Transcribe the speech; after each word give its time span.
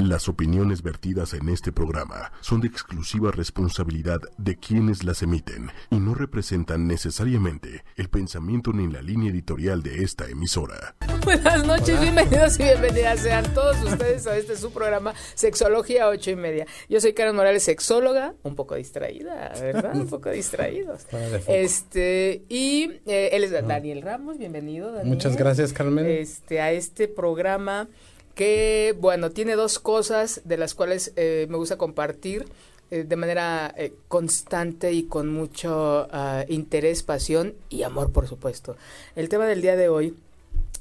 Las 0.00 0.30
opiniones 0.30 0.82
vertidas 0.82 1.34
en 1.34 1.50
este 1.50 1.72
programa 1.72 2.32
son 2.40 2.62
de 2.62 2.68
exclusiva 2.68 3.32
responsabilidad 3.32 4.18
de 4.38 4.56
quienes 4.56 5.04
las 5.04 5.22
emiten 5.22 5.70
y 5.90 5.96
no 5.96 6.14
representan 6.14 6.86
necesariamente 6.86 7.84
el 7.96 8.08
pensamiento 8.08 8.72
ni 8.72 8.90
la 8.90 9.02
línea 9.02 9.30
editorial 9.30 9.82
de 9.82 10.02
esta 10.02 10.26
emisora. 10.26 10.96
Buenas 11.22 11.66
noches, 11.66 12.00
bienvenidos 12.00 12.58
y 12.58 12.62
bienvenidas 12.62 13.20
sean 13.20 13.52
todos 13.52 13.76
ustedes 13.82 14.26
a 14.26 14.38
este 14.38 14.56
su 14.56 14.72
programa 14.72 15.12
Sexología 15.34 16.08
8 16.08 16.30
y 16.30 16.36
media. 16.36 16.66
Yo 16.88 16.98
soy 16.98 17.12
Karen 17.12 17.36
Morales, 17.36 17.62
sexóloga, 17.62 18.32
un 18.42 18.56
poco 18.56 18.76
distraída, 18.76 19.52
¿verdad? 19.60 19.94
Un 19.94 20.06
poco 20.06 20.30
distraídos. 20.30 21.06
Este, 21.46 22.44
y 22.48 23.00
eh, 23.06 23.30
él 23.32 23.44
es 23.44 23.50
Daniel 23.50 24.00
Ramos, 24.00 24.38
bienvenido. 24.38 24.92
Daniel. 24.92 25.14
Muchas 25.14 25.36
gracias, 25.36 25.74
Carmen. 25.74 26.06
Este, 26.06 26.60
a 26.60 26.72
este 26.72 27.06
programa 27.06 27.88
que, 28.34 28.96
bueno, 28.98 29.30
tiene 29.30 29.56
dos 29.56 29.78
cosas 29.78 30.42
de 30.44 30.56
las 30.56 30.74
cuales 30.74 31.12
eh, 31.16 31.46
me 31.48 31.56
gusta 31.56 31.76
compartir 31.76 32.46
eh, 32.90 33.04
de 33.04 33.16
manera 33.16 33.72
eh, 33.76 33.92
constante 34.08 34.92
y 34.92 35.04
con 35.04 35.32
mucho 35.32 36.08
uh, 36.12 36.52
interés, 36.52 37.04
pasión 37.04 37.54
y 37.68 37.84
amor, 37.84 38.10
por 38.10 38.26
supuesto. 38.26 38.76
El 39.14 39.28
tema 39.28 39.46
del 39.46 39.62
día 39.62 39.76
de 39.76 39.88
hoy 39.88 40.16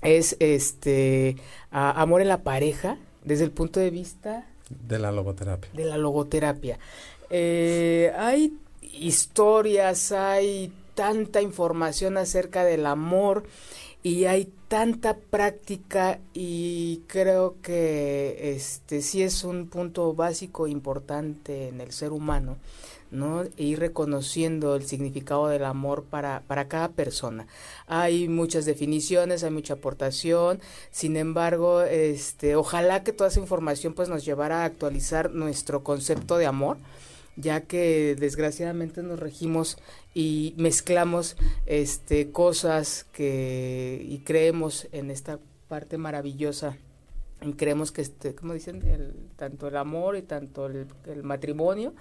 es 0.02 0.36
este 0.40 1.36
uh, 1.72 1.94
amor 1.96 2.22
en 2.22 2.30
la 2.30 2.42
pareja 2.42 2.98
desde 3.24 3.44
el 3.44 3.52
punto 3.52 3.80
de 3.80 3.92
vista 3.92 4.48
de 4.70 4.98
la 4.98 5.12
logoterapia. 5.12 5.70
De 5.74 5.86
la 5.86 5.98
logoterapia. 5.98 6.80
hay 7.30 8.54
historias, 8.82 10.12
hay 10.12 10.74
tanta 10.96 11.42
información 11.42 12.18
acerca 12.18 12.64
del 12.64 12.86
amor 12.88 13.44
y 14.02 14.26
hay 14.26 14.52
tanta 14.70 15.18
práctica 15.18 16.20
y 16.32 17.02
creo 17.08 17.56
que 17.62 18.54
este 18.56 19.02
sí 19.02 19.24
es 19.24 19.44
un 19.44 19.68
punto 19.68 20.14
básico 20.14 20.68
importante 20.68 21.70
en 21.70 21.82
el 21.82 21.92
ser 21.92 22.12
humano, 22.12 22.58
¿no? 23.10 23.46
Ir 23.58 23.80
reconociendo 23.80 24.76
el 24.76 24.86
significado 24.86 25.48
del 25.48 25.66
amor 25.66 26.04
para, 26.04 26.44
para 26.46 26.68
cada 26.68 26.90
persona. 26.90 27.48
Hay 27.88 28.30
muchas 28.30 28.66
definiciones, 28.66 29.44
hay 29.44 29.50
mucha 29.50 29.74
aportación, 29.74 30.62
sin 30.92 31.18
embargo, 31.18 31.82
este, 31.82 32.56
ojalá 32.56 33.04
que 33.04 33.12
toda 33.12 33.32
esa 33.32 33.40
información 33.40 33.94
pues 33.96 34.08
nos 34.08 34.24
llevara 34.24 34.62
a 34.62 34.66
actualizar 34.66 35.32
nuestro 35.32 35.84
concepto 35.84 36.38
de 36.38 36.46
amor, 36.46 36.78
ya 37.40 37.62
que 37.62 38.16
desgraciadamente 38.16 39.02
nos 39.04 39.20
regimos 39.20 39.78
y 40.14 40.54
mezclamos 40.58 41.38
este 41.66 42.32
cosas 42.32 43.06
que 43.12 44.06
y 44.08 44.20
creemos 44.20 44.88
en 44.92 45.12
esta 45.12 45.40
parte 45.68 45.98
maravillosa 45.98 46.78
y 47.42 47.54
creemos 47.54 47.92
que 47.92 48.02
este 48.02 48.36
como 48.36 48.54
dicen 48.54 48.86
el, 48.86 49.14
tanto 49.38 49.68
el 49.68 49.78
amor 49.78 50.18
y 50.18 50.22
tanto 50.24 50.66
el, 50.66 50.88
el 51.08 51.24
matrimonio 51.24 51.94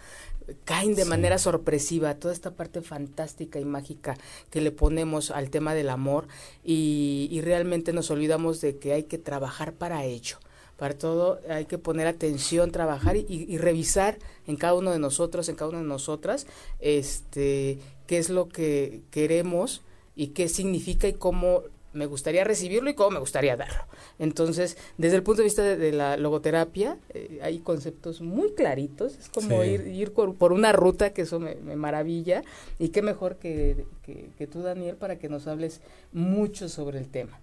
caen 0.65 0.95
de 0.95 1.05
sí. 1.05 1.09
manera 1.09 1.39
sorpresiva 1.39 2.15
toda 2.15 2.35
esta 2.35 2.53
parte 2.53 2.81
fantástica 2.81 3.61
y 3.61 3.65
mágica 3.65 4.17
que 4.51 4.61
le 4.61 4.73
ponemos 4.73 5.31
al 5.31 5.51
tema 5.51 5.75
del 5.75 5.91
amor 5.91 6.27
y, 6.65 7.29
y 7.31 7.41
realmente 7.43 7.93
nos 7.93 8.11
olvidamos 8.11 8.61
de 8.61 8.79
que 8.79 8.93
hay 8.95 9.05
que 9.05 9.19
trabajar 9.19 9.75
para 9.75 10.05
ello 10.05 10.39
para 10.79 10.97
todo 10.97 11.41
hay 11.51 11.67
que 11.67 11.77
poner 11.77 12.07
atención, 12.07 12.71
trabajar 12.71 13.17
y, 13.17 13.27
y, 13.29 13.59
revisar 13.59 14.19
en 14.47 14.57
cada 14.57 14.75
uno 14.75 14.93
de 14.93 14.99
nosotros, 14.99 15.49
en 15.49 15.57
cada 15.57 15.71
una 15.71 15.81
de 15.81 15.89
nosotras, 15.89 16.47
este, 16.79 17.81
qué 18.07 18.19
es 18.19 18.31
lo 18.31 18.49
que 18.49 19.03
queremos 19.11 19.83
y 20.15 20.29
qué 20.29 20.49
significa 20.49 21.09
y 21.09 21.15
cómo 21.15 21.65
me 21.93 22.07
gustaría 22.07 22.45
recibirlo 22.45 22.91
y 22.91 22.95
cómo 22.95 23.11
me 23.11 23.19
gustaría 23.19 23.57
darlo. 23.57 23.83
Entonces, 24.19 24.77
desde 24.99 25.17
el 25.17 25.23
punto 25.23 25.43
de 25.43 25.45
vista 25.45 25.63
de, 25.63 25.77
de 25.77 25.93
la 25.93 26.17
logoterapia, 26.17 26.97
eh, 27.11 27.41
hay 27.43 27.59
conceptos 27.59 28.21
muy 28.21 28.53
claritos, 28.53 29.19
es 29.19 29.29
como 29.29 29.63
sí. 29.63 29.71
ir, 29.71 29.87
ir 29.89 30.13
por, 30.13 30.37
por, 30.37 30.53
una 30.53 30.73
ruta 30.73 31.13
que 31.13 31.23
eso 31.23 31.41
me, 31.41 31.57
me 31.57 31.77
maravilla 31.77 32.43
y 32.79 32.91
qué 32.91 33.03
mejor 33.03 33.37
que, 33.37 33.85
que, 34.03 34.31
que 34.39 34.47
tú, 34.47 34.63
Daniel, 34.63 34.97
para 34.97 35.19
que 35.19 35.29
nos 35.29 35.47
hables 35.47 35.81
mucho 36.13 36.69
sobre 36.69 36.99
el 36.99 37.09
tema. 37.09 37.41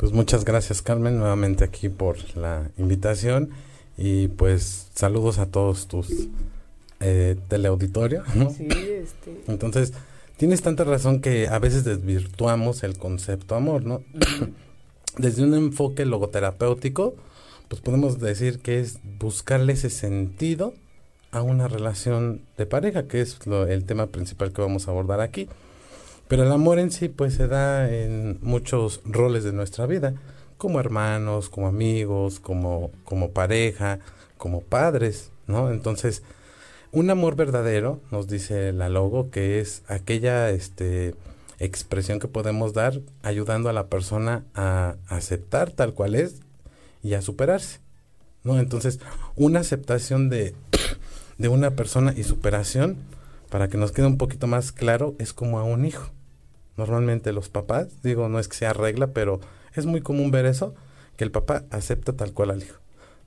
Pues 0.00 0.12
muchas 0.12 0.46
gracias 0.46 0.80
Carmen 0.80 1.18
nuevamente 1.18 1.62
aquí 1.62 1.90
por 1.90 2.16
la 2.34 2.70
invitación 2.78 3.50
y 3.98 4.28
pues 4.28 4.88
saludos 4.94 5.38
a 5.38 5.44
todos 5.44 5.88
tus 5.88 6.08
eh, 7.00 7.36
teleauditorio. 7.48 8.22
¿no? 8.34 8.48
Sí, 8.48 8.66
este. 8.66 9.42
Entonces, 9.46 9.92
tienes 10.38 10.62
tanta 10.62 10.84
razón 10.84 11.20
que 11.20 11.48
a 11.48 11.58
veces 11.58 11.84
desvirtuamos 11.84 12.82
el 12.82 12.96
concepto 12.96 13.54
amor, 13.56 13.84
¿no? 13.84 13.96
Uh 13.96 14.02
-huh. 14.18 14.52
Desde 15.18 15.42
un 15.42 15.52
enfoque 15.52 16.06
logoterapéutico, 16.06 17.14
pues 17.68 17.82
podemos 17.82 18.18
decir 18.20 18.60
que 18.60 18.80
es 18.80 19.00
buscarle 19.18 19.74
ese 19.74 19.90
sentido 19.90 20.72
a 21.30 21.42
una 21.42 21.68
relación 21.68 22.40
de 22.56 22.64
pareja, 22.64 23.06
que 23.06 23.20
es 23.20 23.46
lo, 23.46 23.66
el 23.66 23.84
tema 23.84 24.06
principal 24.06 24.50
que 24.54 24.62
vamos 24.62 24.88
a 24.88 24.92
abordar 24.92 25.20
aquí. 25.20 25.46
Pero 26.30 26.44
el 26.44 26.52
amor 26.52 26.78
en 26.78 26.92
sí 26.92 27.08
pues 27.08 27.34
se 27.34 27.48
da 27.48 27.92
en 27.92 28.38
muchos 28.40 29.00
roles 29.04 29.42
de 29.42 29.52
nuestra 29.52 29.86
vida, 29.86 30.14
como 30.58 30.78
hermanos, 30.78 31.48
como 31.48 31.66
amigos, 31.66 32.38
como, 32.38 32.92
como 33.02 33.32
pareja, 33.32 33.98
como 34.38 34.60
padres, 34.60 35.32
¿no? 35.48 35.72
Entonces, 35.72 36.22
un 36.92 37.10
amor 37.10 37.34
verdadero, 37.34 37.98
nos 38.12 38.28
dice 38.28 38.72
la 38.72 38.88
logo, 38.88 39.32
que 39.32 39.58
es 39.58 39.82
aquella 39.88 40.50
este, 40.50 41.16
expresión 41.58 42.20
que 42.20 42.28
podemos 42.28 42.74
dar 42.74 43.00
ayudando 43.24 43.68
a 43.68 43.72
la 43.72 43.88
persona 43.88 44.44
a 44.54 44.98
aceptar 45.08 45.72
tal 45.72 45.94
cual 45.94 46.14
es 46.14 46.42
y 47.02 47.14
a 47.14 47.22
superarse, 47.22 47.80
¿no? 48.44 48.60
Entonces, 48.60 49.00
una 49.34 49.58
aceptación 49.58 50.28
de, 50.30 50.54
de 51.38 51.48
una 51.48 51.72
persona 51.72 52.14
y 52.16 52.22
superación, 52.22 52.98
para 53.48 53.66
que 53.66 53.78
nos 53.78 53.90
quede 53.90 54.06
un 54.06 54.16
poquito 54.16 54.46
más 54.46 54.70
claro, 54.70 55.16
es 55.18 55.32
como 55.32 55.58
a 55.58 55.64
un 55.64 55.84
hijo 55.84 56.12
normalmente 56.80 57.32
los 57.32 57.48
papás, 57.48 58.02
digo, 58.02 58.28
no 58.28 58.38
es 58.38 58.48
que 58.48 58.56
sea 58.56 58.72
regla, 58.72 59.08
pero 59.08 59.40
es 59.74 59.86
muy 59.86 60.00
común 60.00 60.30
ver 60.30 60.46
eso, 60.46 60.74
que 61.16 61.24
el 61.24 61.30
papá 61.30 61.64
acepta 61.70 62.14
tal 62.14 62.32
cual 62.32 62.50
al 62.50 62.62
hijo. 62.62 62.80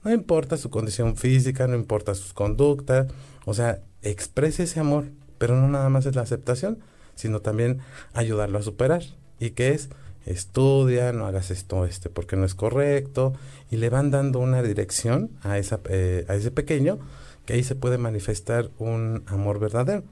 No 0.04 0.12
importa 0.12 0.58
su 0.58 0.70
condición 0.70 1.16
física, 1.16 1.68
no 1.68 1.76
importa 1.76 2.16
sus 2.16 2.34
conductas, 2.34 3.08
o 3.46 3.54
sea, 3.54 3.80
expresa 4.02 4.64
ese 4.64 4.80
amor, 4.80 5.06
pero 5.38 5.56
no 5.56 5.68
nada 5.68 5.90
más 5.90 6.06
es 6.06 6.16
la 6.16 6.24
aceptación, 6.24 6.80
sino 7.16 7.42
también 7.42 7.80
ayudarlo 8.14 8.58
a 8.58 8.64
superar. 8.64 9.04
¿Y 9.40 9.52
qué 9.52 9.72
es? 9.72 9.90
Estudia, 10.26 11.14
no 11.14 11.26
hagas 11.26 11.52
esto 11.52 11.86
este 11.86 12.10
porque 12.10 12.36
no 12.36 12.46
es 12.46 12.56
correcto, 12.56 13.34
y 13.70 13.78
le 13.78 13.90
van 13.90 14.10
dando 14.10 14.40
una 14.40 14.64
dirección 14.64 15.30
a, 15.44 15.58
esa, 15.58 15.80
eh, 15.90 16.26
a 16.28 16.36
ese 16.36 16.52
pequeño, 16.52 17.00
que 17.46 17.54
ahí 17.54 17.64
se 17.64 17.76
puede 17.76 17.98
manifestar 17.98 18.72
un 18.80 19.24
amor 19.28 19.60
verdadero, 19.60 20.04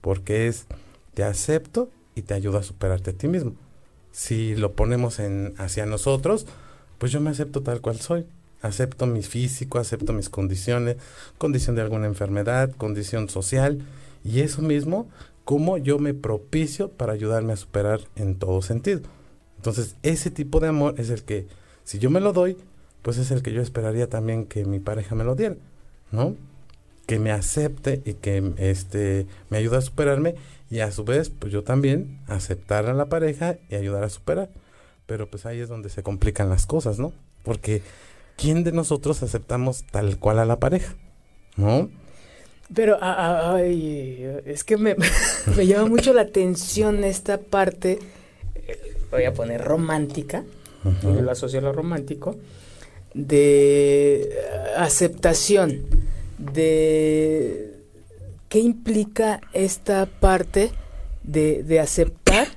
porque 0.00 0.46
es, 0.46 0.66
te 1.14 1.24
acepto 1.24 1.90
y 2.14 2.22
te 2.22 2.34
ayuda 2.34 2.60
a 2.60 2.62
superarte 2.62 3.10
a 3.10 3.12
ti 3.14 3.28
mismo. 3.28 3.54
Si 4.12 4.56
lo 4.56 4.72
ponemos 4.72 5.18
en 5.18 5.54
hacia 5.58 5.86
nosotros, 5.86 6.46
pues 6.98 7.12
yo 7.12 7.20
me 7.20 7.30
acepto 7.30 7.62
tal 7.62 7.80
cual 7.80 8.00
soy. 8.00 8.26
Acepto 8.62 9.06
mi 9.06 9.22
físico, 9.22 9.78
acepto 9.78 10.12
mis 10.12 10.28
condiciones, 10.28 10.96
condición 11.38 11.76
de 11.76 11.82
alguna 11.82 12.06
enfermedad, 12.06 12.72
condición 12.76 13.30
social, 13.30 13.80
y 14.22 14.40
eso 14.40 14.60
mismo, 14.60 15.08
como 15.44 15.78
yo 15.78 15.98
me 15.98 16.12
propicio 16.12 16.90
para 16.90 17.14
ayudarme 17.14 17.54
a 17.54 17.56
superar 17.56 18.00
en 18.16 18.36
todo 18.36 18.60
sentido. 18.60 19.00
Entonces, 19.56 19.96
ese 20.02 20.30
tipo 20.30 20.60
de 20.60 20.68
amor 20.68 20.94
es 20.98 21.08
el 21.08 21.22
que, 21.22 21.46
si 21.84 21.98
yo 21.98 22.10
me 22.10 22.20
lo 22.20 22.34
doy, 22.34 22.58
pues 23.02 23.16
es 23.16 23.30
el 23.30 23.42
que 23.42 23.52
yo 23.52 23.62
esperaría 23.62 24.08
también 24.08 24.44
que 24.44 24.66
mi 24.66 24.78
pareja 24.78 25.14
me 25.14 25.24
lo 25.24 25.34
diera, 25.34 25.56
¿no? 26.12 26.36
Que 27.10 27.18
me 27.18 27.32
acepte 27.32 28.02
y 28.04 28.14
que 28.14 28.52
este, 28.58 29.26
me 29.48 29.58
ayude 29.58 29.78
a 29.78 29.80
superarme 29.80 30.36
y 30.70 30.78
a 30.78 30.92
su 30.92 31.02
vez, 31.02 31.28
pues 31.28 31.52
yo 31.52 31.64
también 31.64 32.20
aceptar 32.28 32.86
a 32.86 32.94
la 32.94 33.06
pareja 33.06 33.56
y 33.68 33.74
ayudar 33.74 34.04
a 34.04 34.08
superar. 34.08 34.48
Pero 35.06 35.28
pues 35.28 35.44
ahí 35.44 35.58
es 35.58 35.68
donde 35.68 35.88
se 35.88 36.04
complican 36.04 36.48
las 36.48 36.66
cosas, 36.66 37.00
¿no? 37.00 37.12
Porque 37.42 37.82
¿quién 38.36 38.62
de 38.62 38.70
nosotros 38.70 39.24
aceptamos 39.24 39.82
tal 39.90 40.20
cual 40.20 40.38
a 40.38 40.44
la 40.44 40.60
pareja? 40.60 40.94
¿No? 41.56 41.90
Pero 42.72 42.96
ay, 43.00 44.24
es 44.46 44.62
que 44.62 44.76
me, 44.76 44.94
me 45.56 45.66
llama 45.66 45.88
mucho 45.88 46.12
la 46.12 46.22
atención 46.22 47.02
esta 47.02 47.38
parte, 47.38 47.98
voy 49.10 49.24
a 49.24 49.34
poner 49.34 49.64
romántica, 49.64 50.44
uh 50.84 50.90
-huh. 50.90 51.22
lo 51.22 51.30
asocio 51.32 51.58
a 51.58 51.62
lo 51.62 51.72
romántico, 51.72 52.36
de 53.14 54.30
aceptación, 54.76 56.09
de 56.40 57.80
¿qué 58.48 58.58
implica 58.58 59.40
esta 59.52 60.06
parte 60.06 60.72
de, 61.22 61.62
de 61.62 61.80
aceptar, 61.80 62.48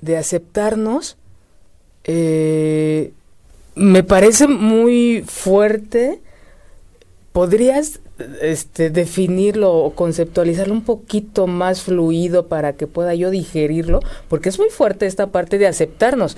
de 0.00 0.16
aceptarnos? 0.16 1.16
Eh, 2.04 3.12
me 3.74 4.02
parece 4.02 4.48
muy 4.48 5.24
fuerte. 5.26 6.20
¿Podrías 7.32 8.00
este, 8.40 8.90
definirlo 8.90 9.72
o 9.72 9.90
conceptualizarlo 9.94 10.72
un 10.72 10.84
poquito 10.84 11.48
más 11.48 11.82
fluido 11.82 12.46
para 12.46 12.74
que 12.74 12.86
pueda 12.86 13.14
yo 13.14 13.30
digerirlo? 13.30 14.00
Porque 14.28 14.48
es 14.48 14.58
muy 14.58 14.70
fuerte 14.70 15.06
esta 15.06 15.26
parte 15.26 15.58
de 15.58 15.66
aceptarnos. 15.66 16.36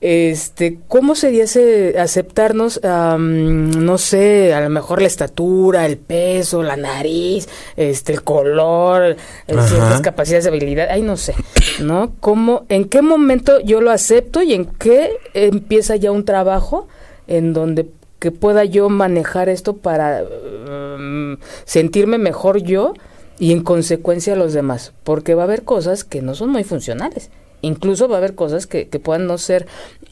Este, 0.00 0.78
¿cómo 0.88 1.14
sería 1.14 1.44
ese 1.44 1.98
aceptarnos, 1.98 2.80
no 2.82 3.98
sé, 3.98 4.54
a 4.54 4.60
lo 4.60 4.70
mejor 4.70 5.02
la 5.02 5.06
estatura, 5.06 5.84
el 5.84 5.98
peso, 5.98 6.62
la 6.62 6.76
nariz, 6.76 7.48
este, 7.76 8.12
el 8.12 8.22
color, 8.22 9.16
ciertas 9.46 10.00
capacidades 10.00 10.44
de 10.44 10.50
habilidad, 10.50 10.88
ay, 10.90 11.02
no 11.02 11.16
sé, 11.16 11.34
¿no? 11.80 12.12
¿Cómo, 12.20 12.64
en 12.68 12.86
qué 12.86 13.02
momento 13.02 13.60
yo 13.60 13.80
lo 13.80 13.90
acepto 13.90 14.42
y 14.42 14.54
en 14.54 14.64
qué 14.64 15.10
empieza 15.34 15.96
ya 15.96 16.10
un 16.12 16.24
trabajo 16.24 16.88
en 17.26 17.52
donde 17.52 17.90
que 18.18 18.30
pueda 18.30 18.64
yo 18.64 18.88
manejar 18.90 19.48
esto 19.48 19.78
para 19.78 20.22
um, 20.22 21.38
sentirme 21.64 22.18
mejor 22.18 22.58
yo 22.62 22.92
y 23.38 23.52
en 23.52 23.62
consecuencia 23.62 24.36
los 24.36 24.52
demás, 24.52 24.92
porque 25.02 25.34
va 25.34 25.42
a 25.42 25.46
haber 25.46 25.64
cosas 25.64 26.04
que 26.04 26.20
no 26.20 26.34
son 26.34 26.50
muy 26.50 26.62
funcionales. 26.62 27.30
Incluso 27.62 28.08
va 28.08 28.16
a 28.16 28.18
haber 28.18 28.34
cosas 28.34 28.66
que, 28.66 28.88
que 28.88 28.98
puedan 28.98 29.26
no 29.26 29.38
ser 29.38 29.66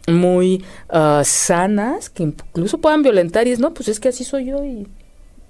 muy 0.07 0.65
uh, 0.93 1.23
sanas, 1.25 2.11
que 2.11 2.23
incluso 2.23 2.79
puedan 2.79 3.03
violentar 3.03 3.47
y 3.47 3.53
es, 3.53 3.59
no, 3.59 3.75
pues 3.75 3.89
es 3.89 4.01
que 4.01 4.09
así 4.09 4.25
soy 4.25 4.47
yo 4.47 4.65
y... 4.65 4.87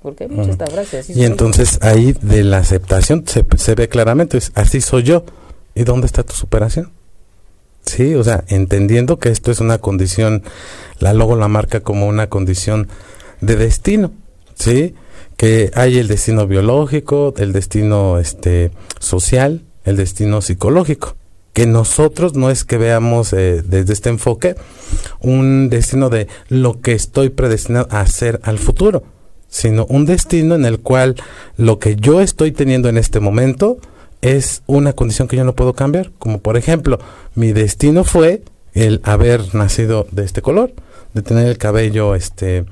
Porque 0.03 0.25
hay 0.25 0.31
muchas 0.31 0.56
frases. 0.56 1.11
y 1.11 1.25
entonces 1.25 1.81
ahí 1.83 2.15
de 2.23 2.45
la 2.45 2.59
aceptación 2.59 3.25
se, 3.27 3.45
se 3.56 3.75
ve 3.75 3.89
claramente, 3.89 4.39
es 4.39 4.53
así 4.55 4.81
soy 4.81 5.03
yo. 5.03 5.25
¿Y 5.75 5.83
dónde 5.83 6.06
está 6.06 6.23
tu 6.23 6.35
superación? 6.35 6.93
Sí, 7.83 8.15
o 8.15 8.23
sea, 8.23 8.45
entendiendo 8.47 9.19
que 9.19 9.31
esto 9.31 9.50
es 9.50 9.61
una 9.61 9.79
condición, 9.79 10.45
la 11.00 11.15
logo 11.15 11.35
la 11.35 11.49
marca 11.49 11.81
como 11.81 12.06
una 12.06 12.29
condición 12.29 12.89
de 13.41 13.56
destino, 13.56 14.12
¿sí? 14.55 14.95
Que 15.37 15.73
hay 15.75 15.99
el 15.99 16.06
destino 16.06 16.47
biológico, 16.47 17.35
el 17.37 17.53
destino 17.53 18.19
este 18.19 18.71
social, 19.00 19.65
el 19.85 19.97
destino 19.97 20.43
psicológico 20.43 21.18
que 21.59 21.67
nosotros 21.67 22.37
no 22.37 22.51
es 22.51 22.63
que 22.63 22.79
veamos 22.79 23.33
eh, 23.33 23.65
desde 23.67 23.93
este 23.93 24.11
enfoque 24.11 24.55
un 25.19 25.71
destino 25.71 26.09
de 26.09 26.29
lo 26.49 26.81
que 26.81 26.93
estoy 26.93 27.31
predestinado 27.31 27.89
a 27.91 28.01
hacer 28.01 28.39
al 28.45 28.61
futuro, 28.61 29.03
sino 29.49 29.85
un 29.87 30.07
destino 30.07 30.55
en 30.55 30.65
el 30.65 30.79
cual 30.79 31.17
lo 31.57 31.81
que 31.81 31.97
yo 31.97 32.21
estoy 32.21 32.53
teniendo 32.53 32.89
en 32.89 32.97
este 32.97 33.19
momento 33.19 33.79
es 34.21 34.63
una 34.69 34.93
condición 34.93 35.27
que 35.27 35.37
yo 35.37 35.43
no 35.43 35.57
puedo 35.57 35.73
cambiar, 35.73 36.13
como 36.21 36.39
por 36.39 36.57
ejemplo, 36.57 37.01
mi 37.35 37.51
destino 37.53 38.05
fue 38.05 38.45
el 38.73 39.01
haber 39.03 39.53
nacido 39.53 40.07
de 40.13 40.23
este 40.27 40.43
color, 40.43 40.73
de 41.13 41.23
tener 41.23 41.49
el 41.49 41.59
cabello 41.59 42.15
este 42.15 42.67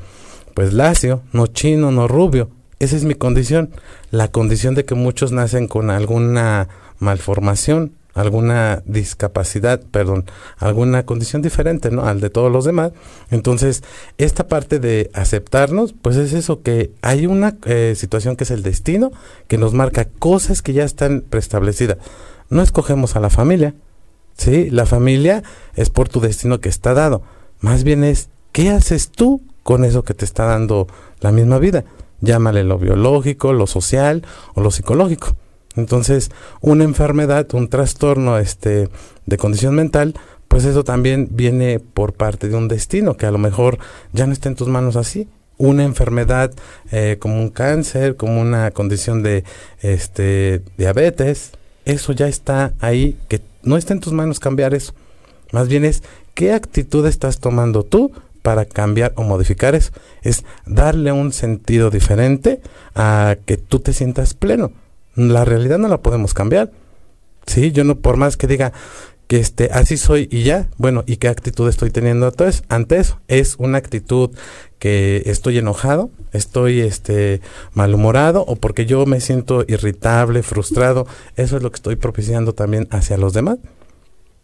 pues 0.55 0.73
lacio, 0.73 1.23
no 1.33 1.49
chino, 1.49 1.91
no 1.91 2.07
rubio. 2.07 2.51
Esa 2.79 2.95
es 2.95 3.03
mi 3.03 3.17
condición, 3.17 3.71
la 4.13 4.29
condición 4.29 4.77
de 4.77 4.85
que 4.85 4.95
muchos 4.95 5.33
nacen 5.33 5.67
con 5.67 5.91
alguna 5.91 6.69
malformación 7.01 7.91
alguna 8.17 8.83
discapacidad, 8.87 9.81
perdón, 9.91 10.25
alguna 10.57 11.05
condición 11.05 11.43
diferente, 11.43 11.91
¿no? 11.91 12.07
Al 12.07 12.21
de 12.21 12.31
todos 12.31 12.51
los 12.51 12.65
demás. 12.65 12.93
Entonces, 13.31 13.85
esta 14.17 14.49
parte 14.49 14.81
de 14.81 15.11
aceptarnos, 15.13 15.95
pues 16.01 16.17
es 16.17 16.33
eso, 16.33 16.63
que 16.63 16.93
hay 17.03 17.27
una 17.27 17.57
eh, 17.67 17.93
situación 17.95 18.35
que 18.37 18.45
es 18.45 18.51
el 18.51 18.63
destino, 18.63 19.13
que 19.49 19.59
nos 19.59 19.75
marca 19.75 20.07
cosas 20.07 20.63
que 20.63 20.73
ya 20.73 20.85
están 20.85 21.25
preestablecidas. 21.29 21.99
No 22.49 22.63
escogemos 22.63 23.17
a 23.17 23.21
la 23.21 23.29
familia, 23.29 23.75
¿sí? 24.39 24.71
La 24.71 24.87
familia 24.87 25.43
es 25.75 25.91
por 25.91 26.09
tu 26.09 26.21
destino 26.21 26.59
que 26.59 26.71
está 26.71 26.95
dado. 26.95 27.23
Más 27.61 27.85
bien 27.85 28.03
es, 28.03 28.31
¿qué 28.53 28.71
haces 28.71 29.11
tú 29.11 29.43
con 29.63 29.85
eso 29.85 30.05
que 30.05 30.15
te 30.15 30.25
está 30.25 30.47
dando 30.47 30.87
la 31.21 31.33
misma 31.33 31.59
vida? 31.59 31.85
Llámale 32.23 32.65
lo 32.65 32.79
biológico, 32.79 33.53
lo 33.53 33.67
social 33.67 34.25
o 34.55 34.63
lo 34.63 34.71
psicológico. 34.71 35.37
Entonces, 35.77 36.31
una 36.61 36.85
enfermedad, 36.85 37.47
un 37.55 37.69
trastorno 37.69 38.39
este, 38.39 38.89
de 39.27 39.37
condición 39.37 39.75
mental, 39.75 40.15
pues 40.49 40.65
eso 40.65 40.85
también 40.85 41.29
viene 41.31 41.81
por 41.81 42.15
parte 42.15 42.49
de 42.49 42.57
un 42.57 42.69
destino 42.69 43.17
que 43.17 43.27
a 43.27 43.31
lo 43.31 43.39
mejor 43.39 43.79
ya 44.13 44.27
no 44.27 44.33
está 44.33 44.49
en 44.49 44.57
tus 44.57 44.69
manos 44.69 44.97
así. 44.97 45.29
Una 45.59 45.85
enfermedad 45.85 46.53
eh, 46.93 47.17
como 47.19 47.41
un 47.41 47.51
cáncer, 47.51 48.17
como 48.17 48.41
una 48.41 48.71
condición 48.71 49.23
de 49.23 49.45
este, 49.81 50.63
diabetes, 50.77 51.53
eso 51.85 52.13
ya 52.13 52.27
está 52.27 52.75
ahí, 52.81 53.17
que 53.29 53.41
no 53.63 53.77
está 53.77 53.95
en 53.95 54.01
tus 54.01 54.13
manos 54.13 54.41
cambiar 54.41 54.75
eso. 54.75 54.95
Más 55.53 55.69
bien 55.69 55.85
es 55.85 56.03
qué 56.35 56.53
actitud 56.53 57.07
estás 57.07 57.39
tomando 57.39 57.85
tú 57.85 58.13
para 58.43 58.65
cambiar 58.65 59.13
o 59.17 59.23
modificar 59.23 59.75
eso. 59.75 59.93
Es 60.23 60.45
darle 60.67 61.13
un 61.13 61.33
sentido 61.33 61.91
diferente 61.91 62.61
a 62.95 63.37
que 63.47 63.57
tú 63.57 63.81
te 63.81 63.93
sientas 63.93 64.35
pleno 64.35 64.73
la 65.17 65.45
realidad 65.45 65.79
no 65.79 65.89
la 65.89 66.03
podemos 66.03 66.35
cambiar. 66.35 66.71
Sí, 67.47 67.73
yo 67.73 67.85
no, 67.85 67.97
por 67.97 68.17
más 68.17 68.37
que 68.37 68.47
diga 68.47 68.73
que 69.27 69.41
este, 69.41 69.71
así 69.73 69.97
soy 69.97 70.29
y 70.31 70.45
ya, 70.45 70.69
bueno, 70.77 71.03
¿y 71.07 71.17
qué 71.17 71.29
actitud 71.29 71.69
estoy 71.69 71.91
teniendo 71.91 72.29
entonces 72.29 72.63
ante 72.69 72.99
eso? 72.99 73.21
Es 73.27 73.57
una 73.59 73.79
actitud 73.79 74.31
que 74.79 75.23
estoy 75.27 75.59
enojado, 75.59 76.11
estoy 76.33 76.81
este 76.81 77.41
malhumorado 77.73 78.43
o 78.43 78.57
porque 78.57 78.87
yo 78.87 79.05
me 79.07 79.21
siento 79.21 79.65
irritable, 79.67 80.43
frustrado, 80.43 81.07
eso 81.37 81.57
es 81.57 81.63
lo 81.63 81.71
que 81.71 81.77
estoy 81.77 81.97
propiciando 81.97 82.53
también 82.53 82.87
hacia 82.91 83.17
los 83.17 83.33
demás. 83.33 83.59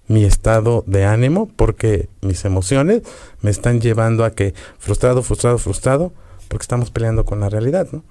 Mi 0.09 0.25
estado 0.25 0.83
de 0.87 1.05
ánimo, 1.05 1.49
porque 1.55 2.09
mis 2.23 2.45
emociones 2.45 3.03
me 3.41 3.51
están 3.51 3.81
llevando 3.81 4.25
a 4.25 4.33
que 4.33 4.53
frustrado, 4.79 5.23
frustrado, 5.23 5.59
frustrado, 5.59 6.13
porque 6.49 6.65
estamos 6.65 6.91
peleando 6.91 7.25
con 7.25 7.39
la 7.41 7.49
realidad, 7.49 7.87
¿no? 7.93 8.03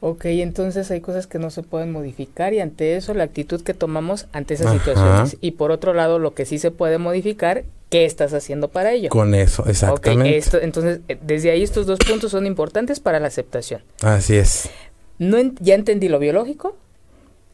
Ok, 0.00 0.26
entonces 0.26 0.90
hay 0.92 1.00
cosas 1.00 1.26
que 1.26 1.40
no 1.40 1.50
se 1.50 1.64
pueden 1.64 1.90
modificar 1.90 2.54
y 2.54 2.60
ante 2.60 2.96
eso 2.96 3.14
la 3.14 3.24
actitud 3.24 3.60
que 3.62 3.74
tomamos 3.74 4.26
ante 4.32 4.54
esas 4.54 4.72
situaciones. 4.72 5.36
Y 5.40 5.52
por 5.52 5.72
otro 5.72 5.92
lado, 5.92 6.20
lo 6.20 6.34
que 6.34 6.44
sí 6.44 6.58
se 6.58 6.70
puede 6.70 6.98
modificar, 6.98 7.64
¿qué 7.90 8.04
estás 8.04 8.32
haciendo 8.32 8.68
para 8.68 8.92
ello? 8.92 9.08
Con 9.08 9.34
eso, 9.34 9.66
exactamente. 9.66 10.36
esto, 10.36 10.60
entonces, 10.60 11.00
eh, 11.08 11.18
desde 11.20 11.50
ahí 11.50 11.64
estos 11.64 11.86
dos 11.86 11.98
puntos 11.98 12.30
son 12.30 12.46
importantes 12.46 13.00
para 13.00 13.18
la 13.18 13.26
aceptación. 13.26 13.82
Así 14.02 14.36
es. 14.36 14.70
No 15.18 15.36
ya 15.58 15.74
entendí 15.74 16.08
lo 16.08 16.20
biológico, 16.20 16.76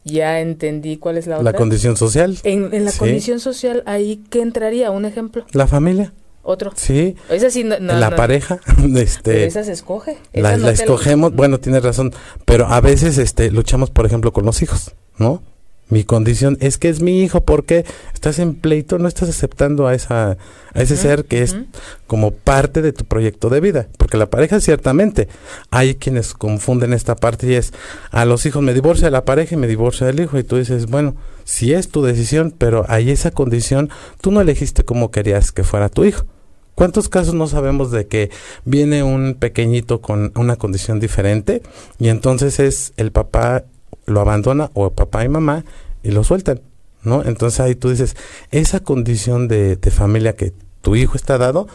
ya 0.03 0.39
entendí 0.39 0.97
cuál 0.97 1.17
es 1.17 1.25
la 1.25 1.39
otra. 1.39 1.51
La 1.51 1.57
condición 1.57 1.97
social. 1.97 2.37
En, 2.43 2.85
la 2.85 2.91
condición 2.91 3.39
social, 3.39 3.81
ahí, 3.87 4.23
¿qué 4.29 4.41
entraría? 4.41 4.91
¿Un 4.91 5.05
ejemplo? 5.05 5.47
La 5.51 5.65
familia 5.65 6.13
otro. 6.45 6.71
Sí. 6.75 7.15
Esa 7.29 7.49
sí 7.49 7.63
no, 7.63 7.77
la 7.79 8.15
pareja, 8.15 8.59
este. 8.95 9.45
esa 9.45 9.63
se 9.63 9.73
escoge. 9.73 10.17
la, 10.33 10.53
escogemos, 10.71 11.33
bueno, 11.33 11.59
tienes 11.59 11.83
razón, 11.83 12.13
pero 12.45 12.67
a 12.67 12.79
veces, 12.81 13.17
este, 13.17 13.51
luchamos, 13.51 13.89
por 13.89 14.05
ejemplo, 14.05 14.31
con 14.31 14.45
los 14.45 14.61
hijos, 14.61 14.93
¿no? 15.17 15.41
Mi 15.87 16.03
condición 16.03 16.57
es 16.61 16.79
que 16.79 16.89
es 16.89 16.99
mi 16.99 17.21
hijo, 17.21 17.41
porque 17.41 17.85
estás 18.11 18.39
en 18.39 18.55
pleito, 18.55 18.97
no 18.97 19.07
estás 19.07 19.29
aceptando 19.29 19.85
a 19.85 19.93
esa, 19.93 20.31
a 20.73 20.81
ese 20.81 20.97
ser 20.97 21.25
que 21.25 21.43
es 21.43 21.57
como 22.07 22.31
parte 22.31 22.81
de 22.81 22.91
tu 22.91 23.05
proyecto 23.05 23.49
de 23.49 23.59
vida, 23.59 23.87
porque 23.99 24.17
la 24.17 24.25
pareja 24.25 24.59
ciertamente 24.59 25.27
hay 25.69 25.93
quienes 25.93 26.33
confunden 26.33 26.91
esta 26.91 27.15
parte 27.15 27.45
y 27.45 27.53
es 27.53 27.71
a 28.09 28.25
los 28.25 28.47
hijos 28.47 28.63
me 28.63 28.73
divorcia 28.73 29.11
la 29.11 29.25
pareja 29.25 29.53
y 29.53 29.59
me 29.59 29.67
divorcia 29.67 30.09
el 30.09 30.19
hijo 30.19 30.39
y 30.39 30.43
tú 30.43 30.57
dices 30.57 30.87
bueno 30.87 31.15
si 31.45 31.73
es 31.73 31.89
tu 31.89 32.01
decisión, 32.01 32.53
pero 32.57 32.85
hay 32.89 33.11
esa 33.11 33.29
condición, 33.29 33.91
tú 34.19 34.31
no 34.31 34.41
elegiste 34.41 34.83
como 34.83 35.11
querías 35.11 35.51
que 35.51 35.63
fuera 35.63 35.89
tu 35.89 36.03
hijo. 36.03 36.25
¿Cuántos 36.75 37.07
casos 37.07 37.33
no 37.33 37.47
sabemos 37.47 37.89
de 37.89 38.05
que 38.07 38.29
viene 38.65 39.01
un 39.01 39.35
pequeñito 39.35 40.01
con 40.01 40.33
una 40.35 40.57
condición 40.57 40.99
diferente 40.99 41.63
y 41.99 42.09
entonces 42.09 42.59
es 42.59 42.93
el 42.97 43.13
papá 43.13 43.63
lo 44.05 44.19
abandona 44.19 44.69
o 44.73 44.91
papá 44.91 45.23
y 45.23 45.29
mamá 45.29 45.63
y 46.03 46.11
lo 46.11 46.25
sueltan? 46.25 46.61
¿No? 47.01 47.23
Entonces 47.23 47.61
ahí 47.61 47.75
tú 47.75 47.89
dices, 47.89 48.17
esa 48.51 48.81
condición 48.81 49.47
de, 49.47 49.77
familia 49.89 50.35
que 50.35 50.51
tu 50.81 50.97
hijo 50.97 51.15
está 51.15 51.37
dado, 51.37 51.67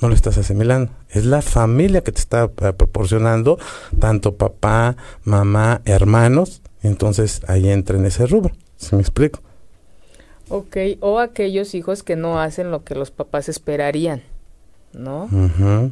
no 0.00 0.08
lo 0.08 0.14
estás 0.14 0.38
asimilando. 0.38 0.90
Es 1.10 1.26
la 1.26 1.42
familia 1.42 2.02
que 2.02 2.12
te 2.12 2.20
está 2.20 2.44
eh, 2.44 2.72
proporcionando 2.72 3.58
tanto 3.98 4.36
papá, 4.36 4.96
mamá, 5.24 5.82
hermanos. 5.84 6.62
Entonces 6.82 7.42
ahí 7.46 7.68
entra 7.68 7.98
en 7.98 8.06
ese 8.06 8.26
rubro. 8.26 8.52
¿Se 8.76 8.94
me 8.96 9.02
explico? 9.02 9.40
Ok, 10.48 10.76
o 11.00 11.18
aquellos 11.18 11.74
hijos 11.74 12.02
que 12.02 12.14
no 12.14 12.40
hacen 12.40 12.70
lo 12.70 12.84
que 12.84 12.94
los 12.94 13.10
papás 13.10 13.48
esperarían. 13.48 14.22
¿No? 14.96 15.28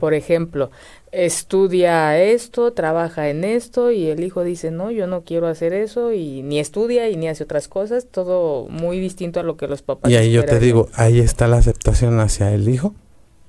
Por 0.01 0.15
ejemplo, 0.15 0.71
estudia 1.13 2.19
esto, 2.21 2.73
trabaja 2.73 3.29
en 3.29 3.45
esto 3.45 3.91
y 3.91 4.07
el 4.09 4.25
hijo 4.25 4.43
dice, 4.43 4.71
no, 4.71 4.91
yo 4.91 5.07
no 5.07 5.23
quiero 5.23 5.47
hacer 5.47 5.73
eso 5.73 6.13
y 6.13 6.43
ni 6.43 6.59
estudia 6.59 7.09
y 7.09 7.17
ni 7.17 7.29
hace 7.29 7.45
otras 7.45 7.69
cosas, 7.69 8.07
todo 8.11 8.67
muy 8.69 8.99
distinto 8.99 9.41
a 9.41 9.43
lo 9.43 9.57
que 9.57 9.69
los 9.69 9.83
papás. 9.83 10.11
Y 10.11 10.17
ahí 10.17 10.33
yo 10.33 10.45
te 10.45 10.59
digo, 10.59 10.89
ahí 10.95 11.21
está 11.21 11.47
la 11.47 11.59
aceptación 11.59 12.19
hacia 12.21 12.53
el 12.53 12.69
hijo. 12.69 12.95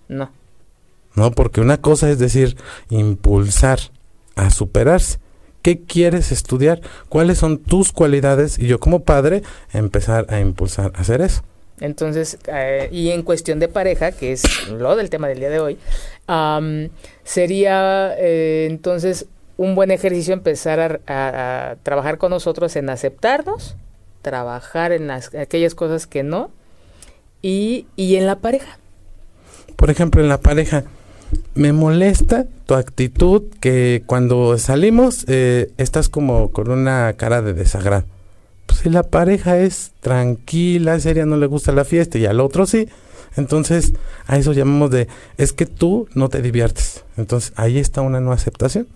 No. 0.07 0.31
No, 1.15 1.31
porque 1.31 1.61
una 1.61 1.81
cosa 1.81 2.09
es 2.09 2.19
decir, 2.19 2.57
impulsar 2.89 3.79
a 4.35 4.49
superarse. 4.49 5.19
¿Qué 5.61 5.81
quieres 5.81 6.31
estudiar? 6.31 6.81
¿Cuáles 7.09 7.39
son 7.39 7.57
tus 7.57 7.91
cualidades? 7.91 8.59
Y 8.59 8.67
yo 8.67 8.79
como 8.79 9.03
padre 9.03 9.41
empezar 9.73 10.27
a 10.29 10.39
impulsar 10.39 10.91
a 10.93 10.99
hacer 10.99 11.21
eso. 11.21 11.41
Entonces, 11.79 12.37
eh, 12.47 12.87
y 12.91 13.09
en 13.09 13.23
cuestión 13.23 13.59
de 13.59 13.67
pareja, 13.67 14.11
que 14.11 14.31
es 14.31 14.69
lo 14.69 14.95
del 14.95 15.09
tema 15.09 15.27
del 15.27 15.39
día 15.39 15.49
de 15.49 15.59
hoy, 15.59 15.77
sería 17.23 18.15
eh, 18.17 18.67
entonces 18.69 19.25
un 19.57 19.75
buen 19.75 19.91
ejercicio 19.91 20.33
empezar 20.33 21.01
a, 21.07 21.75
trabajar 21.83 22.17
con 22.17 22.31
nosotros 22.31 22.75
en 22.75 22.89
aceptarnos, 22.89 23.75
trabajar 24.21 24.91
en 24.91 25.11
aquellas 25.11 25.75
cosas 25.75 26.07
que 26.07 26.23
no, 26.23 26.49
y, 27.41 27.87
y 27.95 28.15
en 28.15 28.25
la 28.25 28.37
pareja. 28.37 28.79
Por 29.75 29.89
ejemplo, 29.89 30.21
en 30.21 30.29
la 30.29 30.39
pareja, 30.39 30.85
me 31.53 31.73
molesta 31.73 32.45
tu 32.65 32.75
actitud 32.75 33.43
que 33.59 34.03
cuando 34.05 34.57
salimos 34.57 35.25
eh, 35.27 35.71
estás 35.77 36.09
como 36.09 36.51
con 36.51 36.69
una 36.71 37.13
cara 37.13 37.41
de 37.41 37.53
desagrado. 37.53 38.05
Pues 38.75 38.83
si 38.83 38.89
la 38.89 39.03
pareja 39.03 39.57
es 39.57 39.93
tranquila, 40.01 40.99
seria, 40.99 41.25
no 41.25 41.37
le 41.37 41.45
gusta 41.45 41.71
la 41.71 41.85
fiesta 41.85 42.17
y 42.17 42.25
al 42.25 42.41
otro 42.41 42.65
sí, 42.65 42.89
entonces 43.37 43.93
a 44.27 44.37
eso 44.37 44.51
llamamos 44.51 44.91
de, 44.91 45.07
es 45.37 45.53
que 45.53 45.65
tú 45.65 46.09
no 46.13 46.27
te 46.27 46.41
diviertes. 46.41 47.05
Entonces 47.15 47.53
ahí 47.55 47.77
está 47.77 48.01
una 48.01 48.19
no 48.19 48.33
aceptación. 48.33 48.87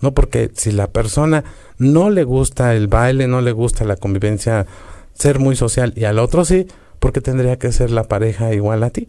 No 0.00 0.14
porque 0.14 0.52
si 0.54 0.70
la 0.70 0.86
persona 0.86 1.42
no 1.78 2.10
le 2.10 2.22
gusta 2.22 2.76
el 2.76 2.86
baile, 2.86 3.26
no 3.26 3.40
le 3.40 3.50
gusta 3.50 3.84
la 3.84 3.96
convivencia, 3.96 4.66
ser 5.14 5.40
muy 5.40 5.56
social 5.56 5.92
y 5.96 6.04
al 6.04 6.20
otro 6.20 6.44
sí, 6.44 6.68
porque 7.00 7.20
tendría 7.20 7.58
que 7.58 7.72
ser 7.72 7.90
la 7.90 8.04
pareja 8.04 8.54
igual 8.54 8.84
a 8.84 8.90
ti 8.90 9.08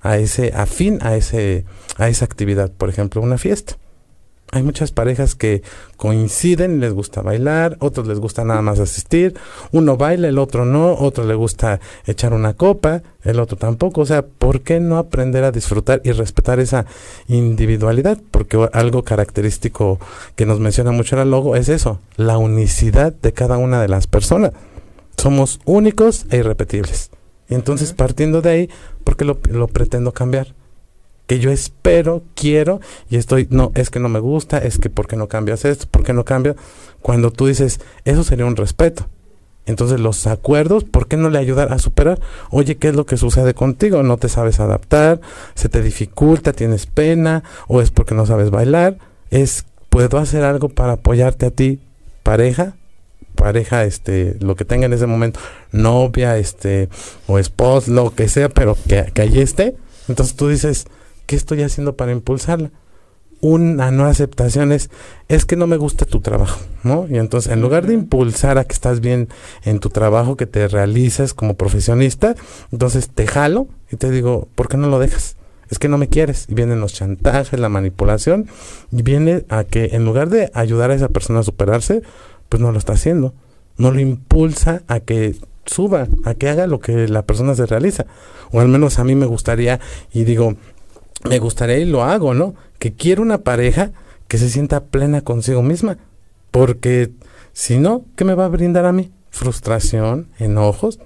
a 0.00 0.18
ese 0.18 0.52
afín 0.54 0.98
a 1.02 1.14
ese 1.14 1.64
a 1.98 2.08
esa 2.08 2.24
actividad, 2.24 2.72
por 2.72 2.88
ejemplo, 2.88 3.20
una 3.20 3.38
fiesta. 3.38 3.76
Hay 4.52 4.62
muchas 4.62 4.92
parejas 4.92 5.34
que 5.34 5.62
coinciden, 5.96 6.78
les 6.78 6.92
gusta 6.92 7.20
bailar, 7.20 7.76
otros 7.80 8.06
les 8.06 8.20
gusta 8.20 8.44
nada 8.44 8.62
más 8.62 8.78
asistir, 8.78 9.34
uno 9.72 9.96
baila, 9.96 10.28
el 10.28 10.38
otro 10.38 10.64
no, 10.64 10.94
otro 10.94 11.24
le 11.24 11.34
gusta 11.34 11.80
echar 12.06 12.32
una 12.32 12.54
copa, 12.54 13.02
el 13.24 13.40
otro 13.40 13.56
tampoco, 13.56 14.02
o 14.02 14.06
sea, 14.06 14.22
¿por 14.22 14.60
qué 14.60 14.78
no 14.78 14.98
aprender 14.98 15.42
a 15.42 15.50
disfrutar 15.50 16.00
y 16.04 16.12
respetar 16.12 16.60
esa 16.60 16.86
individualidad? 17.26 18.18
Porque 18.30 18.68
algo 18.72 19.02
característico 19.02 19.98
que 20.36 20.46
nos 20.46 20.60
menciona 20.60 20.92
mucho 20.92 21.20
el 21.20 21.30
logo 21.30 21.56
es 21.56 21.68
eso, 21.68 21.98
la 22.16 22.38
unicidad 22.38 23.12
de 23.12 23.32
cada 23.32 23.58
una 23.58 23.82
de 23.82 23.88
las 23.88 24.06
personas. 24.06 24.52
Somos 25.16 25.60
únicos 25.64 26.26
e 26.30 26.36
irrepetibles. 26.38 27.10
Y 27.48 27.54
entonces, 27.54 27.92
partiendo 27.92 28.42
de 28.42 28.50
ahí, 28.50 28.70
¿por 29.04 29.16
qué 29.16 29.24
lo, 29.24 29.38
lo, 29.50 29.68
pretendo 29.68 30.12
cambiar? 30.12 30.55
Que 31.26 31.38
yo 31.38 31.50
espero, 31.50 32.22
quiero, 32.34 32.80
y 33.10 33.16
estoy, 33.16 33.48
no, 33.50 33.72
es 33.74 33.90
que 33.90 33.98
no 33.98 34.08
me 34.08 34.20
gusta, 34.20 34.58
es 34.58 34.78
que 34.78 34.90
¿por 34.90 35.08
qué 35.08 35.16
no 35.16 35.28
cambias 35.28 35.64
esto? 35.64 35.86
¿Por 35.90 36.04
qué 36.04 36.12
no 36.12 36.24
cambia? 36.24 36.54
Cuando 37.02 37.30
tú 37.30 37.46
dices, 37.46 37.80
eso 38.04 38.22
sería 38.24 38.46
un 38.46 38.56
respeto. 38.56 39.06
Entonces, 39.66 39.98
los 39.98 40.28
acuerdos, 40.28 40.84
¿por 40.84 41.08
qué 41.08 41.16
no 41.16 41.28
le 41.28 41.38
ayudar 41.38 41.72
a 41.72 41.80
superar? 41.80 42.20
Oye, 42.50 42.76
¿qué 42.76 42.88
es 42.88 42.94
lo 42.94 43.04
que 43.04 43.16
sucede 43.16 43.52
contigo? 43.52 44.04
¿No 44.04 44.16
te 44.16 44.28
sabes 44.28 44.60
adaptar? 44.60 45.20
¿Se 45.56 45.68
te 45.68 45.82
dificulta? 45.82 46.52
¿Tienes 46.52 46.86
pena? 46.86 47.42
¿O 47.66 47.80
es 47.80 47.90
porque 47.90 48.14
no 48.14 48.26
sabes 48.26 48.50
bailar? 48.50 48.98
Es, 49.30 49.66
¿puedo 49.88 50.18
hacer 50.18 50.44
algo 50.44 50.68
para 50.68 50.92
apoyarte 50.92 51.46
a 51.46 51.50
ti, 51.50 51.80
pareja? 52.22 52.76
pareja, 53.36 53.84
este, 53.84 54.36
lo 54.40 54.56
que 54.56 54.64
tenga 54.64 54.86
en 54.86 54.92
ese 54.92 55.06
momento, 55.06 55.38
novia, 55.70 56.36
este, 56.38 56.88
o 57.28 57.38
esposo, 57.38 57.92
lo 57.92 58.14
que 58.14 58.28
sea, 58.28 58.48
pero 58.48 58.76
que, 58.88 59.12
que 59.14 59.22
allí 59.22 59.40
esté. 59.40 59.76
Entonces 60.08 60.34
tú 60.34 60.48
dices, 60.48 60.86
¿qué 61.26 61.36
estoy 61.36 61.62
haciendo 61.62 61.96
para 61.96 62.12
impulsarla? 62.12 62.70
Una 63.40 63.90
no 63.90 64.06
aceptación 64.06 64.72
es, 64.72 64.88
es 65.28 65.44
que 65.44 65.56
no 65.56 65.66
me 65.66 65.76
gusta 65.76 66.06
tu 66.06 66.20
trabajo, 66.20 66.58
¿no? 66.82 67.06
Y 67.08 67.18
entonces, 67.18 67.52
en 67.52 67.60
lugar 67.60 67.86
de 67.86 67.92
impulsar 67.92 68.56
a 68.56 68.64
que 68.64 68.72
estás 68.72 69.00
bien 69.00 69.28
en 69.64 69.78
tu 69.78 69.90
trabajo, 69.90 70.36
que 70.36 70.46
te 70.46 70.66
realices 70.68 71.34
como 71.34 71.54
profesionista, 71.54 72.34
entonces 72.72 73.10
te 73.10 73.26
jalo 73.26 73.68
y 73.90 73.96
te 73.96 74.10
digo, 74.10 74.48
¿por 74.54 74.68
qué 74.68 74.78
no 74.78 74.88
lo 74.88 74.98
dejas? 74.98 75.36
Es 75.68 75.78
que 75.78 75.88
no 75.88 75.98
me 75.98 76.08
quieres. 76.08 76.46
Y 76.48 76.54
vienen 76.54 76.80
los 76.80 76.94
chantajes, 76.94 77.58
la 77.58 77.68
manipulación, 77.68 78.46
y 78.90 79.02
viene 79.02 79.44
a 79.48 79.64
que 79.64 79.90
en 79.92 80.04
lugar 80.04 80.30
de 80.30 80.50
ayudar 80.54 80.90
a 80.90 80.94
esa 80.94 81.08
persona 81.08 81.40
a 81.40 81.44
superarse, 81.44 82.02
pues 82.48 82.62
no 82.62 82.72
lo 82.72 82.78
está 82.78 82.94
haciendo. 82.94 83.34
No 83.76 83.90
lo 83.90 84.00
impulsa 84.00 84.82
a 84.88 85.00
que 85.00 85.36
suba, 85.66 86.06
a 86.24 86.34
que 86.34 86.48
haga 86.48 86.66
lo 86.66 86.80
que 86.80 87.08
la 87.08 87.22
persona 87.22 87.54
se 87.54 87.66
realiza. 87.66 88.06
O 88.52 88.60
al 88.60 88.68
menos 88.68 88.98
a 88.98 89.04
mí 89.04 89.14
me 89.14 89.26
gustaría, 89.26 89.80
y 90.12 90.24
digo, 90.24 90.54
me 91.24 91.38
gustaría 91.38 91.78
y 91.78 91.84
lo 91.84 92.04
hago, 92.04 92.34
¿no? 92.34 92.54
Que 92.78 92.92
quiero 92.92 93.22
una 93.22 93.38
pareja 93.38 93.92
que 94.28 94.38
se 94.38 94.50
sienta 94.50 94.84
plena 94.84 95.22
consigo 95.22 95.62
misma. 95.62 95.98
Porque 96.50 97.12
si 97.52 97.78
no, 97.78 98.04
¿qué 98.16 98.24
me 98.24 98.34
va 98.34 98.46
a 98.46 98.48
brindar 98.48 98.86
a 98.86 98.92
mí? 98.92 99.10
Frustración, 99.30 100.28
enojos. 100.38 100.98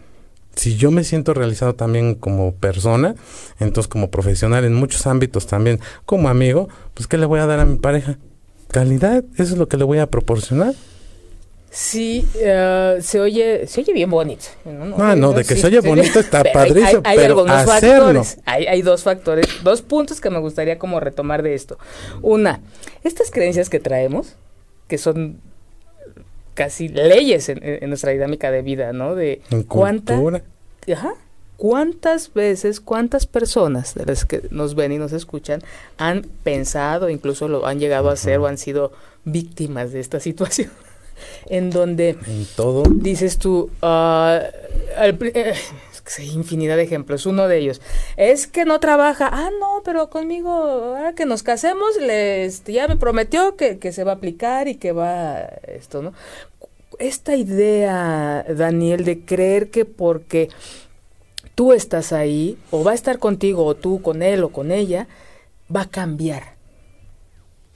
Si 0.55 0.77
yo 0.77 0.91
me 0.91 1.05
siento 1.05 1.33
realizado 1.33 1.75
también 1.75 2.15
como 2.15 2.55
persona, 2.55 3.15
entonces 3.61 3.89
como 3.89 4.11
profesional 4.11 4.65
en 4.65 4.75
muchos 4.75 5.07
ámbitos 5.07 5.47
también, 5.47 5.81
como 6.05 6.29
amigo, 6.29 6.69
pues 6.95 7.07
¿qué 7.07 7.17
le 7.17 7.27
voy 7.27 7.41
a 7.41 7.47
dar 7.47 7.61
a 7.61 7.65
mi 7.65 7.79
pareja? 7.79 8.19
Calidad, 8.69 9.25
eso 9.35 9.55
es 9.55 9.59
lo 9.59 9.69
que 9.69 9.77
le 9.77 9.85
voy 9.85 9.99
a 9.99 10.09
proporcionar. 10.09 10.75
Sí, 11.71 12.27
uh, 12.35 13.01
se 13.01 13.21
oye 13.21 13.69
se 13.69 13.81
oye 13.81 13.93
bien 13.93 14.11
bonito. 14.11 14.47
No, 14.65 14.97
ah, 14.99 15.15
no, 15.15 15.33
de 15.33 15.45
que 15.45 15.55
se 15.55 15.69
oye 15.69 15.79
bonito 15.79 16.19
está 16.19 16.43
padrísimo, 16.43 17.03
hay, 17.05 17.13
hay, 17.13 17.17
pero 17.17 17.39
algunos 17.39 17.57
hacerlo. 17.57 18.07
factores. 18.07 18.39
Hay, 18.45 18.67
hay 18.67 18.83
dos 18.83 19.05
factores, 19.05 19.47
dos 19.63 19.81
puntos 19.81 20.21
que 20.21 20.31
me 20.31 20.41
gustaría 20.41 20.81
como 20.81 20.99
retomar 20.99 21.45
de 21.45 21.55
esto. 21.55 21.79
Una, 22.23 22.61
estas 23.05 23.31
creencias 23.31 23.71
que 23.71 23.79
traemos, 23.79 24.35
que 24.89 24.99
son 24.99 25.39
casi 26.55 26.89
leyes 26.89 27.49
en, 27.49 27.61
en 27.63 27.89
nuestra 27.89 28.11
dinámica 28.11 28.51
de 28.51 28.63
vida, 28.63 28.93
¿no? 28.93 29.15
De 29.15 29.41
cuánta, 29.69 30.21
ajá, 30.93 31.15
cuántas 31.57 32.35
veces, 32.35 32.81
cuántas 32.81 33.27
personas 33.27 33.95
de 33.95 34.07
las 34.07 34.25
que 34.25 34.43
nos 34.51 34.75
ven 34.75 34.91
y 34.91 34.99
nos 34.99 35.13
escuchan 35.13 35.63
han 35.99 36.23
pensado, 36.43 37.11
incluso 37.11 37.47
lo 37.47 37.65
han 37.65 37.79
llegado 37.79 38.11
a 38.11 38.17
ser 38.17 38.41
o 38.41 38.49
han 38.49 38.59
sido 38.59 38.91
víctimas 39.25 39.93
de 39.93 40.01
esta 40.01 40.19
situación 40.21 40.71
en 41.47 41.71
donde 41.71 42.11
en 42.11 42.47
todo 42.57 42.83
dices 42.89 43.39
tú, 43.39 43.71
uh, 43.83 43.87
al, 43.87 45.19
eh, 45.21 45.55
hay 46.19 46.31
infinidad 46.31 46.77
de 46.77 46.83
ejemplos. 46.83 47.27
Uno 47.27 47.49
de 47.49 47.59
ellos 47.59 47.81
es 48.17 48.47
que 48.47 48.65
no 48.65 48.81
trabaja. 48.81 49.29
Ah, 49.33 49.51
no, 49.59 49.83
pero 49.85 50.11
conmigo, 50.11 50.51
ahora 50.51 51.15
que 51.15 51.27
nos 51.27 51.43
casemos, 51.43 51.97
les, 52.01 52.65
ya 52.65 52.89
me 52.89 52.97
prometió 52.97 53.57
que, 53.57 53.79
que 53.79 53.93
se 53.93 54.05
va 54.05 54.13
a 54.13 54.15
aplicar 54.17 54.69
y 54.69 54.77
que 54.77 54.93
va 54.93 55.41
esto, 55.67 56.03
¿no? 56.03 56.13
Esta 56.99 57.37
idea, 57.37 58.45
Daniel, 58.49 59.05
de 59.05 59.25
creer 59.25 59.71
que 59.71 59.85
porque 59.85 60.49
tú 61.55 61.73
estás 61.73 62.13
ahí, 62.13 62.59
o 62.71 62.85
va 62.85 62.93
a 62.93 62.95
estar 62.95 63.19
contigo, 63.19 63.65
o 63.65 63.75
tú 63.75 64.03
con 64.03 64.23
él 64.23 64.43
o 64.43 64.51
con 64.51 64.73
ella, 64.73 65.07
va 65.75 65.83
a 65.83 65.89
cambiar 65.89 66.60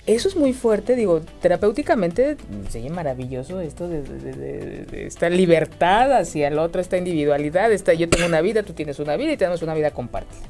eso 0.07 0.29
es 0.29 0.37
muy 0.37 0.53
fuerte, 0.53 0.97
digo, 0.97 1.23
terapéuticamente, 1.41 2.37
sí, 2.69 2.91
maravilloso 2.91 3.61
esto 3.61 3.89
de, 3.89 4.87
esta 5.07 5.31
libertad 5.31 6.13
hacia 6.13 6.49
el 6.49 6.59
otro, 6.59 6.81
esta 6.81 6.99
individualidad, 6.99 7.73
esta, 7.73 7.95
yo 7.95 8.09
tengo 8.11 8.27
una 8.27 8.43
vida, 8.43 8.63
tú 8.63 8.75
tienes 8.75 8.99
una 8.99 9.17
vida 9.17 9.33
y 9.33 9.39
tenemos 9.39 9.63
una 9.63 9.73
vida 9.73 9.93
compartida, 9.93 10.43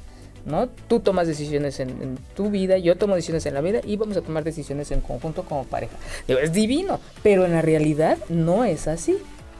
¿no? 0.44 0.68
Tú 0.88 0.98
tomas 0.98 1.28
decisiones 1.28 1.78
en, 1.78 2.18
tu 2.34 2.50
vida, 2.50 2.78
yo 2.78 2.96
tomo 2.96 3.14
decisiones 3.14 3.46
en 3.46 3.54
la 3.54 3.60
vida 3.60 3.80
y 3.84 3.96
vamos 3.96 4.16
a 4.16 4.22
tomar 4.22 4.42
decisiones 4.42 4.90
en 4.90 5.00
conjunto 5.00 5.44
como 5.44 5.62
pareja. 5.64 5.96
Digo, 6.26 6.40
es 6.40 6.52
divino, 6.52 6.98
pero 7.22 7.44
en 7.44 7.52
la 7.52 7.62
realidad 7.62 8.18
no 8.28 8.64
es 8.64 8.88
así. 8.88 9.18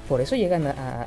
Por 0.08 0.20
eso 0.20 0.34
llegan 0.34 0.66
a, 0.66 1.06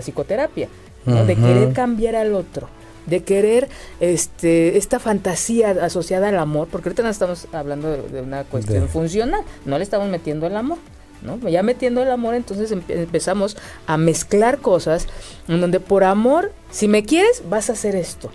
psicoterapia, 0.00 0.68
¿no? 1.04 1.26
De 1.26 1.36
querer 1.36 1.74
cambiar 1.74 2.16
al 2.16 2.34
otro 2.34 2.68
de 3.06 3.22
querer 3.22 3.68
este 4.00 4.76
esta 4.76 4.98
fantasía 4.98 5.70
asociada 5.70 6.28
al 6.28 6.38
amor, 6.38 6.68
porque 6.70 6.88
ahorita 6.88 7.02
no 7.02 7.08
estamos 7.08 7.46
hablando 7.52 7.90
de, 7.90 8.20
una 8.20 8.44
cuestión 8.44 8.88
funcional, 8.88 9.42
no 9.64 9.78
le 9.78 9.84
estamos 9.84 10.08
metiendo 10.08 10.46
el 10.46 10.56
amor. 10.56 10.78
¿no? 11.22 11.38
Ya 11.48 11.62
metiendo 11.62 12.02
el 12.02 12.10
amor, 12.10 12.34
entonces 12.34 12.70
empezamos 12.70 13.56
a 13.86 13.96
mezclar 13.96 14.58
cosas 14.58 15.06
en 15.48 15.60
donde 15.60 15.80
por 15.80 16.04
amor, 16.04 16.52
si 16.70 16.86
me 16.86 17.02
quieres, 17.02 17.42
vas 17.48 17.70
a 17.70 17.72
hacer 17.72 17.96
esto. 17.96 18.30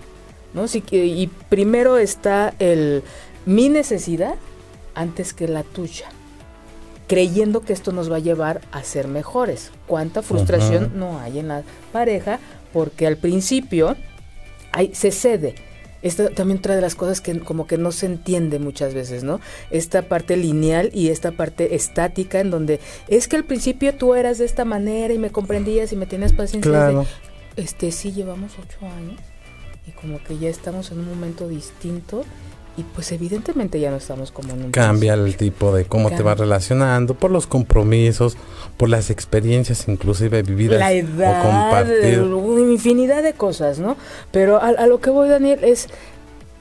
¿no? 0.55 0.67
Si, 0.67 0.83
y 0.91 1.29
primero 1.49 1.99
está 1.99 2.55
el 2.57 3.03
mi 3.45 3.69
necesidad 3.69 4.35
antes 4.95 5.33
que 5.33 5.47
la 5.47 5.63
tuya 5.63 6.09
creyendo 7.09 7.61
que 7.61 7.73
esto 7.73 7.91
nos 7.91 8.09
va 8.09 8.17
a 8.17 8.19
llevar 8.19 8.61
a 8.71 8.83
ser 8.83 9.07
mejores. 9.07 9.71
¿Cuánta 9.87 10.21
frustración 10.21 10.91
no 10.95 11.19
hay 11.19 11.39
en 11.39 11.47
la 11.47 11.63
pareja? 11.91 12.39
Porque 12.71 13.07
al 13.07 13.17
principio 13.17 13.97
se 14.93 15.11
cede. 15.11 15.55
Esto 16.01 16.29
también 16.29 16.61
trae 16.61 16.77
de 16.77 16.81
las 16.81 16.95
cosas 16.95 17.19
que 17.19 17.37
como 17.39 17.67
que 17.67 17.77
no 17.77 17.91
se 17.91 18.05
entiende 18.05 18.57
muchas 18.57 18.93
veces, 18.93 19.23
¿no? 19.23 19.41
Esta 19.69 20.03
parte 20.03 20.37
lineal 20.37 20.89
y 20.93 21.09
esta 21.09 21.31
parte 21.31 21.75
estática 21.75 22.39
en 22.39 22.51
donde 22.51 22.79
es 23.09 23.27
que 23.27 23.35
al 23.35 23.43
principio 23.43 23.93
tú 23.93 24.15
eras 24.15 24.37
de 24.37 24.45
esta 24.45 24.63
manera 24.63 25.13
y 25.13 25.17
me 25.17 25.29
comprendías 25.29 25.91
y 25.91 25.97
me 25.97 26.05
tenías 26.05 26.31
paciencia. 26.31 26.71
Claro. 26.71 27.05
este, 27.57 27.91
sí, 27.91 28.13
llevamos 28.13 28.53
ocho 28.53 28.85
años 28.85 29.19
y 29.87 29.91
como 29.91 30.23
que 30.23 30.37
ya 30.37 30.49
estamos 30.49 30.91
en 30.91 30.99
un 30.99 31.09
momento 31.09 31.49
distinto 31.49 32.23
y 32.79 32.83
pues 32.83 33.11
evidentemente 33.11 33.77
ya 33.77 33.91
no 33.91 33.97
estamos 33.97 34.31
como 34.31 34.53
un 34.53 34.71
Cambia 34.71 35.13
el 35.13 35.35
tipo 35.35 35.75
de 35.75 35.83
cómo 35.83 36.09
te 36.09 36.23
vas 36.23 36.37
relacionando, 36.39 37.13
por 37.13 37.29
los 37.29 37.45
compromisos, 37.45 38.37
por 38.77 38.87
las 38.87 39.09
experiencias 39.09 39.89
inclusive 39.89 40.43
vividas 40.43 40.79
la 40.79 40.93
edad, 40.93 41.41
o 41.41 41.43
compartidas. 41.43 42.69
Infinidad 42.71 43.21
de 43.21 43.33
cosas, 43.33 43.79
¿no? 43.79 43.97
Pero 44.31 44.61
a, 44.61 44.87
lo 44.87 45.01
que 45.01 45.09
voy, 45.09 45.27
Daniel, 45.27 45.63
es 45.63 45.87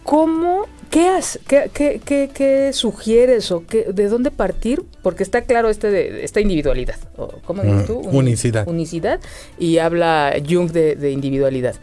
cómo... 0.02 0.66
¿Qué, 0.90 1.06
has, 1.06 1.38
qué, 1.46 1.70
qué, 1.72 2.00
qué, 2.02 2.30
qué, 2.32 2.72
sugieres 2.72 3.52
o 3.52 3.66
qué, 3.66 3.84
de 3.92 4.08
dónde 4.08 4.30
partir? 4.30 4.82
Porque 5.02 5.22
está 5.22 5.42
claro 5.42 5.68
este 5.68 5.90
de, 5.90 6.24
esta 6.24 6.40
individualidad. 6.40 6.96
¿Cómo 7.44 7.62
dices 7.62 7.84
tú? 7.84 7.98
unicidad. 7.98 8.66
Unicidad. 8.66 9.20
Y 9.58 9.76
habla 9.78 10.34
Jung 10.48 10.70
de, 10.72 10.96
de 10.96 11.10
individualidad. 11.10 11.76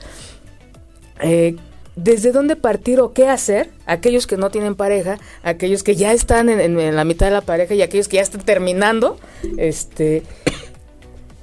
Eh, 1.22 1.56
desde 1.96 2.32
dónde 2.32 2.56
partir 2.56 3.00
o 3.00 3.14
qué 3.14 3.28
hacer, 3.28 3.70
aquellos 3.86 4.28
que 4.28 4.38
no 4.38 4.50
tienen 4.50 4.76
pareja, 4.76 5.18
aquellos 5.44 5.84
que 5.84 5.96
ya 5.96 6.12
están 6.12 6.50
en, 6.50 6.96
la 6.96 7.06
mitad 7.06 7.28
de 7.28 7.32
la 7.32 7.42
pareja 7.42 7.74
y 7.74 7.82
aquellos 7.82 8.08
que 8.08 8.18
ya 8.18 8.24
están 8.24 8.42
terminando, 8.42 9.18
este, 9.58 10.24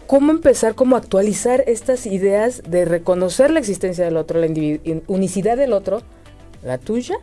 cómo 0.07 0.31
empezar, 0.31 0.75
cómo 0.75 0.97
actualizar 0.97 1.65
estas 1.67 2.07
ideas 2.07 2.63
de 2.69 2.85
reconocer 2.85 3.51
la 3.51 3.61
existencia 3.61 4.05
del 4.05 4.17
otro, 4.17 4.39
la 4.41 4.49
unicidad 5.07 5.57
del 5.57 5.73
otro, 5.73 6.03
la 6.63 6.79
tuya, 6.79 7.17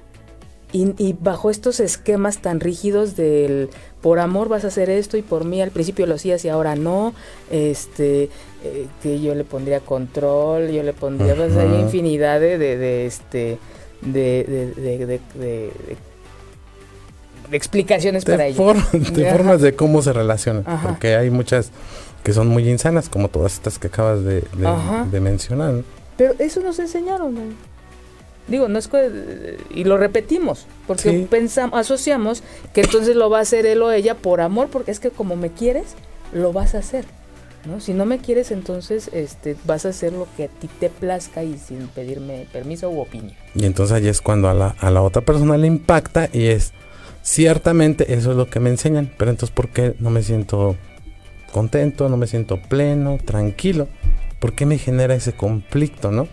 y, 0.72 1.16
bajo 1.20 1.50
estos 1.50 1.80
esquemas 1.80 2.44
tan 2.44 2.60
rígidos 2.60 3.16
del 3.16 3.70
por 4.02 4.20
amor 4.20 4.50
vas 4.50 4.66
a 4.66 4.68
hacer 4.68 4.90
esto 4.92 5.18
y 5.18 5.24
por 5.24 5.44
mí 5.44 5.62
al 5.62 5.72
principio 5.72 6.06
lo 6.06 6.16
hacías 6.16 6.46
y 6.46 6.50
ahora 6.50 6.76
no, 6.76 7.14
este, 7.50 8.30
eh, 8.64 8.88
que 9.02 9.22
yo 9.22 9.36
le 9.36 9.44
pondría 9.44 9.80
control, 9.80 10.70
yo 10.70 10.84
le 10.84 10.94
pondría, 10.94 11.36
pues, 11.36 11.56
hay 11.56 11.80
infinidad 11.80 12.40
de, 12.40 12.58
de, 12.58 13.06
este, 13.06 13.58
de, 14.02 14.74
de, 14.76 15.20
de 15.36 15.72
explicaciones 17.52 18.26
para 18.26 18.48
ello. 18.48 18.74
de 18.92 19.32
formas 19.32 19.62
de 19.62 19.76
cómo 19.76 20.02
se 20.02 20.14
relacionan, 20.14 20.64
porque 20.84 21.16
hay 21.16 21.30
muchas 21.30 21.72
que 22.24 22.34
son 22.34 22.48
muy 22.48 22.70
insanas, 22.70 23.10
como 23.10 23.30
todas 23.30 23.54
estas 23.54 23.80
que 23.80 23.88
acabas 23.88 24.24
de, 24.24 25.20
mencionar. 25.20 25.84
Pero 26.18 26.34
eso 26.40 26.62
nos 26.62 26.80
enseñaron. 26.80 27.36
Digo, 28.48 28.68
no 28.68 28.80
es 28.80 28.90
y 29.70 29.84
lo 29.84 29.98
repetimos, 29.98 30.66
porque 30.88 31.28
pensamos, 31.30 31.80
asociamos 31.80 32.44
que 32.74 32.82
entonces 32.82 33.16
lo 33.16 33.30
va 33.30 33.40
a 33.40 33.42
hacer 33.42 33.66
él 33.66 33.82
o 33.82 33.92
ella 33.92 34.16
por 34.16 34.42
amor, 34.42 34.70
porque 34.72 34.92
es 34.92 35.00
que 35.00 35.12
como 35.12 35.36
me 35.36 35.52
quieres, 35.52 35.96
lo 36.34 36.52
vas 36.52 36.74
a 36.76 36.80
hacer. 36.80 37.06
¿No? 37.66 37.80
Si 37.80 37.94
no 37.94 38.06
me 38.06 38.20
quieres, 38.20 38.52
entonces 38.52 39.10
este, 39.14 39.56
vas 39.66 39.86
a 39.86 39.90
hacer 39.90 40.14
lo 40.14 40.28
que 40.36 40.46
a 40.46 40.48
ti 40.48 40.70
te 40.80 40.90
plazca 40.90 41.44
y 41.44 41.58
sin 41.58 41.88
pedirme 41.88 42.48
permiso 42.52 42.90
u 42.90 43.00
opinión. 43.00 43.36
Y 43.56 43.66
entonces 43.66 43.96
ahí 43.96 44.08
es 44.08 44.22
cuando 44.22 44.50
a 44.50 44.54
la, 44.54 44.76
a 44.80 44.92
la 44.92 45.02
otra 45.02 45.22
persona 45.22 45.58
le 45.58 45.68
impacta 45.68 46.30
y 46.32 46.46
es, 46.46 46.74
ciertamente 47.22 48.14
eso 48.14 48.32
es 48.32 48.38
lo 48.38 48.50
que 48.50 48.60
me 48.60 48.70
enseñan, 48.70 49.12
pero 49.18 49.32
entonces 49.32 49.54
¿por 49.54 49.70
qué 49.70 49.96
no 50.00 50.10
me 50.10 50.24
siento 50.24 50.76
contento, 51.52 52.10
no 52.10 52.18
me 52.18 52.28
siento 52.28 52.60
pleno, 52.62 53.18
tranquilo? 53.24 53.88
¿Por 54.40 54.54
qué 54.54 54.66
me 54.66 54.78
genera 54.78 55.16
ese 55.16 55.34
conflicto, 55.34 56.12
no? 56.12 56.28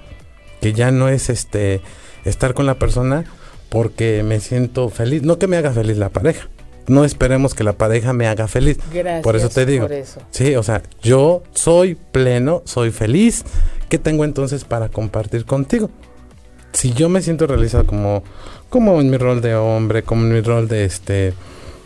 Que 0.60 0.72
ya 0.72 0.90
no 0.90 1.08
es 1.08 1.28
este 1.28 1.80
estar 2.24 2.54
con 2.54 2.66
la 2.66 2.78
persona 2.78 3.24
porque 3.68 4.22
me 4.22 4.40
siento 4.40 4.88
feliz, 4.88 5.22
no 5.22 5.38
que 5.38 5.48
me 5.48 5.56
haga 5.56 5.72
feliz 5.72 5.96
la 5.96 6.08
pareja, 6.08 6.48
no 6.88 7.04
esperemos 7.04 7.54
que 7.54 7.64
la 7.64 7.72
pareja 7.72 8.12
me 8.12 8.26
haga 8.26 8.48
feliz. 8.48 8.78
Gracias. 8.92 9.22
Por 9.22 9.36
eso 9.36 9.48
te 9.48 9.66
digo. 9.66 9.88
Sí, 10.30 10.54
o 10.56 10.62
sea, 10.62 10.82
yo 11.02 11.42
soy 11.52 11.94
pleno, 11.94 12.62
soy 12.64 12.90
feliz. 12.90 13.44
¿Qué 13.88 13.98
tengo 13.98 14.24
entonces 14.24 14.64
para 14.64 14.88
compartir 14.88 15.44
contigo? 15.44 15.90
Si 16.72 16.92
yo 16.92 17.08
me 17.08 17.22
siento 17.22 17.46
realizado 17.46 17.86
como, 17.86 18.22
como 18.68 19.00
en 19.00 19.10
mi 19.10 19.16
rol 19.16 19.40
de 19.40 19.54
hombre, 19.54 20.02
como 20.02 20.22
en 20.22 20.32
mi 20.32 20.40
rol 20.40 20.68
de 20.68 20.84
este, 20.84 21.32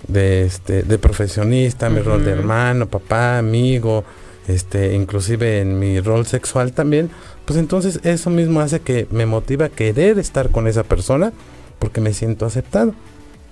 de 0.09 0.45
este, 0.45 0.83
de 0.83 0.99
profesionista, 0.99 1.89
mi 1.91 2.01
rol 2.01 2.25
de 2.25 2.33
hermano, 2.33 2.89
papá, 2.89 3.39
amigo, 3.39 4.05
este, 4.49 4.95
inclusive 4.95 5.61
en 5.61 5.79
mi 5.79 6.01
rol 6.01 6.27
sexual 6.27 6.73
también, 6.73 7.11
pues 7.45 7.59
entonces 7.59 8.01
eso 8.03 8.31
mismo 8.31 8.61
hace 8.61 8.81
que 8.81 9.07
me 9.11 9.27
motiva 9.27 9.67
a 9.67 9.69
querer 9.69 10.19
estar 10.19 10.51
con 10.51 10.67
esa 10.67 10.83
persona 10.83 11.33
porque 11.79 12.01
me 12.01 12.13
siento 12.13 12.47
aceptado. 12.47 12.95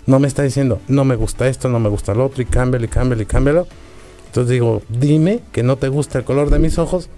No 0.08 0.18
me 0.18 0.26
está 0.26 0.42
diciendo, 0.42 0.80
no 0.88 1.04
me 1.04 1.16
gusta 1.16 1.48
esto, 1.48 1.68
no 1.68 1.78
me 1.80 1.90
gusta 1.90 2.14
lo 2.14 2.24
otro, 2.24 2.40
y 2.40 2.46
cámbialo, 2.46 2.86
y 2.86 2.88
cámbialo, 2.88 3.22
y 3.22 3.26
cámbialo. 3.26 3.66
Entonces 4.24 4.50
digo, 4.50 4.80
dime 4.88 5.40
que 5.52 5.62
no 5.62 5.76
te 5.76 5.88
gusta 5.88 6.16
el 6.16 6.24
color 6.24 6.48
de 6.48 6.58
mis 6.58 6.78
ojos. 6.78 7.10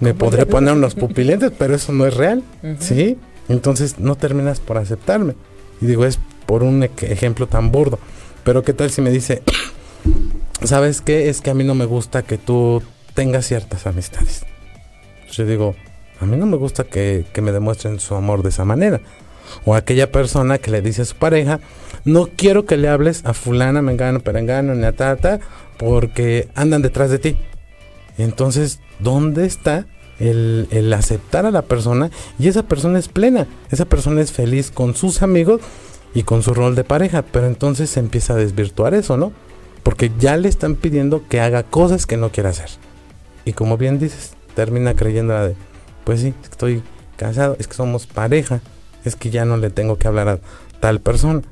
Me 0.00 0.14
podré 0.14 0.46
poner 0.46 0.72
unos 0.72 0.94
pupilentes, 0.94 1.52
pero 1.58 1.74
eso 1.74 1.92
no 1.92 2.06
es 2.06 2.16
real. 2.16 2.42
¿Sí? 2.78 3.18
Entonces 3.50 3.98
no 3.98 4.16
terminas 4.16 4.60
por 4.60 4.78
aceptarme. 4.78 5.34
Y 5.82 5.84
digo, 5.84 6.06
es 6.06 6.18
por 6.46 6.62
un 6.62 6.82
ejemplo 6.82 7.46
tan 7.48 7.70
burdo. 7.70 7.98
Pero 8.44 8.62
¿qué 8.62 8.72
tal 8.72 8.90
si 8.90 9.02
me 9.02 9.10
dice, 9.10 9.42
¿sabes 10.64 11.02
qué? 11.02 11.28
Es 11.28 11.42
que 11.42 11.50
a 11.50 11.54
mí 11.54 11.64
no 11.64 11.74
me 11.74 11.84
gusta 11.84 12.22
que 12.22 12.38
tú 12.38 12.82
tengas 13.12 13.44
ciertas 13.44 13.86
amistades. 13.86 14.46
Yo 15.32 15.44
digo, 15.44 15.74
a 16.18 16.24
mí 16.24 16.38
no 16.38 16.46
me 16.46 16.56
gusta 16.56 16.84
que, 16.84 17.26
que 17.30 17.42
me 17.42 17.52
demuestren 17.52 18.00
su 18.00 18.14
amor 18.14 18.42
de 18.42 18.48
esa 18.48 18.64
manera 18.64 19.02
o 19.64 19.74
aquella 19.74 20.12
persona 20.12 20.58
que 20.58 20.70
le 20.70 20.82
dice 20.82 21.02
a 21.02 21.04
su 21.04 21.16
pareja, 21.16 21.60
no 22.04 22.28
quiero 22.34 22.64
que 22.64 22.76
le 22.76 22.88
hables 22.88 23.24
a 23.24 23.34
fulana, 23.34 23.82
mengano, 23.82 24.20
perengano, 24.20 24.74
ni 24.74 24.84
a 24.84 24.92
tata, 24.92 25.40
porque 25.76 26.48
andan 26.54 26.82
detrás 26.82 27.10
de 27.10 27.18
ti. 27.18 27.36
Entonces, 28.16 28.80
¿dónde 28.98 29.46
está 29.46 29.86
el, 30.18 30.68
el, 30.70 30.92
aceptar 30.92 31.46
a 31.46 31.50
la 31.50 31.62
persona? 31.62 32.10
Y 32.38 32.48
esa 32.48 32.64
persona 32.64 32.98
es 32.98 33.08
plena, 33.08 33.46
esa 33.70 33.84
persona 33.84 34.20
es 34.20 34.32
feliz 34.32 34.70
con 34.70 34.94
sus 34.94 35.22
amigos 35.22 35.60
y 36.14 36.22
con 36.22 36.42
su 36.42 36.54
rol 36.54 36.74
de 36.74 36.84
pareja, 36.84 37.22
pero 37.22 37.46
entonces 37.46 37.90
se 37.90 38.00
empieza 38.00 38.32
a 38.32 38.36
desvirtuar 38.36 38.94
eso, 38.94 39.16
¿no? 39.16 39.32
Porque 39.82 40.10
ya 40.18 40.36
le 40.36 40.48
están 40.48 40.74
pidiendo 40.74 41.26
que 41.28 41.40
haga 41.40 41.62
cosas 41.62 42.06
que 42.06 42.16
no 42.16 42.30
quiere 42.30 42.48
hacer. 42.48 42.70
Y 43.44 43.52
como 43.52 43.76
bien 43.76 43.98
dices, 43.98 44.32
termina 44.54 44.94
creyendo 44.94 45.34
la 45.34 45.48
de, 45.48 45.56
pues 46.04 46.20
sí, 46.20 46.34
estoy 46.42 46.82
casado, 47.16 47.56
es 47.58 47.68
que 47.68 47.74
somos 47.74 48.06
pareja 48.06 48.60
es 49.04 49.16
que 49.16 49.30
ya 49.30 49.44
no 49.44 49.56
le 49.56 49.70
tengo 49.70 49.98
que 49.98 50.08
hablar 50.08 50.28
a 50.28 50.38
tal 50.80 51.00
persona. 51.00 51.42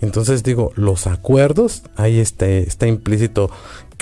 Entonces 0.00 0.42
digo, 0.42 0.72
los 0.74 1.06
acuerdos, 1.06 1.82
ahí 1.96 2.18
está, 2.18 2.48
está 2.48 2.88
implícito 2.88 3.50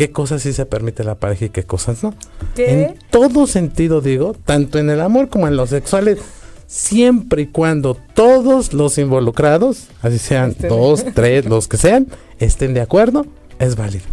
qué 0.01 0.11
cosas 0.11 0.41
sí 0.41 0.55
se 0.55 0.65
permite 0.65 1.05
la 1.05 1.17
pareja 1.17 1.45
y 1.45 1.51
qué 1.51 1.65
cosas 1.65 2.03
no. 2.03 2.15
En 2.57 2.95
todo 3.11 3.47
sentido 3.47 4.01
digo, 4.01 4.35
tanto 4.47 4.79
en 4.79 4.89
el 4.89 5.03
amor 5.03 5.29
como 5.29 5.47
en 5.47 5.57
los 5.57 5.69
sexuales, 5.69 6.19
siempre 6.67 7.43
y 7.43 7.47
cuando 7.49 7.99
todos 8.15 8.73
los 8.73 8.97
involucrados, 8.97 9.89
así 10.01 10.19
sean 10.19 10.57
dos, 10.69 11.05
tres, 11.15 11.45
los 11.45 11.69
que 11.69 11.77
sean, 11.77 12.07
estén 12.39 12.73
de 12.73 12.81
acuerdo, 12.81 13.27
es 13.59 13.77
válido. 13.77 14.05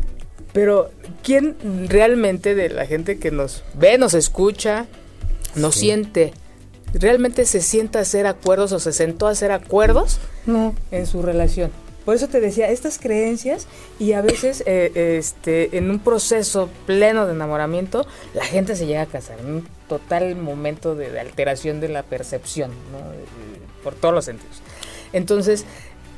Pero, 0.51 0.89
¿quién 1.23 1.55
realmente 1.87 2.53
de 2.53 2.67
la 2.69 2.85
gente 2.85 3.17
que 3.17 3.31
nos 3.31 3.63
ve, 3.75 3.97
nos 3.97 4.13
escucha, 4.13 4.87
nos 5.55 5.75
siente 5.75 6.33
realmente 6.93 7.45
se 7.45 7.61
sienta 7.61 7.99
a 7.99 8.01
hacer 8.03 8.27
acuerdos 8.27 8.71
o 8.71 8.79
se 8.79 8.93
sentó 8.93 9.27
a 9.27 9.31
hacer 9.31 9.51
acuerdos 9.51 10.19
no. 10.45 10.75
en 10.91 11.05
su 11.05 11.21
relación. 11.21 11.71
Por 12.05 12.15
eso 12.15 12.29
te 12.29 12.39
decía, 12.39 12.69
estas 12.69 12.99
creencias 12.99 13.67
y 13.99 14.13
a 14.13 14.21
veces 14.21 14.63
eh, 14.65 15.17
este, 15.17 15.77
en 15.77 15.91
un 15.91 15.99
proceso 15.99 16.69
pleno 16.85 17.25
de 17.25 17.33
enamoramiento, 17.33 18.07
la 18.33 18.45
gente 18.45 18.77
se 18.77 18.85
llega 18.87 19.01
a 19.01 19.07
casar, 19.07 19.39
en 19.41 19.47
un 19.47 19.67
total 19.89 20.37
momento 20.37 20.95
de, 20.95 21.19
alteración 21.19 21.81
de 21.81 21.89
la 21.89 22.03
percepción, 22.03 22.71
¿no? 22.93 22.99
por 23.83 23.93
todos 23.93 24.15
los 24.15 24.23
sentidos. 24.23 24.61
Entonces, 25.11 25.65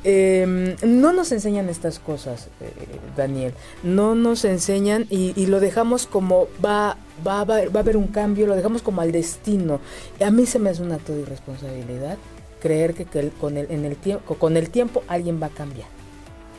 eh, 0.02 0.76
no 0.82 1.12
nos 1.12 1.30
enseñan 1.30 1.68
estas 1.68 1.98
cosas, 1.98 2.48
eh, 2.60 2.72
Daniel. 3.16 3.52
No 3.82 4.14
nos 4.14 4.44
enseñan 4.44 5.06
y, 5.10 5.46
lo 5.46 5.60
dejamos 5.60 6.06
como 6.06 6.48
va, 6.64 6.96
va, 7.26 7.44
va, 7.44 7.60
va, 7.66 7.80
a 7.80 7.82
haber 7.82 7.96
un 7.96 8.08
cambio, 8.08 8.46
lo 8.46 8.56
dejamos 8.56 8.82
como 8.82 9.00
al 9.00 9.12
destino. 9.12 9.80
A 10.24 10.30
mí 10.30 10.46
se 10.46 10.58
me 10.58 10.70
hace 10.70 10.82
un 10.82 10.92
acto 10.92 11.14
de 11.14 11.22
irresponsabilidad 11.22 12.18
creer 12.60 12.94
que, 12.94 13.06
con, 13.40 13.56
el, 13.56 13.66
en 13.70 13.84
el 13.84 13.96
tiempo, 13.96 14.34
con 14.36 14.56
el 14.56 14.70
tiempo 14.70 15.02
alguien 15.08 15.42
va 15.42 15.46
a 15.46 15.50
cambiar. 15.50 15.88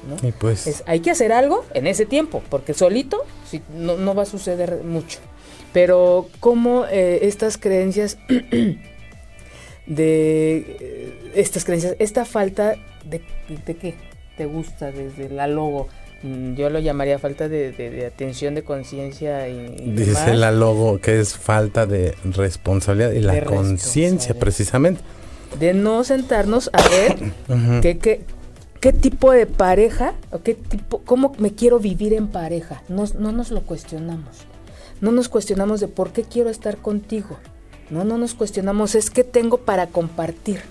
¿no? 0.10 0.28
Y 0.28 0.32
pues... 0.32 0.84
hay 0.88 1.00
que 1.00 1.12
hacer 1.12 1.32
algo 1.32 1.64
en 1.74 1.88
ese 1.88 2.06
tiempo, 2.06 2.42
porque 2.50 2.74
solito 2.74 3.24
no, 3.74 3.98
no 3.98 4.14
va 4.16 4.24
a 4.24 4.26
suceder 4.26 4.84
mucho. 4.84 5.20
Pero 5.74 6.28
como 6.40 6.86
eh, 6.86 7.20
estas 7.22 7.58
creencias 7.58 8.18
de 8.28 8.80
eh, 9.88 11.32
estas 11.36 11.64
creencias, 11.64 11.96
esta 12.00 12.26
falta 12.26 12.76
de, 13.06 13.22
de 13.66 13.76
qué 13.78 13.96
te 14.36 14.46
gusta 14.46 14.92
desde 14.92 15.30
la 15.30 15.48
logo. 15.48 15.88
Mm, 16.24 16.54
yo 16.54 16.70
lo 16.70 16.80
llamaría 16.80 17.18
falta 17.20 17.50
de, 17.50 18.06
atención, 18.06 18.56
de 18.56 18.64
conciencia. 18.64 19.48
Y, 19.48 19.92
Dice 19.92 20.34
la 20.34 20.52
logo 20.52 21.00
que 21.00 21.20
es 21.20 21.36
falta 21.36 21.86
de 21.86 22.16
responsabilidad 22.24 23.12
y 23.12 23.22
la 23.22 23.44
conciencia 23.44 24.38
precisamente. 24.38 25.02
De 25.60 25.74
no 25.74 26.04
sentarnos 26.04 26.70
a 26.74 26.82
ver 26.90 27.18
qué, 27.82 27.98
qué, 27.98 28.22
qué, 28.80 28.94
tipo 28.94 29.32
de 29.32 29.46
pareja 29.48 30.14
o 30.32 30.40
qué 30.40 30.54
tipo, 30.54 31.00
cómo 31.00 31.34
me 31.40 31.54
quiero 31.54 31.80
vivir 31.80 32.14
en 32.14 32.28
pareja. 32.28 32.84
No, 32.88 33.06
no 33.18 33.32
nos 33.32 33.52
lo 33.52 33.62
cuestionamos. 33.62 34.46
No 35.02 35.12
nos 35.12 35.30
cuestionamos 35.30 35.80
de 35.80 35.88
por 35.88 36.12
qué 36.12 36.24
quiero 36.24 36.50
estar 36.50 36.78
contigo. 36.78 37.38
No, 37.90 38.06
no 38.06 38.18
nos 38.18 38.36
cuestionamos, 38.36 38.96
es 38.96 39.10
que 39.10 39.24
tengo 39.24 39.58
para 39.58 39.88
compartir. 39.88 40.62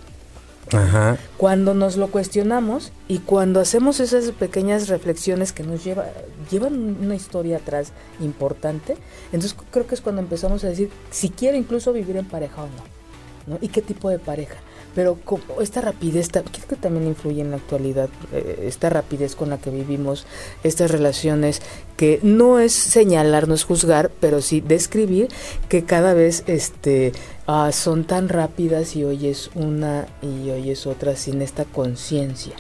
Cuando 1.37 1.74
nos 1.74 1.96
lo 1.96 2.09
cuestionamos 2.09 2.92
y 3.09 3.18
cuando 3.18 3.61
hacemos 3.61 4.00
esas 4.00 4.30
pequeñas 4.33 4.88
reflexiones 4.88 5.52
que 5.52 5.62
nos 5.62 5.83
lleva, 5.83 6.06
llevan 6.50 6.96
una 7.00 7.14
historia 7.14 7.56
atrás 7.56 7.92
importante, 8.20 8.96
entonces 9.33 9.56
creo 9.70 9.87
que 9.87 9.94
es 9.94 10.00
cuando 10.00 10.22
empezamos 10.22 10.62
a 10.64 10.68
decir 10.68 10.90
si 11.11 11.30
quiero 11.30 11.56
incluso 11.56 11.92
vivir 11.92 12.16
en 12.16 12.26
pareja 12.26 12.62
o 12.62 12.66
no, 12.66 13.54
¿no? 13.54 13.59
¿Y 13.61 13.68
qué 13.68 13.83
tipo 13.83 14.11
de 14.11 14.18
pareja? 14.18 14.56
Pero 14.94 15.18
como 15.24 15.61
esta 15.61 15.81
rapidez, 15.81 16.29
creo 16.31 16.44
que 16.68 16.76
también 16.76 17.07
influye 17.07 17.40
en 17.40 17.50
la 17.50 17.57
actualidad, 17.57 18.09
eh, 18.33 18.64
esta 18.66 18.90
rapidez 18.90 19.37
con 19.37 19.50
la 19.50 19.59
que 19.59 19.70
vivimos, 19.70 20.26
estas 20.64 20.90
relaciones, 20.90 21.62
que 21.96 22.18
no 22.22 22.59
es 22.59 22.72
señalar, 22.72 23.46
no 23.46 23.55
es 23.55 23.64
juzgar, 23.64 24.11
pero 24.20 24.40
sí 24.40 24.61
describir 24.61 25.29
que 25.68 25.85
cada 25.85 26.14
vez 26.14 26.42
este, 26.46 27.12
ah, 27.46 27.70
son 27.72 28.05
tan 28.05 28.29
rápidas 28.29 28.96
y 28.96 29.05
hoy 29.05 29.29
es 29.29 29.50
una 29.55 30.07
y 30.22 30.50
hoy 30.50 30.70
es 30.70 30.87
otra 30.87 31.16
sin 31.16 31.42
esta 31.42 31.64
conciencia. 31.64 32.55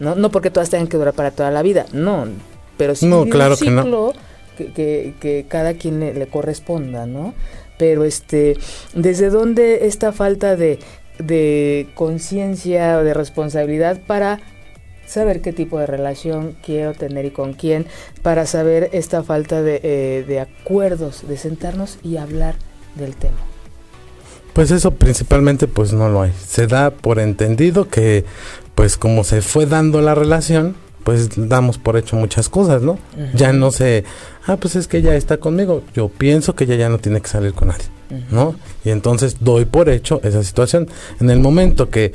¿no? 0.00 0.14
no 0.14 0.30
porque 0.30 0.50
todas 0.50 0.70
tengan 0.70 0.88
que 0.88 0.96
durar 0.96 1.14
para 1.14 1.30
toda 1.30 1.50
la 1.50 1.62
vida, 1.62 1.86
no, 1.92 2.26
pero 2.76 2.94
sí 2.94 3.06
no, 3.06 3.26
claro 3.26 3.52
un 3.52 3.58
ciclo 3.58 4.12
que, 4.56 5.14
que, 5.20 5.46
cada 5.48 5.74
quien 5.74 6.00
le, 6.00 6.14
le 6.14 6.26
corresponda, 6.26 7.06
¿no? 7.06 7.34
pero 7.80 8.04
este, 8.04 8.58
¿desde 8.92 9.30
dónde 9.30 9.86
esta 9.86 10.12
falta 10.12 10.54
de, 10.54 10.80
de 11.22 11.88
conciencia 11.94 12.98
o 12.98 13.04
de 13.04 13.14
responsabilidad 13.14 14.00
para 14.06 14.40
saber 15.06 15.40
qué 15.40 15.52
tipo 15.52 15.78
de 15.78 15.86
relación 15.86 16.56
quiero 16.64 16.94
tener 16.94 17.24
y 17.24 17.30
con 17.30 17.52
quién, 17.52 17.86
para 18.22 18.46
saber 18.46 18.90
esta 18.92 19.22
falta 19.22 19.60
de, 19.62 19.80
eh, 19.82 20.24
de 20.26 20.40
acuerdos, 20.40 21.26
de 21.26 21.36
sentarnos 21.36 21.98
y 22.02 22.16
hablar 22.16 22.54
del 22.94 23.16
tema? 23.16 23.38
Pues 24.52 24.70
eso 24.70 24.92
principalmente 24.92 25.68
pues 25.68 25.92
no 25.92 26.08
lo 26.08 26.22
hay. 26.22 26.32
Se 26.46 26.66
da 26.66 26.90
por 26.90 27.18
entendido 27.18 27.88
que 27.88 28.24
pues 28.74 28.96
como 28.96 29.24
se 29.24 29.42
fue 29.42 29.66
dando 29.66 30.00
la 30.00 30.14
relación, 30.14 30.74
pues 31.04 31.28
damos 31.36 31.78
por 31.78 31.96
hecho 31.96 32.16
muchas 32.16 32.48
cosas, 32.48 32.82
¿no? 32.82 32.98
Ya 33.34 33.52
no 33.52 33.70
sé, 33.70 34.04
ah, 34.46 34.56
pues 34.56 34.76
es 34.76 34.86
que 34.86 34.98
ella 34.98 35.14
está 35.16 35.38
conmigo, 35.38 35.82
yo 35.94 36.08
pienso 36.08 36.54
que 36.54 36.64
ella 36.64 36.76
ya 36.76 36.88
no 36.88 36.98
tiene 36.98 37.20
que 37.20 37.28
salir 37.28 37.52
con 37.52 37.68
nadie, 37.68 37.84
¿no? 38.30 38.54
Y 38.84 38.90
entonces 38.90 39.36
doy 39.40 39.64
por 39.64 39.88
hecho 39.88 40.20
esa 40.24 40.42
situación. 40.42 40.88
En 41.20 41.30
el 41.30 41.40
momento 41.40 41.90
que 41.90 42.12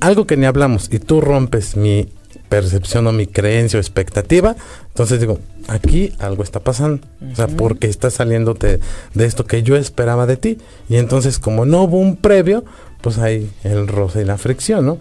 algo 0.00 0.26
que 0.26 0.36
ni 0.36 0.46
hablamos 0.46 0.88
y 0.92 0.98
tú 0.98 1.20
rompes 1.20 1.76
mi 1.76 2.08
percepción 2.48 3.06
o 3.06 3.12
mi 3.12 3.26
creencia 3.26 3.78
o 3.78 3.80
expectativa, 3.80 4.56
entonces 4.88 5.20
digo, 5.20 5.38
aquí 5.68 6.12
algo 6.18 6.42
está 6.42 6.60
pasando, 6.60 7.06
o 7.32 7.34
sea, 7.34 7.48
porque 7.48 7.88
está 7.88 8.10
saliéndote 8.10 8.80
de 9.14 9.24
esto 9.24 9.44
que 9.44 9.62
yo 9.62 9.76
esperaba 9.76 10.26
de 10.26 10.36
ti. 10.36 10.58
Y 10.88 10.96
entonces 10.96 11.38
como 11.38 11.66
no 11.66 11.82
hubo 11.82 11.98
un 11.98 12.16
previo, 12.16 12.64
pues 13.00 13.18
hay 13.18 13.50
el 13.64 13.88
roce 13.88 14.22
y 14.22 14.24
la 14.24 14.38
fricción, 14.38 14.86
¿no? 14.86 14.98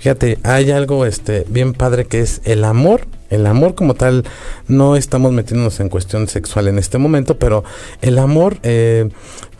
Fíjate, 0.00 0.38
hay 0.44 0.70
algo 0.70 1.04
este 1.04 1.44
bien 1.48 1.74
padre 1.74 2.06
que 2.06 2.20
es 2.20 2.40
el 2.44 2.64
amor. 2.64 3.02
El 3.28 3.46
amor 3.46 3.74
como 3.74 3.94
tal, 3.94 4.24
no 4.66 4.96
estamos 4.96 5.30
metiéndonos 5.30 5.78
en 5.78 5.88
cuestión 5.88 6.26
sexual 6.26 6.68
en 6.68 6.78
este 6.78 6.96
momento, 6.96 7.38
pero 7.38 7.64
el 8.00 8.18
amor, 8.18 8.58
eh, 8.62 9.10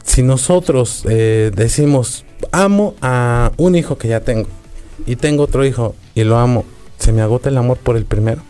si 0.05 0.23
nosotros 0.23 1.05
eh, 1.09 1.51
decimos, 1.55 2.25
amo 2.53 2.95
a 3.01 3.53
un 3.57 3.75
hijo 3.75 3.99
que 3.99 4.09
ya 4.09 4.21
tengo 4.21 4.49
y 5.07 5.17
tengo 5.17 5.45
otro 5.45 5.65
hijo 5.65 5.95
y 6.15 6.25
lo 6.25 6.39
amo, 6.39 6.65
¿se 6.99 7.13
me 7.13 7.23
agota 7.23 7.49
el 7.49 7.59
amor 7.59 7.79
por 7.79 7.97
el 7.97 8.05
primero? 8.05 8.43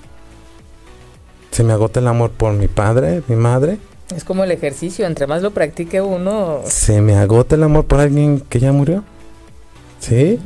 ¿Se 1.50 1.64
me 1.64 1.72
agota 1.72 2.00
el 2.00 2.08
amor 2.08 2.30
por 2.30 2.52
mi 2.52 2.68
padre, 2.68 3.22
mi 3.28 3.36
madre? 3.36 3.78
Es 4.14 4.24
como 4.24 4.44
el 4.44 4.50
ejercicio, 4.50 5.06
entre 5.06 5.26
más 5.26 5.42
lo 5.42 5.52
practique 5.52 6.00
uno... 6.00 6.60
¿Se 6.64 7.00
me 7.00 7.16
agota 7.16 7.54
el 7.54 7.62
amor 7.62 7.84
por 7.84 8.00
alguien 8.00 8.40
que 8.40 8.58
ya 8.58 8.72
murió? 8.72 9.04
¿Sí? 10.00 10.38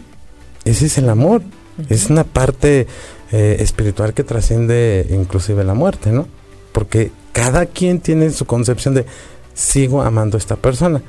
ese 0.65 0.87
es 0.87 0.99
el 0.99 1.09
amor. 1.09 1.43
Es 1.89 2.09
una 2.09 2.25
parte 2.25 2.87
eh, 3.33 3.57
espiritual 3.61 4.15
que 4.15 4.23
trasciende 4.23 5.07
inclusive 5.11 5.65
la 5.65 5.75
muerte, 5.75 6.11
¿no? 6.11 6.29
Porque 6.73 7.11
cada 7.33 7.67
quien 7.67 8.01
tiene 8.01 8.31
su 8.31 8.45
concepción 8.45 8.95
de 8.95 9.07
sigo 9.55 10.03
amando 10.03 10.37
a 10.37 10.39
esta 10.41 10.57
persona. 10.57 11.03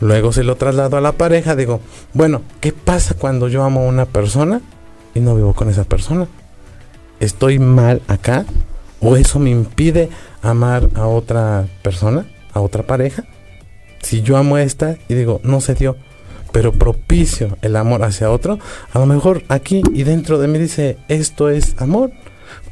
Luego 0.00 0.32
se 0.32 0.44
lo 0.44 0.56
traslado 0.56 0.96
a 0.96 1.00
la 1.00 1.12
pareja, 1.12 1.56
digo, 1.56 1.80
bueno, 2.12 2.42
¿qué 2.60 2.72
pasa 2.72 3.14
cuando 3.14 3.48
yo 3.48 3.62
amo 3.62 3.80
a 3.80 3.88
una 3.88 4.06
persona 4.06 4.60
y 5.14 5.20
no 5.20 5.34
vivo 5.34 5.54
con 5.54 5.70
esa 5.70 5.84
persona? 5.84 6.26
¿Estoy 7.20 7.58
mal 7.58 8.02
acá? 8.08 8.44
¿O 9.00 9.16
eso 9.16 9.38
me 9.38 9.50
impide 9.50 10.10
amar 10.42 10.90
a 10.94 11.06
otra 11.06 11.66
persona, 11.82 12.26
a 12.52 12.60
otra 12.60 12.82
pareja? 12.82 13.24
Si 14.02 14.22
yo 14.22 14.36
amo 14.36 14.56
a 14.56 14.62
esta 14.62 14.96
y 15.08 15.14
digo, 15.14 15.40
no 15.44 15.60
se 15.60 15.74
dio, 15.74 15.96
pero 16.50 16.72
propicio 16.72 17.56
el 17.62 17.76
amor 17.76 18.02
hacia 18.02 18.30
otro, 18.30 18.58
a 18.92 18.98
lo 18.98 19.06
mejor 19.06 19.42
aquí 19.48 19.82
y 19.92 20.02
dentro 20.02 20.38
de 20.38 20.48
mí 20.48 20.58
dice, 20.58 20.98
esto 21.08 21.48
es 21.48 21.80
amor. 21.80 22.12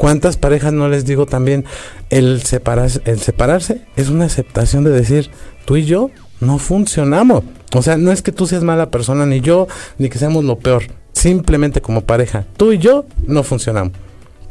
¿Cuántas 0.00 0.38
parejas 0.38 0.72
no 0.72 0.88
les 0.88 1.04
digo 1.04 1.26
también, 1.26 1.66
el 2.08 2.40
separarse, 2.40 3.02
el 3.04 3.20
separarse 3.20 3.82
es 3.96 4.08
una 4.08 4.24
aceptación 4.24 4.82
de 4.82 4.92
decir, 4.92 5.28
tú 5.66 5.76
y 5.76 5.84
yo 5.84 6.10
no 6.40 6.56
funcionamos? 6.56 7.44
O 7.74 7.82
sea, 7.82 7.98
no 7.98 8.10
es 8.10 8.22
que 8.22 8.32
tú 8.32 8.46
seas 8.46 8.62
mala 8.62 8.90
persona, 8.90 9.26
ni 9.26 9.42
yo, 9.42 9.68
ni 9.98 10.08
que 10.08 10.18
seamos 10.18 10.42
lo 10.42 10.58
peor. 10.58 10.84
Simplemente 11.12 11.82
como 11.82 12.00
pareja, 12.00 12.46
tú 12.56 12.72
y 12.72 12.78
yo 12.78 13.04
no 13.26 13.42
funcionamos. 13.42 13.92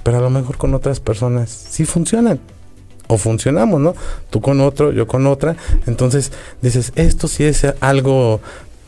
Pero 0.04 0.20
a 0.20 0.22
lo 0.22 0.30
mejor 0.30 0.58
con 0.58 0.76
otras 0.76 1.00
personas 1.00 1.50
sí 1.50 1.84
funcionan 1.84 2.40
o 3.08 3.18
funcionamos, 3.18 3.82
¿no? 3.82 3.96
Tú 4.30 4.42
con 4.42 4.62
otro, 4.62 4.92
yo 4.92 5.08
con 5.08 5.26
otra. 5.26 5.56
Entonces 5.88 6.32
dices, 6.62 6.92
esto 6.94 7.28
sí 7.28 7.44
es 7.46 7.66
algo 7.80 8.40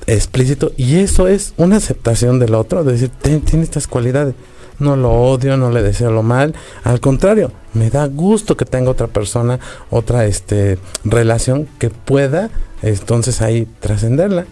explícito 0.05 0.73
y 0.77 0.97
eso 0.97 1.27
es 1.27 1.55
una 1.57 1.77
aceptación 1.77 2.37
del 2.37 2.53
otro, 2.53 2.83
decir, 2.83 3.09
tiene 3.19 3.63
estas 3.63 3.87
cualidades. 3.87 4.35
No 4.81 4.95
lo 4.95 5.11
odio, 5.11 5.57
no 5.57 5.69
le 5.69 5.83
deseo 5.83 6.11
lo 6.11 6.23
mal, 6.23 6.55
al 6.83 6.99
contrario, 6.99 7.51
me 7.73 7.91
da 7.91 8.07
gusto 8.07 8.57
que 8.57 8.65
tenga 8.65 8.89
otra 8.89 9.05
persona, 9.05 9.59
otra 9.91 10.25
este 10.25 10.79
relación 11.05 11.67
que 11.77 11.91
pueda 11.91 12.49
entonces 12.81 13.43
ahí 13.43 13.67
trascenderla, 13.79 14.45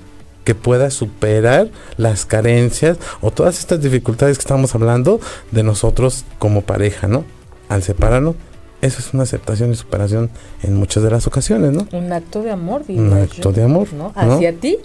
que 0.43 0.53
pueda 0.53 0.91
superar 0.91 1.69
las 1.97 2.25
carencias 2.25 2.97
o 3.21 3.31
todas 3.31 3.57
estas 3.57 3.81
dificultades 3.81 4.37
que 4.37 4.43
estamos 4.43 4.75
hablando 4.75 5.19
de 5.51 5.63
nosotros 5.63 6.25
como 6.37 6.61
pareja, 6.61 7.07
¿no? 7.07 7.25
Al 7.67 7.81
separarnos, 7.81 8.35
eso 8.81 8.99
es 8.99 9.13
una 9.13 9.23
aceptación 9.23 9.71
y 9.71 9.75
superación 9.75 10.29
en 10.61 10.75
muchas 10.75 11.01
de 11.01 11.09
las 11.09 11.25
ocasiones, 11.25 11.71
¿no? 11.71 11.87
Un 11.91 12.13
acto 12.13 12.43
de 12.43 12.51
amor, 12.51 12.83
Un 12.87 13.13
acto 13.13 13.51
de 13.51 13.63
amor, 13.63 13.91
¿no? 13.93 14.13
Hacia 14.15 14.53
ti 14.53 14.77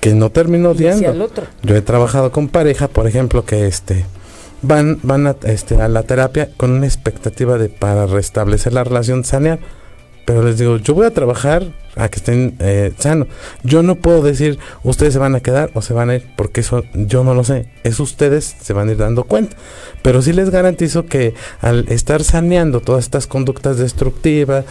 que 0.00 0.14
no 0.14 0.30
termino 0.30 0.70
odiando. 0.70 1.28
Yo 1.62 1.76
he 1.76 1.82
trabajado 1.82 2.32
con 2.32 2.48
pareja, 2.48 2.88
por 2.88 3.06
ejemplo, 3.06 3.44
que 3.44 3.66
este 3.66 4.06
van 4.62 4.98
van 5.02 5.26
a, 5.26 5.36
este, 5.44 5.80
a 5.80 5.88
la 5.88 6.02
terapia 6.02 6.50
con 6.56 6.72
una 6.72 6.86
expectativa 6.86 7.58
de 7.58 7.68
para 7.68 8.06
restablecer 8.06 8.72
la 8.72 8.84
relación 8.84 9.24
sanear, 9.24 9.58
pero 10.24 10.42
les 10.42 10.58
digo, 10.58 10.76
yo 10.76 10.94
voy 10.94 11.06
a 11.06 11.10
trabajar 11.10 11.66
a 11.96 12.08
que 12.08 12.16
estén 12.16 12.56
eh, 12.60 12.92
sanos. 12.98 13.28
Yo 13.62 13.82
no 13.82 13.96
puedo 13.96 14.22
decir 14.22 14.58
ustedes 14.82 15.12
se 15.12 15.18
van 15.18 15.34
a 15.34 15.40
quedar 15.40 15.70
o 15.74 15.82
se 15.82 15.92
van 15.92 16.10
a 16.10 16.16
ir, 16.16 16.26
porque 16.36 16.60
eso 16.60 16.84
yo 16.94 17.24
no 17.24 17.34
lo 17.34 17.44
sé. 17.44 17.66
Es 17.82 18.00
ustedes 18.00 18.56
se 18.60 18.72
van 18.72 18.88
a 18.88 18.92
ir 18.92 18.98
dando 18.98 19.24
cuenta. 19.24 19.56
Pero 20.02 20.22
sí 20.22 20.32
les 20.32 20.50
garantizo 20.50 21.06
que 21.06 21.34
al 21.60 21.86
estar 21.88 22.22
saneando 22.22 22.80
todas 22.80 23.04
estas 23.04 23.26
conductas 23.26 23.78
destructivas, 23.78 24.64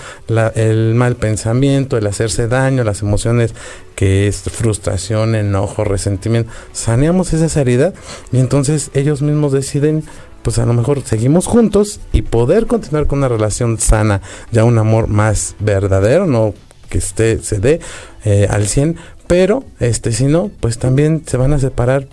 el 0.56 0.96
mal 0.96 1.16
pensamiento, 1.16 1.98
el 1.98 2.08
hacerse 2.08 2.48
daño, 2.48 2.84
las 2.84 3.02
emociones 3.02 3.54
que 3.96 4.28
es 4.28 4.44
frustración, 4.44 5.36
enojo, 5.36 5.84
resentimiento, 5.84 6.52
saneamos 6.72 7.34
esa 7.34 7.60
herida 7.60 7.94
y 8.32 8.40
entonces 8.40 8.92
ellos 8.94 9.22
mismos 9.22 9.52
deciden 9.52 10.04
pues 10.44 10.60
a 10.60 10.66
lo 10.66 10.74
mejor 10.74 11.02
seguimos 11.04 11.48
juntos 11.48 12.00
y 12.12 12.22
poder 12.22 12.68
continuar 12.68 13.08
con 13.08 13.20
una 13.20 13.28
relación 13.28 13.80
sana, 13.80 14.22
ya 14.52 14.64
un 14.64 14.78
amor 14.78 15.08
más 15.08 15.56
verdadero, 15.60 16.26
no 16.26 16.54
que 16.90 16.98
esté, 16.98 17.40
se 17.40 17.60
dé 17.60 17.80
eh, 18.26 18.48
al 18.50 18.68
100, 18.68 18.98
pero 19.28 19.64
este, 19.80 20.12
si 20.12 20.26
no, 20.26 20.50
pues 20.60 20.80
también 20.80 21.24
se 21.26 21.38
van 21.38 21.54
a 21.54 21.60
separar 21.60 22.08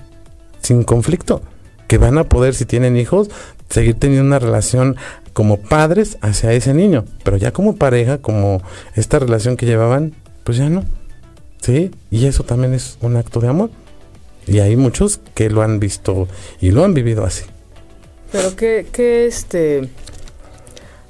sin 0.61 0.85
conflicto, 0.85 1.43
que 1.89 1.99
van 1.99 2.19
a 2.19 2.25
poder, 2.25 2.55
si 2.55 2.67
tienen 2.67 2.97
hijos, 2.97 3.31
seguir 3.71 3.99
teniendo 3.99 4.27
una 4.27 4.39
relación 4.39 4.97
como 5.33 5.59
padres 5.59 6.19
hacia 6.21 6.53
ese 6.53 6.75
niño, 6.75 7.05
pero 7.25 7.37
ya 7.37 7.53
como 7.53 7.77
pareja, 7.77 8.19
como 8.19 8.63
esta 8.95 9.19
relación 9.19 9.57
que 9.57 9.67
llevaban, 9.67 10.15
pues 10.45 10.59
ya 10.59 10.69
no. 10.69 10.85
¿Sí? 11.61 11.91
Y 12.11 12.27
eso 12.27 12.45
también 12.45 12.75
es 12.75 12.99
un 13.01 13.17
acto 13.17 13.41
de 13.41 13.49
amor. 13.49 13.71
Y 14.47 14.61
hay 14.61 14.77
muchos 14.77 15.21
que 15.35 15.51
lo 15.51 15.63
han 15.63 15.81
visto 15.81 16.29
y 16.61 16.71
lo 16.71 16.85
han 16.85 16.95
vivido 16.95 17.25
así. 17.25 17.45
Pero 18.37 18.55
que, 18.55 18.87
que 18.93 19.27
este, 19.27 19.89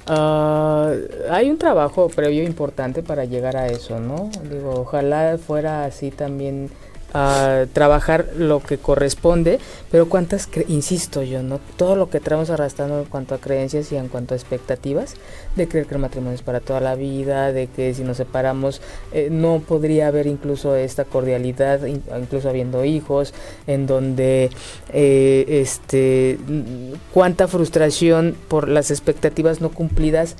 Uh, 0.09 1.03
hay 1.29 1.49
un 1.49 1.57
trabajo 1.57 2.07
previo 2.07 2.41
importante 2.43 3.03
para 3.03 3.25
llegar 3.25 3.57
a 3.57 3.67
eso, 3.67 3.99
¿no? 3.99 4.29
Digo, 4.49 4.71
ojalá 4.71 5.37
fuera 5.37 5.83
así 5.83 6.11
también 6.11 6.69
a 7.13 7.65
trabajar 7.73 8.27
lo 8.37 8.61
que 8.61 8.77
corresponde, 8.77 9.59
pero 9.91 10.09
cuántas, 10.09 10.49
insisto 10.67 11.23
yo, 11.23 11.41
¿no? 11.41 11.59
Todo 11.77 11.95
lo 11.95 12.09
que 12.09 12.19
traemos 12.19 12.49
arrastrando 12.49 12.99
en 12.99 13.05
cuanto 13.05 13.35
a 13.35 13.37
creencias 13.39 13.91
y 13.91 13.95
en 13.95 14.07
cuanto 14.07 14.33
a 14.33 14.37
expectativas 14.37 15.15
de 15.55 15.67
creer 15.67 15.87
que 15.87 15.95
el 15.95 16.01
matrimonio 16.01 16.35
es 16.35 16.41
para 16.41 16.59
toda 16.59 16.79
la 16.79 16.95
vida, 16.95 17.51
de 17.53 17.67
que 17.67 17.93
si 17.93 18.03
nos 18.03 18.17
separamos 18.17 18.81
eh, 19.13 19.29
no 19.31 19.59
podría 19.59 20.07
haber 20.07 20.27
incluso 20.27 20.75
esta 20.75 21.05
cordialidad, 21.05 21.85
incluso 21.85 22.49
habiendo 22.49 22.83
hijos, 22.85 23.33
en 23.67 23.87
donde 23.87 24.49
eh, 24.93 25.45
este 25.47 26.37
cuánta 27.13 27.47
frustración 27.47 28.35
por 28.47 28.67
las 28.67 28.91
expectativas 28.91 29.61
no 29.61 29.69
cumplidas 29.69 30.35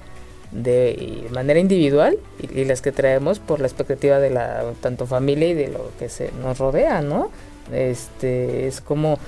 de 0.57 1.27
manera 1.31 1.59
individual 1.59 2.17
y, 2.41 2.65
las 2.65 2.81
que 2.81 2.91
traemos 2.91 3.39
por 3.39 3.59
la 3.59 3.67
expectativa 3.67 4.19
de 4.19 4.29
la 4.29 4.63
tanto 4.81 5.05
familia 5.05 5.49
y 5.49 5.53
de 5.53 5.67
lo 5.67 5.91
que 5.99 6.09
se 6.09 6.31
nos 6.41 6.57
rodea, 6.57 7.01
¿no? 7.01 7.29
Este, 7.71 8.67
es 8.67 8.81
como 8.81 9.19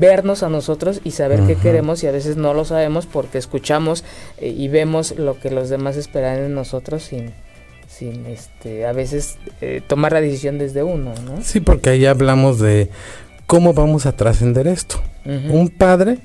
vernos 0.00 0.42
a 0.42 0.48
nosotros 0.48 1.00
y 1.04 1.10
saber 1.10 1.40
qué 1.46 1.56
queremos 1.56 2.02
y 2.02 2.06
a 2.06 2.12
veces 2.12 2.36
no 2.36 2.54
lo 2.54 2.64
sabemos 2.64 3.06
porque 3.06 3.38
escuchamos 3.38 4.04
eh, 4.38 4.48
y 4.48 4.68
vemos 4.68 5.18
lo 5.18 5.38
que 5.38 5.50
los 5.50 5.68
demás 5.68 5.96
esperan 5.96 6.38
en 6.38 6.54
nosotros 6.54 7.02
sin 7.02 7.32
sin 7.86 8.26
este 8.26 8.86
a 8.86 8.92
veces 8.92 9.36
eh, 9.60 9.82
tomar 9.86 10.12
la 10.12 10.20
decisión 10.20 10.58
desde 10.58 10.82
uno, 10.82 11.12
¿no? 11.26 11.42
Sí, 11.42 11.60
porque 11.60 11.90
ahí 11.90 12.06
hablamos 12.06 12.58
de 12.58 12.90
cómo 13.46 13.74
vamos 13.74 14.06
a 14.06 14.16
trascender 14.16 14.66
esto. 14.66 15.00
Un 15.26 15.70
padre 15.70 16.18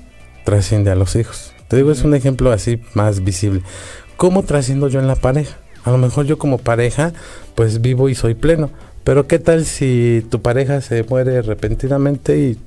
trasciende 0.44 0.90
a 0.90 0.94
los 0.94 1.16
hijos. 1.16 1.54
Te 1.68 1.76
digo, 1.76 1.90
es 1.90 2.02
un 2.02 2.14
ejemplo 2.14 2.52
así 2.52 2.80
más 2.92 3.24
visible. 3.24 3.62
¿Cómo 4.20 4.42
trasciendo 4.42 4.88
yo 4.88 5.00
en 5.00 5.06
la 5.06 5.14
pareja? 5.14 5.56
A 5.82 5.90
lo 5.90 5.96
mejor 5.96 6.26
yo 6.26 6.36
como 6.36 6.58
pareja, 6.58 7.14
pues 7.54 7.80
vivo 7.80 8.10
y 8.10 8.14
soy 8.14 8.34
pleno. 8.34 8.68
Pero 9.02 9.26
¿qué 9.26 9.38
tal 9.38 9.64
si 9.64 10.22
tu 10.28 10.42
pareja 10.42 10.82
se 10.82 11.04
muere 11.04 11.40
repentinamente 11.40 12.36
y 12.36 12.58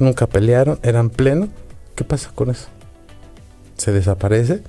nunca 0.00 0.26
pelearon, 0.26 0.80
eran 0.82 1.08
pleno? 1.08 1.50
¿Qué 1.94 2.02
pasa 2.02 2.32
con 2.34 2.50
eso? 2.50 2.66
¿Se 3.76 3.92
desaparece? 3.92 4.64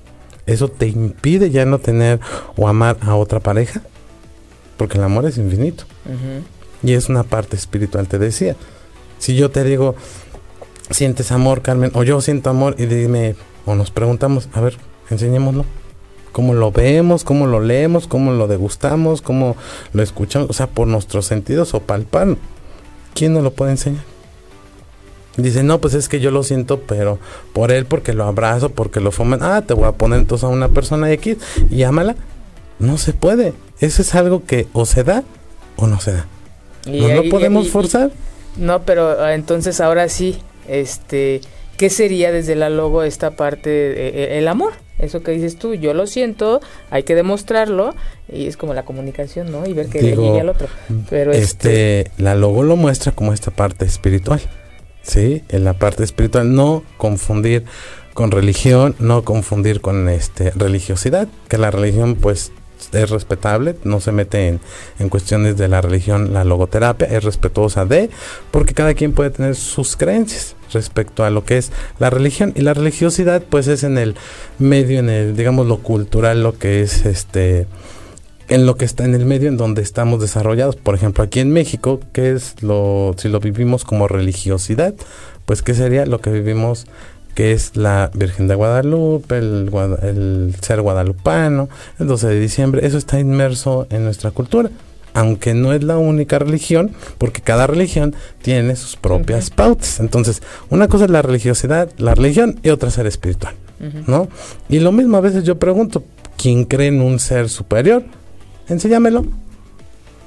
¿Eso 0.46 0.68
te 0.68 0.86
impide 0.88 1.50
ya 1.50 1.66
no 1.66 1.80
tener 1.80 2.20
o 2.56 2.68
amar 2.68 2.98
a 3.02 3.16
otra 3.16 3.40
pareja? 3.40 3.82
Porque 4.78 5.00
el 5.00 5.06
amor 5.06 5.26
es 5.26 5.40
infinito. 5.40 5.86
Y 6.84 6.94
es 6.94 7.10
una 7.10 7.24
parte 7.24 7.56
espiritual, 7.56 8.08
te 8.08 8.20
decía. 8.20 8.56
Si 9.18 9.36
yo 9.36 9.50
te 9.50 9.64
digo, 9.64 9.96
sientes 10.92 11.32
amor, 11.32 11.64
Carmen, 11.64 11.90
o 11.96 12.04
yo 12.04 12.22
siento 12.22 12.52
amor, 12.52 12.76
y 12.78 12.86
dime, 12.86 13.36
o 13.66 13.74
nos 13.74 13.90
preguntamos, 13.90 14.48
a 14.54 14.62
ver, 14.62 14.78
enseñémoslo 15.10 15.66
cómo 16.32 16.54
lo 16.54 16.72
vemos, 16.72 17.24
cómo 17.24 17.48
lo 17.48 17.60
leemos, 17.60 18.08
cómo 18.08 18.32
lo 18.32 18.48
degustamos, 18.48 19.22
cómo 19.22 19.56
lo 19.94 20.04
escuchamos, 20.04 20.50
o 20.50 20.54
sea, 20.54 20.68
por 20.68 20.88
nuestros 20.88 21.26
sentidos 21.26 21.74
o 21.74 21.80
palpar. 21.80 22.36
¿Quién 23.14 23.34
nos 23.34 23.44
lo 23.44 23.52
puede 23.52 23.72
enseñar? 23.72 24.04
Dice, 25.38 25.64
no, 25.64 25.80
pues 25.80 25.94
es 25.94 26.10
que 26.10 26.20
yo 26.20 26.32
lo 26.32 26.44
siento, 26.44 26.82
pero 26.82 27.20
por 27.54 27.72
él, 27.72 27.86
porque 27.86 28.14
lo 28.14 28.26
abrazo, 28.26 28.70
porque 28.70 29.00
lo 29.00 29.12
fomen. 29.12 29.40
Ah, 29.42 29.64
te 29.66 29.74
voy 29.74 29.86
a 29.86 29.94
poner 29.94 30.20
entonces 30.20 30.44
a 30.44 30.50
una 30.50 30.70
persona 30.70 31.12
X 31.14 31.38
y 31.70 31.84
ámala. 31.84 32.16
No 32.78 32.98
se 32.98 33.14
puede. 33.14 33.54
Eso 33.80 34.02
es 34.02 34.16
algo 34.16 34.44
que 34.44 34.68
o 34.74 34.86
se 34.86 35.04
da 35.04 35.24
o 35.78 35.88
no 35.88 36.00
se 36.00 36.14
da. 36.14 36.28
no 36.86 37.08
lo 37.08 37.30
podemos 37.30 37.70
forzar. 37.70 38.12
no, 38.58 38.84
pero 38.84 39.22
ah, 39.22 39.34
entonces 39.34 39.80
ahora 39.80 40.10
sí, 40.10 40.40
este, 40.68 41.42
¿qué 41.78 41.90
sería 41.90 42.32
desde 42.32 42.56
la 42.56 42.70
logo 42.70 43.04
esta 43.04 43.32
parte, 43.32 43.70
de, 43.70 44.38
el 44.38 44.48
amor? 44.48 44.74
Eso 45.00 45.24
que 45.24 45.32
dices 45.32 45.58
tú, 45.58 45.74
yo 45.74 45.94
lo 45.94 46.08
siento, 46.08 46.60
hay 46.90 47.04
que 47.04 47.16
demostrarlo 47.16 47.96
y 48.32 48.48
es 48.48 48.58
como 48.58 48.74
la 48.74 48.84
comunicación, 48.84 49.52
¿no? 49.52 49.66
Y 49.66 49.74
ver 49.74 49.88
que 49.88 50.02
llegue 50.02 50.40
al 50.40 50.50
otro. 50.50 50.68
Pero 51.10 51.32
este, 51.32 52.02
este, 52.02 52.12
la 52.22 52.36
logo 52.36 52.64
lo 52.64 52.76
muestra 52.76 53.14
como 53.14 53.34
esta 53.34 53.52
parte 53.52 53.86
espiritual. 53.86 54.42
¿Sí? 55.02 55.44
En 55.50 55.64
la 55.64 55.74
parte 55.74 56.04
espiritual 56.04 56.54
no 56.54 56.84
confundir 56.98 57.64
con 58.14 58.32
religión, 58.32 58.96
no 59.00 59.24
confundir 59.24 59.80
con 59.80 60.10
este 60.10 60.52
religiosidad, 60.52 61.30
que 61.48 61.58
la 61.58 61.72
religión 61.72 62.16
pues 62.16 62.52
es 62.92 63.10
respetable, 63.10 63.76
no 63.84 64.00
se 64.00 64.12
mete 64.12 64.48
en, 64.48 64.60
en, 65.00 65.10
cuestiones 65.10 65.58
de 65.58 65.68
la 65.68 65.82
religión, 65.82 66.34
la 66.34 66.44
logoterapia 66.44 67.08
es 67.08 67.24
respetuosa 67.24 67.86
de, 67.86 68.10
porque 68.52 68.74
cada 68.74 68.94
quien 68.94 69.14
puede 69.14 69.30
tener 69.30 69.56
sus 69.56 69.96
creencias 69.96 70.56
respecto 70.72 71.24
a 71.24 71.30
lo 71.30 71.44
que 71.44 71.58
es 71.58 71.72
la 72.00 72.10
religión 72.10 72.54
y 72.56 72.62
la 72.62 72.74
religiosidad 72.74 73.42
pues 73.50 73.68
es 73.68 73.84
en 73.84 73.98
el 73.98 74.16
medio, 74.60 75.00
en 75.00 75.10
el 75.10 75.36
digamos 75.36 75.68
lo 75.68 75.80
cultural, 75.80 76.44
lo 76.44 76.58
que 76.58 76.82
es 76.82 77.06
este 77.06 77.68
en 78.50 78.66
lo 78.66 78.76
que 78.76 78.86
está 78.86 79.06
en 79.06 79.14
el 79.14 79.26
medio 79.26 79.48
en 79.48 79.58
donde 79.58 79.84
estamos 79.84 80.20
desarrollados. 80.20 80.76
Por 80.76 80.96
ejemplo, 80.96 81.24
aquí 81.24 81.40
en 81.40 81.52
México, 81.52 82.00
¿qué 82.14 82.32
es 82.32 82.62
lo, 82.64 83.14
si 83.18 83.30
lo 83.30 83.40
vivimos 83.40 83.86
como 83.86 84.08
religiosidad? 84.08 84.96
Pues, 85.46 85.62
¿qué 85.62 85.76
sería 85.76 86.08
lo 86.08 86.20
que 86.20 86.32
vivimos 86.32 86.88
que 87.36 87.54
es 87.54 87.76
la 87.76 88.12
Virgen 88.14 88.48
de 88.48 88.56
Guadalupe, 88.56 89.38
el, 89.38 89.70
el, 90.02 90.56
ser 90.62 90.82
guadalupano, 90.82 91.70
el 92.00 92.08
12 92.08 92.28
de 92.28 92.40
diciembre, 92.40 92.86
eso 92.86 92.98
está 92.98 93.20
inmerso 93.20 93.88
en 93.90 94.04
nuestra 94.04 94.32
cultura, 94.32 94.70
aunque 95.14 95.54
no 95.54 95.74
es 95.74 95.84
la 95.84 95.98
única 95.98 96.40
religión, 96.40 96.92
porque 97.18 97.42
cada 97.42 97.68
religión 97.68 98.16
tiene 98.42 98.76
sus 98.76 98.96
propias 98.96 99.50
pautas. 99.50 100.00
Entonces, 100.00 100.42
una 100.70 100.88
cosa 100.88 101.06
es 101.06 101.12
la 101.12 101.22
religiosidad, 101.22 101.90
la 101.98 102.16
religión, 102.16 102.60
y 102.64 102.70
otra 102.70 102.92
ser 102.92 103.08
espiritual, 103.08 103.56
¿no? 104.08 104.28
Y 104.68 104.80
lo 104.80 104.92
mismo 104.92 105.18
a 105.18 105.22
veces 105.22 105.44
yo 105.44 105.60
pregunto, 105.60 106.04
¿quién 106.38 106.66
cree 106.66 106.88
en 106.88 107.02
un 107.02 107.20
ser 107.20 107.50
superior? 107.50 108.04
Enséñamelo. 108.68 109.26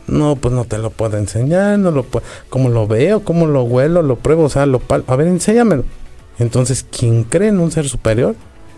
No, 0.08 0.34
pues 0.34 0.52
no 0.52 0.64
te 0.64 0.78
lo 0.78 0.90
puedo 0.90 1.16
enseñar, 1.16 1.78
no 1.78 1.92
lo 1.92 2.02
puedo, 2.02 2.26
¿cómo 2.48 2.68
lo 2.68 2.88
veo? 2.88 3.20
¿Cómo 3.22 3.46
lo 3.46 3.62
huelo? 3.62 4.02
¿Lo 4.02 4.16
pruebo? 4.16 4.44
O 4.44 4.48
sea, 4.48 4.66
lo 4.66 4.80
pal 4.80 5.04
a 5.06 5.14
ver, 5.14 5.28
enséñamelo 5.28 5.84
entonces, 6.42 6.85
quien 6.85 7.24
cree 7.24 7.48
en 7.48 7.61
un 7.61 7.70
ser 7.70 7.88
superior, 7.88 8.35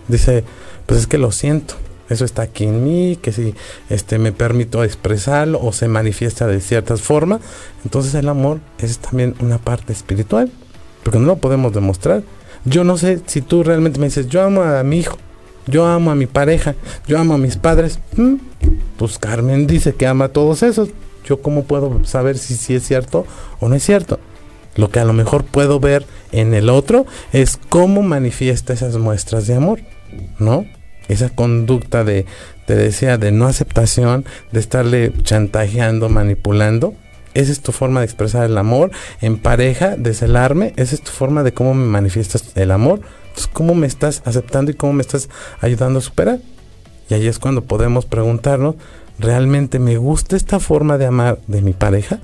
dice, 0.08 0.44
pues 0.86 1.00
es 1.00 1.06
que 1.06 1.18
lo 1.18 1.32
siento, 1.32 1.74
eso 2.08 2.24
está 2.24 2.42
aquí 2.42 2.64
en 2.64 2.84
mí, 2.84 3.18
que 3.20 3.32
si 3.32 3.54
este 3.88 4.18
me 4.18 4.32
permito 4.32 4.84
expresarlo 4.84 5.60
o 5.60 5.72
se 5.72 5.88
manifiesta 5.88 6.46
de 6.46 6.60
ciertas 6.60 7.00
formas, 7.00 7.40
entonces 7.84 8.14
el 8.14 8.28
amor 8.28 8.60
es 8.78 8.98
también 8.98 9.34
una 9.40 9.58
parte 9.58 9.92
espiritual, 9.92 10.50
porque 11.02 11.18
no 11.18 11.26
lo 11.26 11.36
podemos 11.36 11.72
demostrar. 11.72 12.22
Yo 12.66 12.84
no 12.84 12.96
sé 12.96 13.20
si 13.26 13.40
tú 13.40 13.62
realmente 13.62 13.98
me 13.98 14.06
dices, 14.06 14.28
yo 14.28 14.42
amo 14.42 14.62
a 14.62 14.82
mi 14.82 14.98
hijo, 14.98 15.16
yo 15.66 15.86
amo 15.86 16.10
a 16.10 16.14
mi 16.14 16.26
pareja, 16.26 16.74
yo 17.06 17.18
amo 17.18 17.34
a 17.34 17.38
mis 17.38 17.56
padres. 17.56 17.98
Mm, 18.16 18.34
pues 18.98 19.18
Carmen 19.18 19.66
dice 19.66 19.94
que 19.94 20.06
ama 20.06 20.26
a 20.26 20.32
todos 20.32 20.62
esos. 20.62 20.90
Yo 21.24 21.40
cómo 21.40 21.64
puedo 21.64 22.04
saber 22.04 22.36
si, 22.36 22.54
si 22.54 22.74
es 22.74 22.86
cierto 22.86 23.26
o 23.60 23.68
no 23.68 23.74
es 23.74 23.82
cierto. 23.82 24.18
Lo 24.76 24.90
que 24.90 25.00
a 25.00 25.04
lo 25.04 25.12
mejor 25.12 25.44
puedo 25.44 25.80
ver 25.80 26.04
en 26.32 26.54
el 26.54 26.68
otro 26.68 27.06
es 27.32 27.58
cómo 27.68 28.02
manifiesta 28.02 28.72
esas 28.72 28.96
muestras 28.96 29.46
de 29.46 29.54
amor, 29.54 29.80
¿no? 30.38 30.66
Esa 31.08 31.28
conducta 31.28 32.02
de, 32.02 32.26
te 32.66 32.74
decía, 32.74 33.18
de 33.18 33.30
no 33.30 33.46
aceptación, 33.46 34.24
de 34.52 34.60
estarle 34.60 35.12
chantajeando, 35.22 36.08
manipulando. 36.08 36.94
Esa 37.34 37.52
es 37.52 37.60
tu 37.60 37.72
forma 37.72 38.00
de 38.00 38.06
expresar 38.06 38.44
el 38.44 38.56
amor 38.56 38.90
en 39.20 39.38
pareja, 39.38 39.96
de 39.96 40.14
celarme. 40.14 40.72
Esa 40.76 40.94
es 40.94 41.02
tu 41.02 41.10
forma 41.10 41.42
de 41.42 41.52
cómo 41.52 41.74
me 41.74 41.86
manifiestas 41.86 42.52
el 42.56 42.70
amor. 42.70 43.00
¿cómo 43.52 43.74
me 43.74 43.86
estás 43.86 44.22
aceptando 44.24 44.70
y 44.70 44.74
cómo 44.74 44.92
me 44.92 45.02
estás 45.02 45.28
ayudando 45.60 45.98
a 45.98 46.02
superar? 46.02 46.38
Y 47.08 47.14
ahí 47.14 47.26
es 47.26 47.38
cuando 47.38 47.64
podemos 47.64 48.06
preguntarnos, 48.06 48.76
¿realmente 49.18 49.78
me 49.78 49.96
gusta 49.96 50.36
esta 50.36 50.60
forma 50.60 50.98
de 50.98 51.06
amar 51.06 51.38
de 51.46 51.60
mi 51.60 51.72
pareja? 51.72 52.20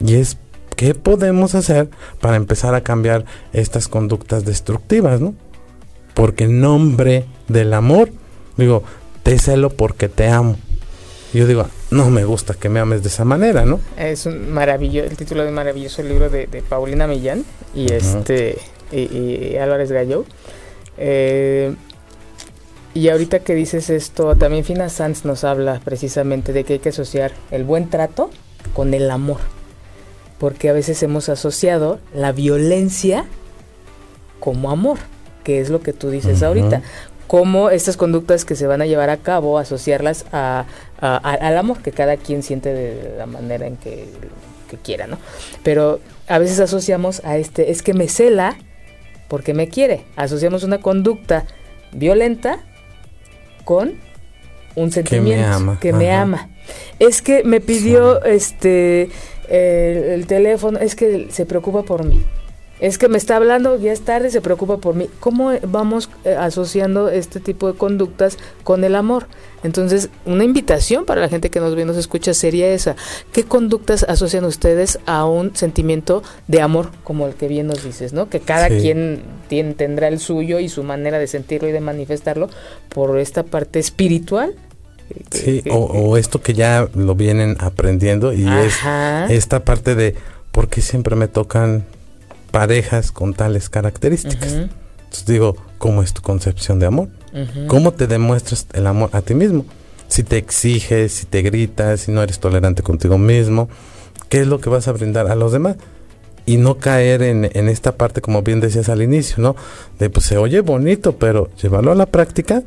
Y 0.00 0.14
es 0.14 0.38
¿Qué 0.78 0.94
podemos 0.94 1.56
hacer 1.56 1.88
para 2.20 2.36
empezar 2.36 2.76
a 2.76 2.82
cambiar 2.82 3.24
estas 3.52 3.88
conductas 3.88 4.44
destructivas, 4.44 5.20
no? 5.20 5.34
Porque 6.14 6.44
en 6.44 6.60
nombre 6.60 7.24
del 7.48 7.74
amor, 7.74 8.10
digo, 8.56 8.84
te 9.24 9.40
celo 9.40 9.70
porque 9.70 10.08
te 10.08 10.28
amo. 10.28 10.56
yo 11.34 11.48
digo, 11.48 11.66
no 11.90 12.10
me 12.10 12.24
gusta 12.24 12.54
que 12.54 12.68
me 12.68 12.78
ames 12.78 13.02
de 13.02 13.08
esa 13.08 13.24
manera, 13.24 13.64
¿no? 13.64 13.80
Es 13.96 14.24
un 14.26 14.52
maravilloso, 14.52 15.10
el 15.10 15.16
título 15.16 15.42
de 15.42 15.48
un 15.48 15.56
maravilloso 15.56 16.00
libro 16.04 16.30
de, 16.30 16.46
Paulina 16.68 17.08
Millán 17.08 17.44
y 17.74 17.92
este 17.92 18.58
y, 18.92 19.56
Álvarez 19.56 19.90
Gallo. 19.90 20.26
Eh, 20.96 21.74
y 22.94 23.08
ahorita 23.08 23.40
que 23.40 23.56
dices 23.56 23.90
esto, 23.90 24.36
también 24.36 24.64
Fina 24.64 24.88
Sanz 24.90 25.24
nos 25.24 25.42
habla 25.42 25.80
precisamente 25.84 26.52
de 26.52 26.62
que 26.62 26.74
hay 26.74 26.78
que 26.78 26.90
asociar 26.90 27.32
el 27.50 27.64
buen 27.64 27.90
trato 27.90 28.30
con 28.74 28.94
el 28.94 29.10
amor 29.10 29.57
porque 30.38 30.68
a 30.68 30.72
veces 30.72 31.02
hemos 31.02 31.28
asociado 31.28 32.00
la 32.14 32.32
violencia 32.32 33.24
como 34.40 34.70
amor, 34.70 34.98
que 35.44 35.60
es 35.60 35.68
lo 35.68 35.80
que 35.80 35.92
tú 35.92 36.10
dices 36.10 36.42
ahorita. 36.42 36.82
Cómo 37.26 37.68
estas 37.68 37.98
conductas 37.98 38.46
que 38.46 38.56
se 38.56 38.66
van 38.66 38.80
a 38.80 38.86
llevar 38.86 39.10
a 39.10 39.18
cabo, 39.18 39.58
asociarlas 39.58 40.24
a, 40.32 40.64
al 41.00 41.58
amor, 41.58 41.82
que 41.82 41.92
cada 41.92 42.16
quien 42.16 42.42
siente 42.42 42.72
de 42.72 43.16
la 43.18 43.26
manera 43.26 43.66
en 43.66 43.76
que, 43.76 44.08
quiera, 44.82 45.06
¿no? 45.06 45.18
Pero 45.62 46.00
a 46.26 46.38
veces 46.38 46.60
asociamos 46.60 47.22
a 47.24 47.36
este, 47.36 47.70
es 47.70 47.82
que 47.82 47.94
me 47.94 48.08
cela 48.08 48.56
porque 49.28 49.54
me 49.54 49.68
quiere. 49.68 50.04
Asociamos 50.16 50.62
una 50.62 50.80
conducta 50.80 51.44
violenta 51.92 52.60
con 53.64 53.94
un 54.74 54.92
sentimiento 54.92 55.78
que 55.80 55.92
me 55.92 56.12
ama. 56.12 56.48
Es 56.98 57.22
que 57.22 57.44
me 57.44 57.60
pidió 57.60 58.22
este 58.24 59.10
el, 59.48 60.26
teléfono, 60.26 60.78
es 60.78 60.94
que 60.94 61.28
se 61.30 61.46
preocupa 61.46 61.82
por 61.82 62.04
mí. 62.04 62.22
Es 62.80 62.96
que 62.96 63.08
me 63.08 63.18
está 63.18 63.34
hablando, 63.36 63.76
ya 63.76 63.92
es 63.92 64.02
tarde, 64.02 64.30
se 64.30 64.40
preocupa 64.40 64.76
por 64.76 64.94
mí. 64.94 65.08
¿Cómo 65.18 65.50
vamos 65.66 66.10
eh, 66.24 66.36
asociando 66.38 67.08
este 67.08 67.40
tipo 67.40 67.66
de 67.66 67.76
conductas 67.76 68.38
con 68.62 68.84
el 68.84 68.94
amor? 68.94 69.26
Entonces, 69.64 70.10
una 70.24 70.44
invitación 70.44 71.04
para 71.04 71.20
la 71.20 71.28
gente 71.28 71.50
que 71.50 71.58
nos 71.58 71.74
ve 71.74 71.82
y 71.82 71.84
nos 71.84 71.96
escucha 71.96 72.34
sería 72.34 72.72
esa. 72.72 72.94
¿Qué 73.32 73.42
conductas 73.42 74.04
asocian 74.04 74.44
ustedes 74.44 75.00
a 75.06 75.24
un 75.24 75.56
sentimiento 75.56 76.22
de 76.46 76.60
amor, 76.60 76.90
como 77.02 77.26
el 77.26 77.34
que 77.34 77.48
bien 77.48 77.66
nos 77.66 77.82
dices, 77.82 78.12
¿no? 78.12 78.28
Que 78.28 78.38
cada 78.38 78.68
quien 78.68 79.24
tendrá 79.48 80.06
el 80.06 80.20
suyo 80.20 80.60
y 80.60 80.68
su 80.68 80.84
manera 80.84 81.18
de 81.18 81.26
sentirlo 81.26 81.68
y 81.68 81.72
de 81.72 81.80
manifestarlo 81.80 82.48
por 82.90 83.18
esta 83.18 83.42
parte 83.42 83.80
espiritual 83.80 84.54
Sí, 85.30 85.62
o, 85.70 86.16
esto 86.16 86.40
que 86.40 86.54
ya 86.54 86.88
lo 86.94 87.14
vienen 87.14 87.56
aprendiendo 87.60 88.32
y 88.32 88.46
es 88.46 88.78
esta 89.28 89.64
parte 89.64 89.94
de 89.94 90.14
¿por 90.52 90.68
qué 90.68 90.80
siempre 90.80 91.16
me 91.16 91.28
tocan 91.28 91.84
parejas 92.50 93.12
con 93.12 93.34
tales 93.34 93.68
características? 93.68 94.52
Entonces 94.52 95.26
digo, 95.26 95.56
¿cómo 95.78 96.02
es 96.02 96.12
tu 96.12 96.22
concepción 96.22 96.78
de 96.78 96.86
amor? 96.86 97.08
¿Cómo 97.66 97.92
te 97.92 98.06
demuestras 98.06 98.66
el 98.72 98.86
amor 98.86 99.10
a 99.12 99.22
ti 99.22 99.34
mismo? 99.34 99.64
Si 100.08 100.22
te 100.22 100.38
exiges, 100.38 101.12
si 101.12 101.26
te 101.26 101.42
gritas, 101.42 102.00
si 102.00 102.12
no 102.12 102.22
eres 102.22 102.38
tolerante 102.40 102.82
contigo 102.82 103.18
mismo, 103.18 103.68
¿qué 104.28 104.40
es 104.40 104.46
lo 104.46 104.60
que 104.60 104.70
vas 104.70 104.88
a 104.88 104.92
brindar 104.92 105.30
a 105.30 105.34
los 105.34 105.52
demás? 105.52 105.76
Y 106.46 106.56
no 106.56 106.78
caer 106.78 107.22
en, 107.22 107.50
en 107.52 107.68
esta 107.68 107.92
parte, 107.96 108.22
como 108.22 108.42
bien 108.42 108.60
decías 108.60 108.88
al 108.88 109.02
inicio, 109.02 109.36
¿no? 109.38 109.54
De 109.98 110.08
pues 110.08 110.24
se 110.24 110.38
oye 110.38 110.60
bonito, 110.60 111.16
pero 111.16 111.50
llevarlo 111.62 111.92
a 111.92 111.94
la 111.94 112.06
práctica 112.06 112.62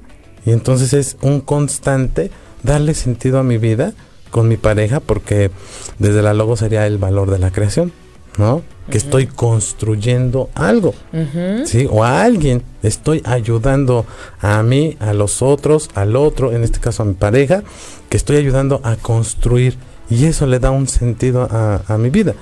y 0.46 0.52
entonces 0.52 0.94
es 0.94 1.18
un 1.22 1.42
constante 1.42 2.32
darle 2.64 2.94
sentido 2.94 3.40
a 3.40 3.44
mi 3.44 3.58
vida 3.58 3.94
con 4.30 4.48
mi 4.48 4.58
pareja, 4.58 5.00
porque 5.00 5.52
desde 6.00 6.22
la 6.22 6.34
logo 6.34 6.56
sería 6.56 6.88
el 6.88 6.98
valor 6.98 7.30
de 7.30 7.40
la 7.40 7.52
creación, 7.52 7.92
¿no? 8.38 8.62
Que 8.90 8.98
estoy 8.98 9.28
construyendo 9.28 10.50
algo, 10.56 10.94
¿sí? 11.66 11.88
O 11.90 12.04
a 12.04 12.24
alguien, 12.24 12.64
estoy 12.82 13.22
ayudando 13.26 14.06
a 14.40 14.64
mí, 14.64 14.98
a 15.00 15.14
los 15.14 15.42
otros, 15.42 15.90
al 15.96 16.16
otro, 16.16 16.52
en 16.52 16.64
este 16.64 16.80
caso 16.80 17.04
a 17.04 17.06
mi 17.06 17.14
pareja, 17.14 17.64
que 18.10 18.18
estoy 18.18 18.38
ayudando 18.38 18.82
a 18.84 18.96
construir. 18.96 19.78
Y 20.10 20.26
eso 20.26 20.46
le 20.46 20.60
da 20.60 20.72
un 20.72 20.90
sentido 20.90 21.48
a, 21.50 21.84
a 21.88 21.98
mi 21.98 22.10
vida 22.10 22.36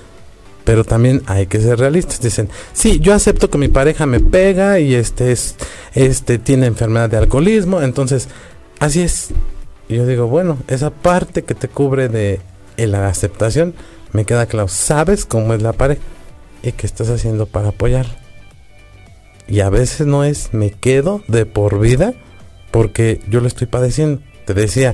pero 0.69 0.83
también 0.83 1.23
hay 1.25 1.47
que 1.47 1.59
ser 1.59 1.79
realistas. 1.79 2.21
Dicen, 2.21 2.47
sí, 2.73 2.99
yo 2.99 3.15
acepto 3.15 3.49
que 3.49 3.57
mi 3.57 3.69
pareja 3.69 4.05
me 4.05 4.19
pega 4.19 4.79
y 4.79 4.93
este 4.93 5.31
es, 5.31 5.55
este 5.95 6.37
tiene 6.37 6.67
enfermedad 6.67 7.09
de 7.09 7.17
alcoholismo, 7.17 7.81
entonces 7.81 8.27
así 8.77 9.01
es. 9.01 9.29
Y 9.87 9.95
yo 9.95 10.05
digo, 10.05 10.27
bueno, 10.27 10.59
esa 10.67 10.91
parte 10.91 11.41
que 11.41 11.55
te 11.55 11.69
cubre 11.69 12.07
de 12.07 12.39
la 12.77 13.07
aceptación 13.07 13.73
me 14.11 14.25
queda 14.25 14.45
claro. 14.45 14.67
Sabes 14.67 15.25
cómo 15.25 15.55
es 15.55 15.63
la 15.63 15.73
pareja 15.73 16.03
y 16.61 16.71
qué 16.73 16.85
estás 16.85 17.09
haciendo 17.09 17.47
para 17.47 17.69
apoyar. 17.69 18.05
Y 19.47 19.61
a 19.61 19.71
veces 19.71 20.05
no 20.05 20.23
es 20.23 20.53
me 20.53 20.69
quedo 20.69 21.23
de 21.27 21.47
por 21.47 21.79
vida 21.79 22.13
porque 22.69 23.21
yo 23.27 23.41
lo 23.41 23.47
estoy 23.47 23.65
padeciendo. 23.65 24.21
Te 24.45 24.53
decía, 24.53 24.93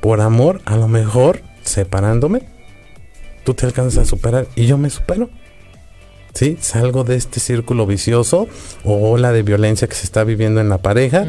por 0.00 0.20
amor, 0.20 0.60
a 0.64 0.76
lo 0.76 0.88
mejor 0.88 1.42
separándome, 1.62 2.48
tú 3.44 3.54
te 3.54 3.66
alcanzas 3.66 4.02
a 4.02 4.04
superar 4.04 4.46
y 4.56 4.66
yo 4.66 4.78
me 4.78 4.90
supero. 4.90 5.30
¿Sí? 6.34 6.58
Salgo 6.60 7.04
de 7.04 7.14
este 7.14 7.38
círculo 7.38 7.86
vicioso 7.86 8.48
o 8.82 9.10
ola 9.10 9.30
de 9.30 9.44
violencia 9.44 9.86
que 9.86 9.94
se 9.94 10.04
está 10.04 10.24
viviendo 10.24 10.60
en 10.60 10.68
la 10.68 10.78
pareja 10.78 11.26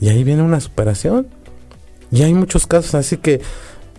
y 0.00 0.08
ahí 0.08 0.24
viene 0.24 0.42
una 0.42 0.60
superación. 0.60 1.26
Y 2.10 2.22
hay 2.22 2.32
muchos 2.32 2.66
casos 2.66 2.94
así 2.94 3.18
que, 3.18 3.42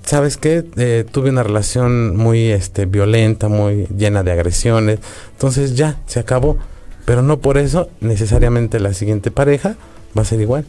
¿sabes 0.03 0.37
qué? 0.37 0.65
Eh, 0.77 1.05
tuve 1.11 1.29
una 1.29 1.43
relación 1.43 2.17
muy 2.17 2.49
este, 2.49 2.87
violenta, 2.87 3.49
muy 3.49 3.85
llena 3.95 4.23
de 4.23 4.31
agresiones. 4.31 4.99
Entonces 5.33 5.75
ya, 5.75 5.97
se 6.07 6.19
acabó. 6.19 6.57
Pero 7.05 7.21
no 7.21 7.39
por 7.39 7.57
eso 7.57 7.89
necesariamente 8.01 8.79
la 8.79 8.93
siguiente 8.93 9.29
pareja 9.29 9.75
va 10.17 10.23
a 10.23 10.25
ser 10.25 10.41
igual. 10.41 10.65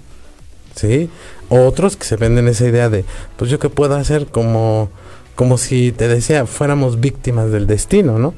¿Sí? 0.75 1.09
Otros 1.49 1.97
que 1.97 2.05
se 2.05 2.17
venden 2.17 2.47
esa 2.47 2.67
idea 2.67 2.91
de, 2.91 3.05
pues 3.37 3.51
yo 3.51 3.59
qué 3.59 3.71
puedo 3.71 3.97
hacer 3.97 4.27
como 4.27 4.91
como 5.39 5.57
si 5.57 5.93
te 5.93 6.09
decía, 6.09 6.47
fuéramos 6.47 6.99
víctimas 6.99 7.53
del 7.53 7.69
destino, 7.69 8.19
¿no? 8.19 8.35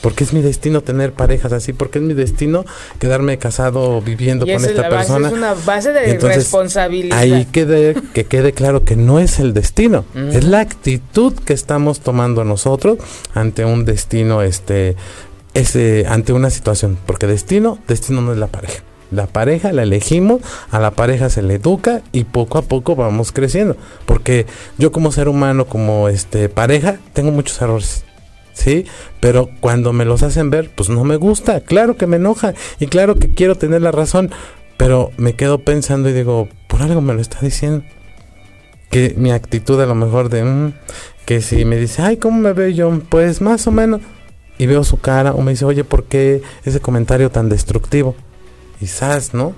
Porque 0.00 0.24
es 0.24 0.32
mi 0.32 0.42
destino 0.42 0.80
tener 0.80 1.12
parejas 1.12 1.52
así, 1.52 1.72
porque 1.72 2.00
es 2.00 2.04
mi 2.04 2.12
destino 2.12 2.64
quedarme 2.98 3.38
casado 3.38 4.02
viviendo 4.02 4.46
con 4.46 4.56
esta 4.56 4.88
persona. 4.88 5.28
Es 5.28 5.32
una 5.32 5.54
base 5.54 5.92
de 5.92 6.18
responsabilidad. 6.18 7.16
Ahí 7.16 7.46
quede, 7.52 7.94
que 8.14 8.24
quede 8.24 8.52
claro 8.52 8.82
que 8.82 8.96
no 8.96 9.20
es 9.20 9.38
el 9.38 9.54
destino, 9.54 10.04
es 10.32 10.42
la 10.42 10.58
actitud 10.58 11.34
que 11.34 11.52
estamos 11.52 12.00
tomando 12.00 12.42
nosotros 12.42 12.98
ante 13.32 13.64
un 13.64 13.84
destino, 13.84 14.42
este, 14.42 14.96
ese, 15.54 16.04
ante 16.08 16.32
una 16.32 16.50
situación. 16.50 16.98
Porque 17.06 17.28
destino, 17.28 17.78
destino 17.86 18.22
no 18.22 18.32
es 18.32 18.38
la 18.38 18.48
pareja. 18.48 18.82
La 19.10 19.26
pareja 19.26 19.72
la 19.72 19.82
elegimos, 19.82 20.40
a 20.70 20.78
la 20.78 20.92
pareja 20.92 21.30
se 21.30 21.42
le 21.42 21.54
educa 21.54 22.02
y 22.12 22.24
poco 22.24 22.58
a 22.58 22.62
poco 22.62 22.94
vamos 22.94 23.32
creciendo. 23.32 23.76
Porque 24.06 24.46
yo 24.78 24.92
como 24.92 25.12
ser 25.12 25.28
humano, 25.28 25.66
como 25.66 26.08
este 26.08 26.48
pareja, 26.48 26.98
tengo 27.12 27.32
muchos 27.32 27.60
errores. 27.60 28.04
¿Sí? 28.52 28.84
Pero 29.20 29.48
cuando 29.60 29.92
me 29.92 30.04
los 30.04 30.22
hacen 30.22 30.50
ver, 30.50 30.70
pues 30.74 30.88
no 30.88 31.04
me 31.04 31.16
gusta. 31.16 31.60
Claro 31.60 31.96
que 31.96 32.06
me 32.06 32.16
enoja 32.16 32.54
y 32.78 32.86
claro 32.86 33.16
que 33.16 33.32
quiero 33.32 33.56
tener 33.56 33.82
la 33.82 33.90
razón. 33.90 34.30
Pero 34.76 35.10
me 35.16 35.34
quedo 35.34 35.58
pensando 35.58 36.08
y 36.08 36.12
digo, 36.12 36.48
por 36.68 36.82
algo 36.82 37.00
me 37.00 37.14
lo 37.14 37.20
está 37.20 37.38
diciendo. 37.40 37.84
Que 38.90 39.14
mi 39.16 39.30
actitud 39.30 39.80
a 39.80 39.86
lo 39.86 39.94
mejor 39.94 40.30
de... 40.30 40.44
Mm, 40.44 40.72
que 41.24 41.40
si 41.42 41.64
me 41.64 41.76
dice, 41.76 42.02
ay, 42.02 42.16
¿cómo 42.16 42.38
me 42.40 42.52
veo 42.52 42.68
yo? 42.68 43.00
Pues 43.08 43.40
más 43.40 43.66
o 43.66 43.72
menos. 43.72 44.00
Y 44.58 44.66
veo 44.66 44.84
su 44.84 44.98
cara 44.98 45.32
o 45.32 45.42
me 45.42 45.52
dice, 45.52 45.64
oye, 45.64 45.84
¿por 45.84 46.04
qué 46.04 46.42
ese 46.64 46.80
comentario 46.80 47.30
tan 47.30 47.48
destructivo? 47.48 48.14
Quizás, 48.80 49.34
¿no? 49.34 49.54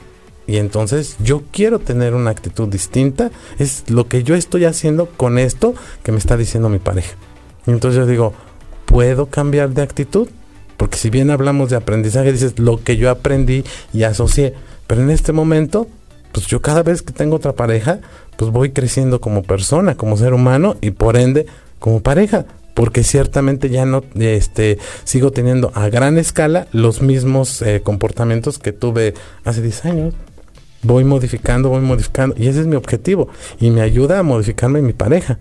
Y 0.46 0.56
entonces 0.56 1.16
yo 1.22 1.42
quiero 1.52 1.78
tener 1.78 2.14
una 2.14 2.30
actitud 2.30 2.68
distinta. 2.68 3.30
Es 3.58 3.88
lo 3.88 4.08
que 4.08 4.24
yo 4.24 4.34
estoy 4.34 4.64
haciendo 4.64 5.06
con 5.06 5.38
esto 5.38 5.74
que 6.02 6.12
me 6.12 6.18
está 6.18 6.36
diciendo 6.36 6.68
mi 6.68 6.80
pareja. 6.80 7.14
Y 7.66 7.70
entonces 7.70 7.98
yo 7.98 8.06
digo, 8.06 8.34
¿puedo 8.84 9.26
cambiar 9.26 9.70
de 9.70 9.82
actitud? 9.82 10.28
Porque 10.76 10.98
si 10.98 11.10
bien 11.10 11.30
hablamos 11.30 11.70
de 11.70 11.76
aprendizaje, 11.76 12.32
dices 12.32 12.58
lo 12.58 12.82
que 12.82 12.96
yo 12.96 13.08
aprendí 13.08 13.64
y 13.92 14.02
asocié. 14.02 14.54
Pero 14.88 15.02
en 15.02 15.10
este 15.10 15.32
momento, 15.32 15.86
pues 16.32 16.46
yo 16.48 16.60
cada 16.60 16.82
vez 16.82 17.02
que 17.02 17.12
tengo 17.12 17.36
otra 17.36 17.52
pareja, 17.52 18.00
pues 18.36 18.50
voy 18.50 18.72
creciendo 18.72 19.20
como 19.20 19.44
persona, 19.44 19.94
como 19.94 20.16
ser 20.16 20.34
humano 20.34 20.76
y 20.80 20.90
por 20.90 21.16
ende 21.16 21.46
como 21.78 22.00
pareja 22.00 22.46
porque 22.82 23.04
ciertamente 23.04 23.70
ya 23.70 23.86
no 23.86 24.02
este 24.18 24.76
sigo 25.04 25.30
teniendo 25.30 25.70
a 25.72 25.88
gran 25.88 26.18
escala 26.18 26.66
los 26.72 27.00
mismos 27.00 27.62
eh, 27.62 27.80
comportamientos 27.80 28.58
que 28.58 28.72
tuve 28.72 29.14
hace 29.44 29.62
10 29.62 29.84
años. 29.84 30.14
Voy 30.82 31.04
modificando, 31.04 31.68
voy 31.68 31.80
modificando 31.80 32.34
y 32.36 32.48
ese 32.48 32.58
es 32.58 32.66
mi 32.66 32.74
objetivo 32.74 33.28
y 33.60 33.70
me 33.70 33.82
ayuda 33.82 34.18
a 34.18 34.24
modificarme 34.24 34.82
mi 34.82 34.94
pareja. 34.94 35.38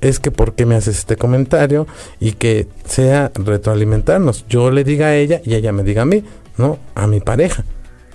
Es 0.00 0.20
que 0.20 0.30
por 0.30 0.54
qué 0.54 0.66
me 0.66 0.76
haces 0.76 0.98
este 0.98 1.16
comentario 1.16 1.88
y 2.20 2.30
que 2.30 2.68
sea 2.84 3.32
retroalimentarnos. 3.34 4.44
Yo 4.48 4.70
le 4.70 4.84
diga 4.84 5.06
a 5.06 5.16
ella 5.16 5.40
y 5.44 5.54
ella 5.54 5.72
me 5.72 5.82
diga 5.82 6.02
a 6.02 6.06
mí, 6.06 6.22
¿no? 6.58 6.78
A 6.94 7.08
mi 7.08 7.18
pareja. 7.18 7.64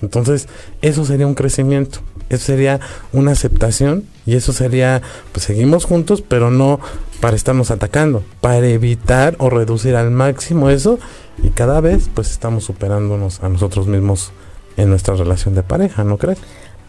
Entonces, 0.00 0.48
eso 0.80 1.04
sería 1.04 1.26
un 1.26 1.34
crecimiento. 1.34 1.98
Eso 2.30 2.46
sería 2.46 2.80
una 3.12 3.32
aceptación 3.32 4.04
y 4.24 4.36
eso 4.36 4.54
sería, 4.54 5.02
pues 5.32 5.44
seguimos 5.44 5.84
juntos, 5.84 6.22
pero 6.26 6.50
no 6.50 6.80
para 7.24 7.36
estarnos 7.36 7.70
atacando, 7.70 8.22
para 8.42 8.68
evitar 8.68 9.34
o 9.38 9.48
reducir 9.48 9.96
al 9.96 10.10
máximo 10.10 10.68
eso 10.68 10.98
y 11.42 11.48
cada 11.48 11.80
vez 11.80 12.10
pues 12.12 12.30
estamos 12.30 12.64
superándonos 12.64 13.42
a 13.42 13.48
nosotros 13.48 13.86
mismos 13.86 14.30
en 14.76 14.90
nuestra 14.90 15.14
relación 15.14 15.54
de 15.54 15.62
pareja, 15.62 16.04
¿no 16.04 16.18
crees? 16.18 16.36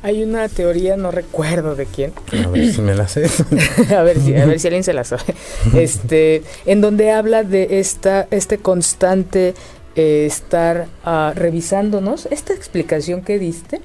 Hay 0.04 0.24
una 0.24 0.50
teoría, 0.50 0.98
no 0.98 1.10
recuerdo 1.12 1.76
de 1.76 1.86
quién. 1.86 2.12
A 2.46 2.50
ver 2.50 2.74
si 2.74 2.82
me 2.82 2.96
la 2.96 3.08
sé. 3.08 3.30
a, 3.98 4.02
ver 4.02 4.20
si, 4.20 4.36
a 4.36 4.46
ver 4.46 4.60
si 4.60 4.68
alguien 4.68 4.84
se 4.84 4.92
la 4.92 5.06
sabe. 5.06 5.24
Este, 5.74 6.44
en 6.66 6.82
donde 6.82 7.12
habla 7.12 7.44
de 7.44 7.80
esta, 7.80 8.28
este 8.30 8.58
constante 8.58 9.54
eh, 9.96 10.26
estar 10.26 10.88
uh, 11.06 11.34
revisándonos, 11.34 12.26
esta 12.30 12.54
explicación 12.54 13.22
que 13.22 13.40
diste, 13.40 13.80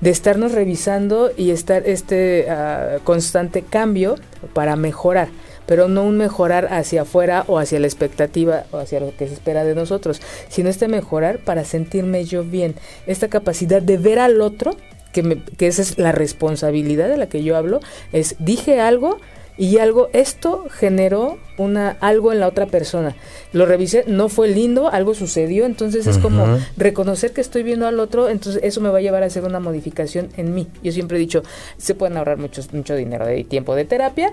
de 0.00 0.10
estarnos 0.10 0.52
revisando 0.52 1.32
y 1.36 1.50
estar 1.50 1.82
este 1.84 2.46
uh, 2.48 3.02
constante 3.02 3.62
cambio 3.62 4.14
para 4.54 4.76
mejorar 4.76 5.30
pero 5.66 5.88
no 5.88 6.04
un 6.04 6.16
mejorar 6.16 6.68
hacia 6.72 7.02
afuera 7.02 7.44
o 7.46 7.58
hacia 7.58 7.80
la 7.80 7.86
expectativa 7.86 8.64
o 8.70 8.78
hacia 8.78 9.00
lo 9.00 9.16
que 9.16 9.28
se 9.28 9.34
espera 9.34 9.64
de 9.64 9.74
nosotros, 9.74 10.20
sino 10.48 10.68
este 10.68 10.88
mejorar 10.88 11.38
para 11.38 11.64
sentirme 11.64 12.24
yo 12.24 12.44
bien, 12.44 12.74
esta 13.06 13.28
capacidad 13.28 13.82
de 13.82 13.98
ver 13.98 14.18
al 14.18 14.40
otro, 14.40 14.76
que, 15.12 15.22
me, 15.22 15.42
que 15.42 15.66
esa 15.66 15.82
es 15.82 15.98
la 15.98 16.12
responsabilidad 16.12 17.08
de 17.08 17.16
la 17.16 17.28
que 17.28 17.42
yo 17.42 17.56
hablo, 17.56 17.80
es 18.12 18.36
dije 18.38 18.80
algo, 18.80 19.18
y 19.58 19.78
algo 19.78 20.08
esto 20.12 20.66
generó 20.70 21.38
una 21.56 21.96
algo 22.00 22.32
en 22.32 22.40
la 22.40 22.48
otra 22.48 22.66
persona. 22.66 23.16
Lo 23.52 23.64
revisé 23.64 24.04
no 24.06 24.28
fue 24.28 24.48
lindo 24.48 24.90
algo 24.90 25.14
sucedió 25.14 25.64
entonces 25.64 26.06
es 26.06 26.18
como 26.18 26.44
reconocer 26.76 27.32
que 27.32 27.40
estoy 27.40 27.62
viendo 27.62 27.86
al 27.86 27.98
otro 27.98 28.28
entonces 28.28 28.60
eso 28.62 28.80
me 28.80 28.90
va 28.90 28.98
a 28.98 29.00
llevar 29.00 29.22
a 29.22 29.26
hacer 29.26 29.44
una 29.44 29.60
modificación 29.60 30.28
en 30.36 30.54
mí. 30.54 30.68
Yo 30.82 30.92
siempre 30.92 31.16
he 31.16 31.20
dicho 31.20 31.42
se 31.78 31.94
pueden 31.94 32.18
ahorrar 32.18 32.36
mucho 32.36 32.60
mucho 32.72 32.94
dinero 32.94 33.26
de 33.26 33.44
tiempo 33.44 33.74
de 33.74 33.86
terapia 33.86 34.30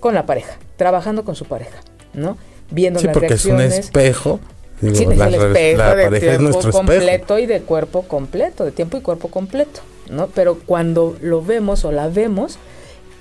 con 0.00 0.14
la 0.14 0.26
pareja 0.26 0.56
trabajando 0.76 1.24
con 1.24 1.36
su 1.36 1.44
pareja 1.44 1.78
no 2.14 2.36
viendo 2.70 3.00
sí, 3.00 3.06
las 3.06 3.14
porque 3.14 3.28
reacciones 3.28 3.72
es 3.72 3.78
un 3.78 3.80
espejo 3.80 4.40
Digo, 4.80 4.96
sí, 4.96 5.04
la, 5.14 5.28
el 5.28 5.34
espejo 5.34 5.78
la 5.78 5.94
de 5.94 6.04
pareja 6.04 6.38
tiempo 6.38 6.58
es 6.60 6.66
completo 6.66 7.36
espejo. 7.36 7.38
y 7.38 7.46
de 7.46 7.60
cuerpo 7.60 8.02
completo 8.02 8.64
de 8.64 8.72
tiempo 8.72 8.96
y 8.96 9.00
cuerpo 9.02 9.28
completo 9.28 9.80
no 10.10 10.28
pero 10.28 10.58
cuando 10.58 11.16
lo 11.20 11.42
vemos 11.42 11.84
o 11.84 11.92
la 11.92 12.08
vemos 12.08 12.58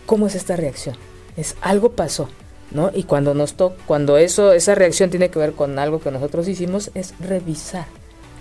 cómo 0.06 0.28
es 0.28 0.36
esta 0.36 0.56
reacción 0.56 0.96
es 1.40 1.56
algo 1.62 1.92
pasó, 1.94 2.28
¿no? 2.72 2.92
Y 2.94 3.04
cuando 3.04 3.34
nos 3.34 3.54
to 3.54 3.74
cuando 3.86 4.18
eso, 4.18 4.52
esa 4.52 4.76
reacción 4.76 5.10
tiene 5.10 5.30
que 5.30 5.40
ver 5.40 5.54
con 5.54 5.80
algo 5.80 6.00
que 6.00 6.12
nosotros 6.12 6.48
hicimos, 6.48 6.92
es 6.96 7.14
revisar 7.20 7.86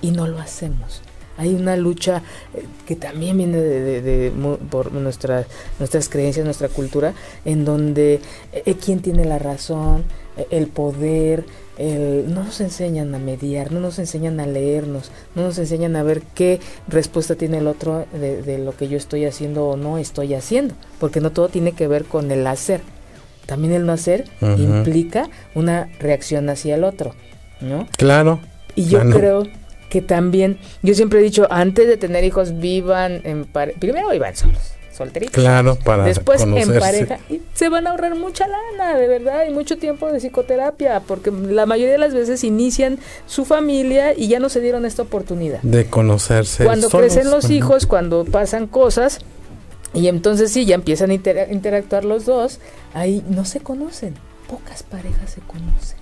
y 0.02 0.10
no 0.10 0.26
lo 0.26 0.38
hacemos. 0.38 1.02
Hay 1.38 1.54
una 1.54 1.76
lucha 1.76 2.22
eh, 2.52 2.64
que 2.84 2.96
también 2.96 3.36
viene 3.36 3.58
de, 3.58 3.80
de, 3.80 4.02
de, 4.02 4.30
por 4.70 4.92
nuestra, 4.92 5.46
nuestras 5.78 6.08
creencias, 6.08 6.44
nuestra 6.44 6.68
cultura, 6.68 7.14
en 7.44 7.64
donde 7.64 8.20
eh, 8.52 8.74
quién 8.74 9.00
tiene 9.00 9.24
la 9.24 9.38
razón, 9.38 10.04
eh, 10.36 10.46
el 10.50 10.66
poder, 10.66 11.44
no 11.78 12.42
nos 12.42 12.60
enseñan 12.60 13.14
a 13.14 13.20
mediar, 13.20 13.70
no 13.70 13.78
nos 13.78 14.00
enseñan 14.00 14.40
a 14.40 14.48
leernos, 14.48 15.12
no 15.36 15.42
nos 15.42 15.58
enseñan 15.58 15.94
a 15.94 16.02
ver 16.02 16.22
qué 16.34 16.58
respuesta 16.88 17.36
tiene 17.36 17.58
el 17.58 17.68
otro 17.68 18.04
de, 18.12 18.58
lo 18.58 18.76
que 18.76 18.88
yo 18.88 18.96
estoy 18.96 19.26
haciendo 19.26 19.68
o 19.68 19.76
no 19.76 19.96
estoy 19.96 20.34
haciendo, 20.34 20.74
porque 20.98 21.20
no 21.20 21.30
todo 21.30 21.48
tiene 21.48 21.70
que 21.70 21.86
ver 21.86 22.04
con 22.04 22.32
el 22.32 22.44
hacer. 22.48 22.80
También 23.46 23.74
el 23.74 23.86
no 23.86 23.92
hacer 23.92 24.24
implica 24.40 25.30
una 25.54 25.88
reacción 26.00 26.48
hacia 26.50 26.74
el 26.74 26.82
otro, 26.82 27.14
¿no? 27.60 27.86
Claro. 27.96 28.40
Y 28.74 28.86
yo 28.86 28.98
creo 29.08 29.44
que 29.88 30.02
también, 30.02 30.58
yo 30.82 30.94
siempre 30.94 31.20
he 31.20 31.22
dicho, 31.22 31.46
antes 31.50 31.86
de 31.86 31.96
tener 31.96 32.24
hijos, 32.24 32.58
vivan 32.58 33.20
en 33.24 33.44
pareja, 33.44 33.78
primero 33.78 34.10
vivan 34.10 34.36
solos 34.36 34.78
solteritos. 34.98 35.34
Claro, 35.34 35.76
para 35.76 36.04
Después 36.04 36.42
en 36.42 36.78
pareja. 36.78 37.20
Y 37.30 37.40
se 37.54 37.68
van 37.68 37.86
a 37.86 37.90
ahorrar 37.90 38.16
mucha 38.16 38.46
lana, 38.48 38.98
de 38.98 39.06
verdad, 39.06 39.44
y 39.48 39.52
mucho 39.52 39.78
tiempo 39.78 40.10
de 40.10 40.18
psicoterapia, 40.18 41.00
porque 41.06 41.30
la 41.30 41.66
mayoría 41.66 41.92
de 41.92 41.98
las 41.98 42.12
veces 42.12 42.42
inician 42.42 42.98
su 43.26 43.44
familia 43.44 44.12
y 44.12 44.28
ya 44.28 44.40
no 44.40 44.48
se 44.48 44.60
dieron 44.60 44.84
esta 44.84 45.02
oportunidad. 45.02 45.62
De 45.62 45.86
conocerse. 45.86 46.64
Cuando 46.64 46.90
crecen 46.90 47.30
los 47.30 47.48
hijos, 47.48 47.86
cuando 47.86 48.24
pasan 48.24 48.66
cosas, 48.66 49.20
y 49.94 50.08
entonces 50.08 50.50
sí, 50.50 50.66
ya 50.66 50.74
empiezan 50.74 51.10
a 51.10 51.14
interactuar 51.14 52.04
los 52.04 52.26
dos, 52.26 52.58
ahí 52.92 53.24
no 53.28 53.44
se 53.44 53.60
conocen. 53.60 54.14
Pocas 54.48 54.82
parejas 54.82 55.30
se 55.30 55.40
conocen 55.42 55.97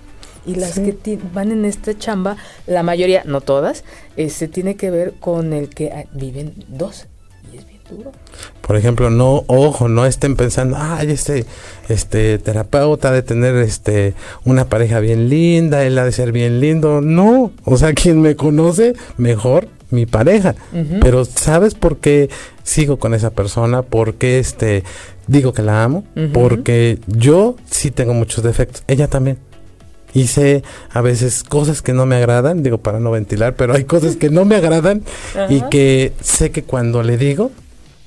y 0.47 0.55
las 0.55 0.79
que 0.79 1.19
van 1.35 1.53
en 1.53 1.65
esta 1.65 1.97
chamba, 1.99 2.37
la 2.67 2.83
mayoría, 2.83 3.23
no 3.25 3.41
todas, 3.41 3.85
este 4.17 4.49
tiene 4.49 4.77
que 4.77 4.91
ver 4.91 5.15
con 5.19 5.53
el 5.53 5.69
que 5.69 5.93
ah, 5.93 6.05
viven 6.13 6.55
dos 6.69 7.07
y 7.53 7.59
es 7.59 7.67
bien 7.67 7.81
duro. 7.91 8.13
Por 8.61 8.77
ejemplo, 8.77 9.11
no, 9.11 9.45
ojo, 9.47 9.89
no 9.89 10.07
estén 10.07 10.37
pensando, 10.37 10.77
ay, 10.79 11.11
este, 11.11 11.45
este 11.89 12.39
terapeuta 12.39 13.13
de 13.13 13.23
tener 13.23 13.57
este 13.57 14.15
una 14.45 14.69
pareja 14.69 15.01
bien 15.01 15.29
linda, 15.29 15.85
él 15.85 15.99
ha 15.99 16.05
de 16.05 16.13
ser 16.13 16.33
bien 16.33 16.61
lindo. 16.61 17.01
No, 17.01 17.53
o 17.65 17.77
sea, 17.77 17.93
quien 17.93 18.21
me 18.23 18.37
conoce 18.37 18.95
mejor 19.17 19.69
mi 19.91 20.07
pareja. 20.07 20.55
Pero 21.01 21.25
¿sabes 21.25 21.75
por 21.75 21.99
qué 21.99 22.29
sigo 22.63 22.99
con 22.99 23.15
esa 23.15 23.31
persona? 23.31 23.83
¿Por 23.83 24.15
qué 24.15 24.39
este 24.39 24.83
digo 25.27 25.53
que 25.53 25.63
la 25.63 25.85
amo? 25.85 26.05
Porque 26.33 26.99
yo 27.07 27.57
sí 27.71 27.91
tengo 27.91 28.15
muchos 28.15 28.43
defectos, 28.43 28.83
ella 28.89 29.09
también 29.09 29.39
hice 30.17 30.63
a 30.91 31.03
veces 31.03 31.43
cosas 31.43 31.83
que 31.83 31.93
no 31.93 32.07
me 32.07 32.17
agradan, 32.17 32.63
digo 32.63 32.79
para 32.79 33.01
no 33.01 33.11
ventilar, 33.11 33.55
pero 33.55 33.75
hay 33.75 33.85
cosas 33.85 34.17
que 34.17 34.31
no 34.31 34.45
me 34.45 34.57
agradan 34.57 35.03
y 35.51 35.61
que 35.63 36.13
sé 36.21 36.51
que 36.51 36.65
cuando 36.65 37.03
le 37.03 37.19
digo 37.19 37.51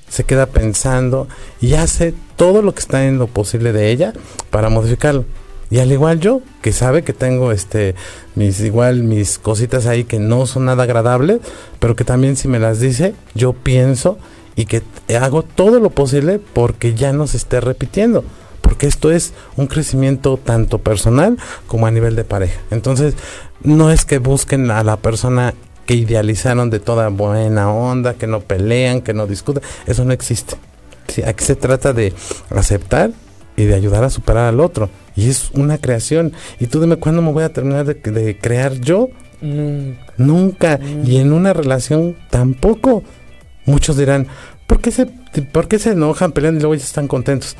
se 0.08 0.24
queda 0.24 0.46
pensando 0.46 1.28
y 1.60 1.74
hace 1.74 2.14
todo 2.34 2.62
lo 2.62 2.74
que 2.74 2.80
está 2.80 3.06
en 3.06 3.18
lo 3.18 3.28
posible 3.28 3.72
de 3.72 3.90
ella 3.90 4.12
para 4.50 4.68
modificarlo. 4.68 5.24
Y 5.70 5.78
al 5.78 5.92
igual 5.92 6.18
yo, 6.18 6.42
que 6.62 6.72
sabe 6.72 7.04
que 7.04 7.12
tengo 7.12 7.52
este 7.52 7.94
mis 8.34 8.58
igual 8.58 9.04
mis 9.04 9.38
cositas 9.38 9.86
ahí 9.86 10.02
que 10.02 10.18
no 10.18 10.46
son 10.46 10.64
nada 10.64 10.82
agradables, 10.82 11.38
pero 11.78 11.94
que 11.94 12.02
también 12.02 12.34
si 12.34 12.48
me 12.48 12.58
las 12.58 12.80
dice, 12.80 13.14
yo 13.36 13.52
pienso 13.52 14.18
y 14.56 14.64
que 14.64 14.82
hago 15.16 15.44
todo 15.44 15.78
lo 15.78 15.90
posible 15.90 16.40
porque 16.40 16.94
ya 16.94 17.12
no 17.12 17.28
se 17.28 17.36
esté 17.36 17.60
repitiendo 17.60 18.24
porque 18.70 18.86
esto 18.86 19.10
es 19.10 19.32
un 19.56 19.66
crecimiento 19.66 20.36
tanto 20.36 20.78
personal 20.78 21.36
como 21.66 21.88
a 21.88 21.90
nivel 21.90 22.14
de 22.14 22.22
pareja. 22.22 22.60
Entonces, 22.70 23.14
no 23.64 23.90
es 23.90 24.04
que 24.04 24.18
busquen 24.18 24.70
a 24.70 24.84
la 24.84 24.96
persona 24.96 25.54
que 25.86 25.94
idealizaron 25.94 26.70
de 26.70 26.78
toda 26.78 27.08
buena 27.08 27.68
onda, 27.72 28.14
que 28.14 28.28
no 28.28 28.38
pelean, 28.38 29.00
que 29.00 29.12
no 29.12 29.26
discuten, 29.26 29.64
eso 29.88 30.04
no 30.04 30.12
existe. 30.12 30.54
aquí 31.26 31.44
se 31.44 31.56
trata 31.56 31.92
de 31.92 32.14
aceptar 32.50 33.10
y 33.56 33.64
de 33.64 33.74
ayudar 33.74 34.04
a 34.04 34.10
superar 34.10 34.44
al 34.44 34.60
otro. 34.60 34.88
Y 35.16 35.28
es 35.28 35.50
una 35.50 35.78
creación. 35.78 36.32
Y 36.60 36.68
tú 36.68 36.80
dime 36.80 36.94
cuándo 36.94 37.22
me 37.22 37.32
voy 37.32 37.42
a 37.42 37.52
terminar 37.52 37.84
de, 37.84 38.38
crear 38.38 38.74
yo. 38.74 39.08
Nunca. 40.16 40.78
Y 41.04 41.16
en 41.16 41.32
una 41.32 41.52
relación 41.52 42.16
tampoco. 42.30 43.02
Muchos 43.66 43.96
dirán, 43.96 44.28
¿por 44.68 44.80
qué 44.80 44.92
se, 44.92 45.06
por 45.06 45.66
qué 45.66 45.80
se 45.80 45.90
enojan, 45.90 46.30
pelean 46.30 46.54
y 46.56 46.60
luego 46.60 46.76
ya 46.76 46.84
están 46.84 47.08
contentos? 47.08 47.56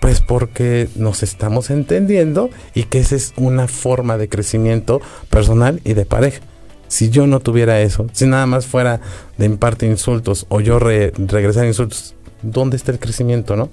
Pues 0.00 0.20
porque 0.20 0.88
nos 0.96 1.22
estamos 1.22 1.70
entendiendo 1.70 2.50
y 2.74 2.84
que 2.84 3.00
esa 3.00 3.16
es 3.16 3.34
una 3.36 3.68
forma 3.68 4.16
de 4.16 4.28
crecimiento 4.28 5.00
personal 5.28 5.80
y 5.84 5.92
de 5.92 6.06
pareja. 6.06 6.40
Si 6.88 7.10
yo 7.10 7.26
no 7.26 7.40
tuviera 7.40 7.80
eso, 7.82 8.06
si 8.12 8.26
nada 8.26 8.46
más 8.46 8.66
fuera 8.66 9.00
de 9.38 9.46
imparte 9.46 9.86
insultos 9.86 10.46
o 10.48 10.60
yo 10.60 10.78
regresar 10.78 11.66
insultos, 11.66 12.14
¿dónde 12.42 12.76
está 12.76 12.90
el 12.90 12.98
crecimiento, 12.98 13.54
no? 13.54 13.70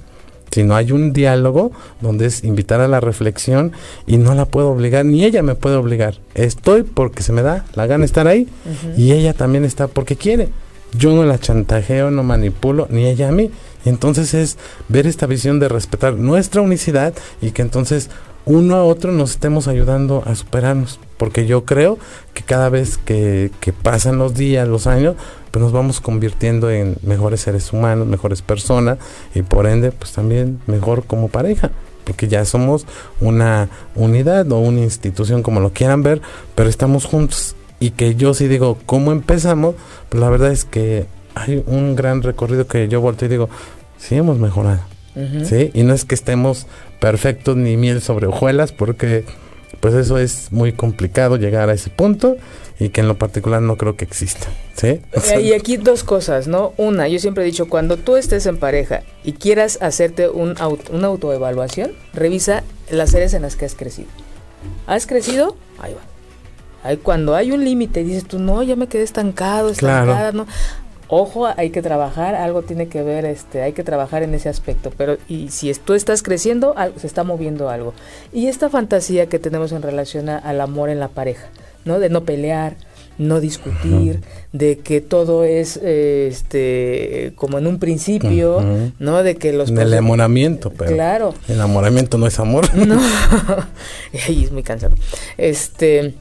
Si 0.51 0.63
no 0.63 0.75
hay 0.75 0.91
un 0.91 1.13
diálogo 1.13 1.71
donde 1.99 2.25
es 2.27 2.43
invitar 2.43 2.79
a 2.79 2.87
la 2.87 2.99
reflexión 2.99 3.71
y 4.05 4.17
no 4.17 4.35
la 4.35 4.45
puedo 4.45 4.69
obligar, 4.69 5.05
ni 5.05 5.25
ella 5.25 5.43
me 5.43 5.55
puede 5.55 5.75
obligar. 5.77 6.19
Estoy 6.35 6.83
porque 6.83 7.23
se 7.23 7.33
me 7.33 7.41
da 7.41 7.65
la 7.75 7.87
gana 7.87 8.05
estar 8.05 8.27
ahí 8.27 8.47
y 8.95 9.13
ella 9.13 9.33
también 9.33 9.65
está 9.65 9.87
porque 9.87 10.15
quiere. 10.15 10.49
Yo 10.97 11.13
no 11.13 11.25
la 11.25 11.37
chantajeo, 11.37 12.11
no 12.11 12.23
manipulo, 12.23 12.87
ni 12.89 13.05
ella 13.05 13.29
a 13.29 13.31
mí. 13.31 13.51
Entonces 13.89 14.33
es 14.33 14.57
ver 14.87 15.07
esta 15.07 15.27
visión 15.27 15.59
de 15.59 15.69
respetar 15.69 16.13
nuestra 16.13 16.61
unicidad 16.61 17.13
y 17.41 17.51
que 17.51 17.61
entonces 17.61 18.09
uno 18.47 18.75
a 18.75 18.83
otro 18.83 19.11
nos 19.11 19.31
estemos 19.31 19.67
ayudando 19.67 20.23
a 20.25 20.33
superarnos. 20.35 20.99
Porque 21.17 21.45
yo 21.45 21.65
creo 21.65 21.97
que 22.33 22.43
cada 22.43 22.69
vez 22.69 22.97
que, 22.97 23.51
pasan 23.83 24.17
los 24.17 24.35
días, 24.35 24.67
los 24.67 24.87
años, 24.87 25.15
pues 25.51 25.61
nos 25.61 25.71
vamos 25.71 25.99
convirtiendo 25.99 26.69
en 26.69 26.95
mejores 27.01 27.41
seres 27.41 27.73
humanos, 27.73 28.07
mejores 28.07 28.41
personas 28.41 28.99
y 29.35 29.41
por 29.41 29.67
ende 29.67 29.91
pues 29.91 30.13
también 30.13 30.59
mejor 30.67 31.03
como 31.05 31.27
pareja. 31.27 31.71
Porque 32.05 32.29
ya 32.29 32.45
somos 32.45 32.85
una 33.19 33.67
unidad 33.95 34.49
o 34.51 34.59
una 34.59 34.79
institución 34.79 35.43
como 35.43 35.59
lo 35.59 35.71
quieran 35.73 36.03
ver, 36.03 36.21
pero 36.55 36.69
estamos 36.69 37.03
juntos. 37.03 37.55
Y 37.79 37.91
que 37.91 38.15
yo 38.15 38.33
sí 38.33 38.47
digo, 38.47 38.77
¿cómo 38.85 39.11
empezamos? 39.11 39.75
Pues 40.07 40.21
la 40.21 40.29
verdad 40.29 40.51
es 40.51 40.63
que 40.63 41.05
hay 41.35 41.63
un 41.67 41.95
gran 41.95 42.23
recorrido 42.23 42.65
que 42.65 42.87
yo 42.87 43.01
volteo 43.01 43.27
y 43.27 43.29
digo, 43.29 43.49
sí 43.97 44.15
hemos 44.15 44.39
mejorado. 44.39 44.81
¿sí? 45.43 45.71
Y 45.73 45.83
no 45.83 45.93
es 45.93 46.05
que 46.05 46.13
estemos 46.13 46.67
perfectos 46.99 47.55
ni 47.57 47.75
miel 47.75 48.01
sobre 48.01 48.27
hojuelas, 48.27 48.71
porque 48.71 49.25
pues 49.79 49.93
eso 49.93 50.17
es 50.17 50.51
muy 50.51 50.73
complicado 50.73 51.37
llegar 51.37 51.69
a 51.69 51.73
ese 51.73 51.89
punto 51.89 52.37
y 52.79 52.89
que 52.89 53.01
en 53.01 53.07
lo 53.07 53.17
particular 53.17 53.61
no 53.61 53.77
creo 53.77 53.95
que 53.95 54.05
exista. 54.05 54.47
¿sí? 54.75 55.01
Y 55.41 55.53
aquí 55.53 55.77
dos 55.77 56.03
cosas, 56.03 56.47
¿no? 56.47 56.73
Una, 56.77 57.07
yo 57.07 57.19
siempre 57.19 57.43
he 57.43 57.45
dicho, 57.45 57.67
cuando 57.67 57.97
tú 57.97 58.15
estés 58.15 58.45
en 58.45 58.57
pareja 58.57 59.01
y 59.23 59.33
quieras 59.33 59.79
hacerte 59.81 60.29
un 60.29 60.55
una 60.91 61.07
autoevaluación, 61.07 61.91
revisa 62.13 62.63
las 62.89 63.13
áreas 63.15 63.33
en 63.33 63.41
las 63.41 63.55
que 63.55 63.65
has 63.65 63.75
crecido. 63.75 64.09
¿Has 64.85 65.07
crecido? 65.07 65.55
Ahí 65.79 65.93
va. 65.93 66.01
Ahí 66.83 66.97
cuando 66.97 67.35
hay 67.35 67.51
un 67.51 67.63
límite, 67.63 68.03
dices 68.03 68.25
tú, 68.25 68.39
no, 68.39 68.63
ya 68.63 68.75
me 68.75 68.87
quedé 68.87 69.03
estancado, 69.03 69.69
estancada, 69.69 70.31
¿no? 70.31 70.47
Ojo, 71.07 71.47
hay 71.47 71.69
que 71.69 71.81
trabajar, 71.81 72.35
algo 72.35 72.61
tiene 72.63 72.87
que 72.87 73.03
ver, 73.03 73.25
este, 73.25 73.61
hay 73.61 73.73
que 73.73 73.83
trabajar 73.83 74.23
en 74.23 74.33
ese 74.33 74.49
aspecto, 74.49 74.91
pero 74.95 75.17
y 75.27 75.49
si 75.49 75.73
tú 75.73 75.93
estás 75.93 76.23
creciendo, 76.23 76.75
se 76.97 77.07
está 77.07 77.23
moviendo 77.23 77.69
algo. 77.69 77.93
Y 78.33 78.47
esta 78.47 78.69
fantasía 78.69 79.27
que 79.27 79.39
tenemos 79.39 79.71
en 79.71 79.81
relación 79.81 80.29
al 80.29 80.61
amor 80.61 80.89
en 80.89 80.99
la 80.99 81.09
pareja, 81.09 81.47
¿no? 81.85 81.99
De 81.99 82.09
no 82.09 82.23
pelear, 82.23 82.75
no 83.17 83.39
discutir, 83.39 84.21
de 84.51 84.79
que 84.79 85.01
todo 85.01 85.43
es 85.43 85.77
este 85.77 87.33
como 87.35 87.57
en 87.57 87.67
un 87.67 87.79
principio, 87.79 88.63
¿no? 88.99 89.23
De 89.23 89.35
que 89.35 89.53
los 89.53 89.69
el 89.69 89.79
enamoramiento, 89.79 90.71
pero 90.71 90.93
claro. 90.93 91.33
El 91.47 91.55
enamoramiento 91.55 92.17
no 92.17 92.27
es 92.27 92.39
amor. 92.39 92.67
No. 92.87 92.99
Es 94.13 94.51
muy 94.51 94.63
cansado. 94.63 94.95
Este 95.37 96.15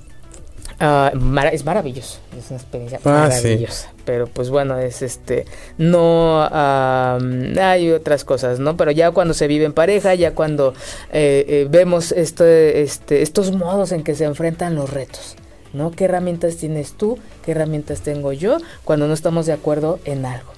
Ah, 0.78 1.10
es 1.52 1.64
maravilloso, 1.64 2.18
es 2.36 2.50
una 2.50 2.58
experiencia 2.58 3.00
ah, 3.04 3.28
maravillosa. 3.28 3.88
Pero 4.06 4.28
pues 4.28 4.48
bueno, 4.48 4.78
es 4.78 5.02
este, 5.02 5.44
no 5.76 6.48
hay 6.50 7.90
otras 7.90 8.24
cosas, 8.24 8.60
¿no? 8.60 8.76
Pero 8.76 8.92
ya 8.92 9.10
cuando 9.10 9.34
se 9.34 9.48
vive 9.48 9.66
en 9.66 9.72
pareja, 9.72 10.14
ya 10.14 10.34
cuando 10.34 10.72
eh, 11.12 11.44
eh, 11.48 11.66
vemos 11.68 12.12
este, 12.12 12.82
este, 12.82 13.20
estos 13.20 13.52
modos 13.52 13.92
en 13.92 14.04
que 14.04 14.14
se 14.14 14.24
enfrentan 14.24 14.76
los 14.76 14.90
retos, 14.90 15.34
¿no? 15.74 15.90
¿Qué 15.90 16.04
herramientas 16.04 16.56
tienes 16.56 16.92
tú? 16.92 17.18
¿Qué 17.44 17.50
herramientas 17.50 18.00
tengo 18.00 18.32
yo 18.32 18.58
cuando 18.84 19.08
no 19.08 19.12
estamos 19.12 19.44
de 19.44 19.52
acuerdo 19.52 19.98
en 20.04 20.24
algo? 20.24 20.52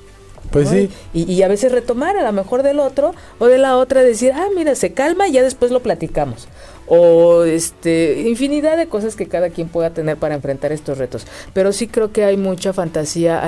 Pues 0.51 0.69
sí. 0.69 0.91
Y, 1.13 1.31
y, 1.31 1.43
a 1.43 1.49
veces 1.49 1.73
retomar 1.73 2.17
a 2.17 2.23
lo 2.23 2.33
mejor 2.33 2.63
del 2.63 2.79
otro 2.79 3.13
o 3.39 3.47
de 3.47 3.59
la 3.59 3.77
otra, 3.77 4.03
decir, 4.03 4.33
ah, 4.35 4.47
mira, 4.55 4.75
se 4.77 4.93
calma 4.93 5.29
y 5.29 5.33
ya 5.33 5.43
después 5.43 5.73
lo 5.73 5.81
platicamos 5.81 6.49
o 6.89 7.45
este 7.45 8.23
infinidad 8.23 8.77
de 8.77 8.89
cosas 8.89 9.15
que 9.15 9.27
cada 9.27 9.51
quien 9.51 9.69
pueda 9.69 9.91
tener 9.91 10.17
para 10.17 10.35
enfrentar 10.35 10.73
estos 10.73 10.99
retos. 10.99 11.27
Pero 11.53 11.73
sí 11.73 11.87
creo 11.87 12.13
que 12.13 12.25
hay 12.25 12.37
mucha 12.37 12.73
fantasía 12.73 13.41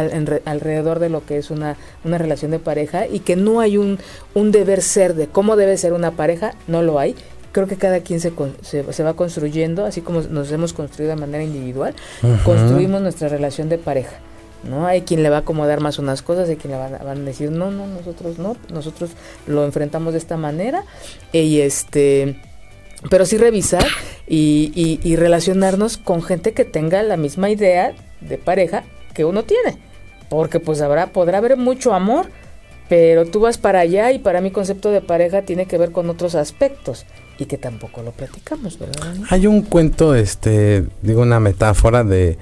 alrededor 0.45 0.99
de 0.99 1.09
lo 1.09 1.25
que 1.25 1.39
es 1.39 1.51
una, 1.51 1.77
una 2.05 2.19
relación 2.19 2.51
de 2.51 2.59
pareja 2.59 3.07
y 3.07 3.21
que 3.21 3.37
no 3.37 3.61
hay 3.61 3.77
un, 3.77 3.99
un 4.35 4.53
deber 4.53 4.83
ser 4.83 5.15
de 5.15 5.27
cómo 5.27 5.57
debe 5.57 5.77
ser 5.77 5.93
una 5.93 6.13
pareja, 6.13 6.55
no 6.67 6.83
lo 6.83 6.99
hay. 6.99 7.15
Creo 7.53 7.67
que 7.67 7.77
cada 7.77 8.01
quien 8.01 8.21
se, 8.21 8.33
se, 8.63 9.03
va 9.03 9.15
construyendo, 9.15 9.85
así 9.85 10.03
como 10.03 10.21
nos 10.21 10.53
hemos 10.53 10.73
construido 10.73 11.11
de 11.11 11.21
manera 11.21 11.43
individual, 11.43 11.95
construimos 12.45 13.03
nuestra 13.03 13.29
relación 13.29 13.69
de 13.69 13.77
pareja. 13.77 14.13
¿no? 14.63 14.87
Hay 14.87 15.03
quien 15.03 15.25
le 15.25 15.31
va 15.31 15.39
a 15.39 15.41
acomodar 15.41 15.81
más 15.81 15.99
unas 15.99 16.23
cosas, 16.23 16.49
hay 16.49 16.57
quien 16.57 16.73
le 16.73 16.79
van, 16.79 16.93
van, 16.93 17.23
a 17.23 17.25
decir, 17.25 17.51
no, 17.51 17.73
no, 17.73 17.89
nosotros 17.89 18.39
no, 18.39 18.57
nosotros 18.73 19.11
lo 19.49 19.65
enfrentamos 19.65 20.13
de 20.13 20.21
esta 20.21 20.37
manera. 20.37 20.85
Y 21.33 21.61
este 21.61 22.37
pero 23.09 23.25
sí 23.25 23.39
revisar 23.39 23.87
y, 24.29 25.01
y, 25.03 25.17
relacionarnos 25.17 25.97
con 25.97 26.23
gente 26.23 26.53
que 26.53 26.65
tenga 26.65 27.03
la 27.03 27.17
misma 27.17 27.51
idea 27.51 27.95
de 28.21 28.37
pareja 28.37 28.85
que 29.15 29.25
uno 29.25 29.45
tiene. 29.45 29.79
Porque 30.29 30.61
pues 30.61 30.81
habrá, 30.81 31.07
podrá 31.13 31.39
haber 31.39 31.57
mucho 31.57 31.95
amor, 31.95 32.27
pero 32.89 33.25
tú 33.25 33.41
vas 33.41 33.57
para 33.57 33.81
allá 33.81 34.13
y 34.13 34.19
para 34.19 34.41
mi 34.41 34.51
concepto 34.51 34.91
de 34.91 35.01
pareja 35.01 35.43
tiene 35.43 35.67
que 35.67 35.79
ver 35.79 35.93
con 35.93 36.11
otros 36.11 36.35
aspectos 36.35 37.07
y 37.39 37.47
que 37.47 37.57
tampoco 37.57 38.03
lo 38.03 38.13
platicamos, 38.13 38.79
¿verdad? 38.79 39.15
Hay 39.31 39.47
un 39.47 39.63
cuento, 39.63 40.15
este, 40.15 40.85
digo 41.01 41.23
una 41.23 41.41
metáfora 41.41 42.05
de, 42.05 42.37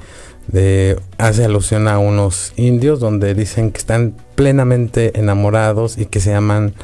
de 0.48 0.98
hace 1.18 1.44
alusión 1.44 1.86
a 1.86 1.98
unos 1.98 2.52
indios 2.56 2.98
donde 2.98 3.34
dicen 3.34 3.70
que 3.70 3.78
están 3.78 4.14
plenamente 4.34 5.18
enamorados 5.18 5.98
y 5.98 6.06
que 6.06 6.20
se 6.20 6.34
aman 6.34 6.74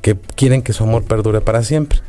que 0.00 0.16
quieren 0.34 0.62
que 0.62 0.72
su 0.72 0.84
amor 0.84 1.04
perdure 1.04 1.40
para 1.40 1.62
siempre. 1.62 2.00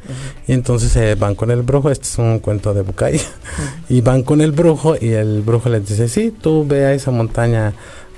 Y 0.47 0.53
entonces 0.53 0.95
eh, 0.95 1.15
van 1.15 1.35
con 1.35 1.51
el 1.51 1.61
brujo, 1.61 1.89
este 1.89 2.07
es 2.07 2.17
un 2.17 2.39
cuento 2.39 2.73
de 2.73 2.81
Bucay, 2.81 3.19
y 3.89 4.01
van 4.01 4.23
con 4.23 4.41
el 4.41 4.51
brujo 4.51 4.95
y 4.99 5.09
el 5.09 5.41
brujo 5.41 5.69
les 5.69 5.87
dice, 5.87 6.07
sí, 6.07 6.31
tú 6.31 6.65
ve 6.67 6.85
a 6.85 6.93
esa 6.93 7.11
montaña 7.11 7.73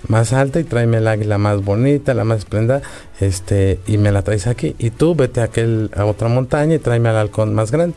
más 0.08 0.34
alta 0.34 0.60
y 0.60 0.64
tráeme 0.64 0.98
el 0.98 1.08
águila 1.08 1.38
más 1.38 1.64
bonita, 1.64 2.14
la 2.14 2.24
más 2.24 2.40
esplendida, 2.40 2.82
este, 3.20 3.80
y 3.88 3.98
me 3.98 4.12
la 4.12 4.22
traes 4.22 4.48
aquí. 4.48 4.76
Y 4.78 4.90
tú 4.92 5.16
vete 5.16 5.42
a, 5.42 5.46
aquel, 5.46 5.90
a 5.96 6.06
otra 6.06 6.28
montaña 6.28 6.76
y 6.76 6.80
tráeme 6.80 7.10
al 7.10 7.18
halcón 7.18 7.54
más 7.54 7.72
grande. 7.72 7.96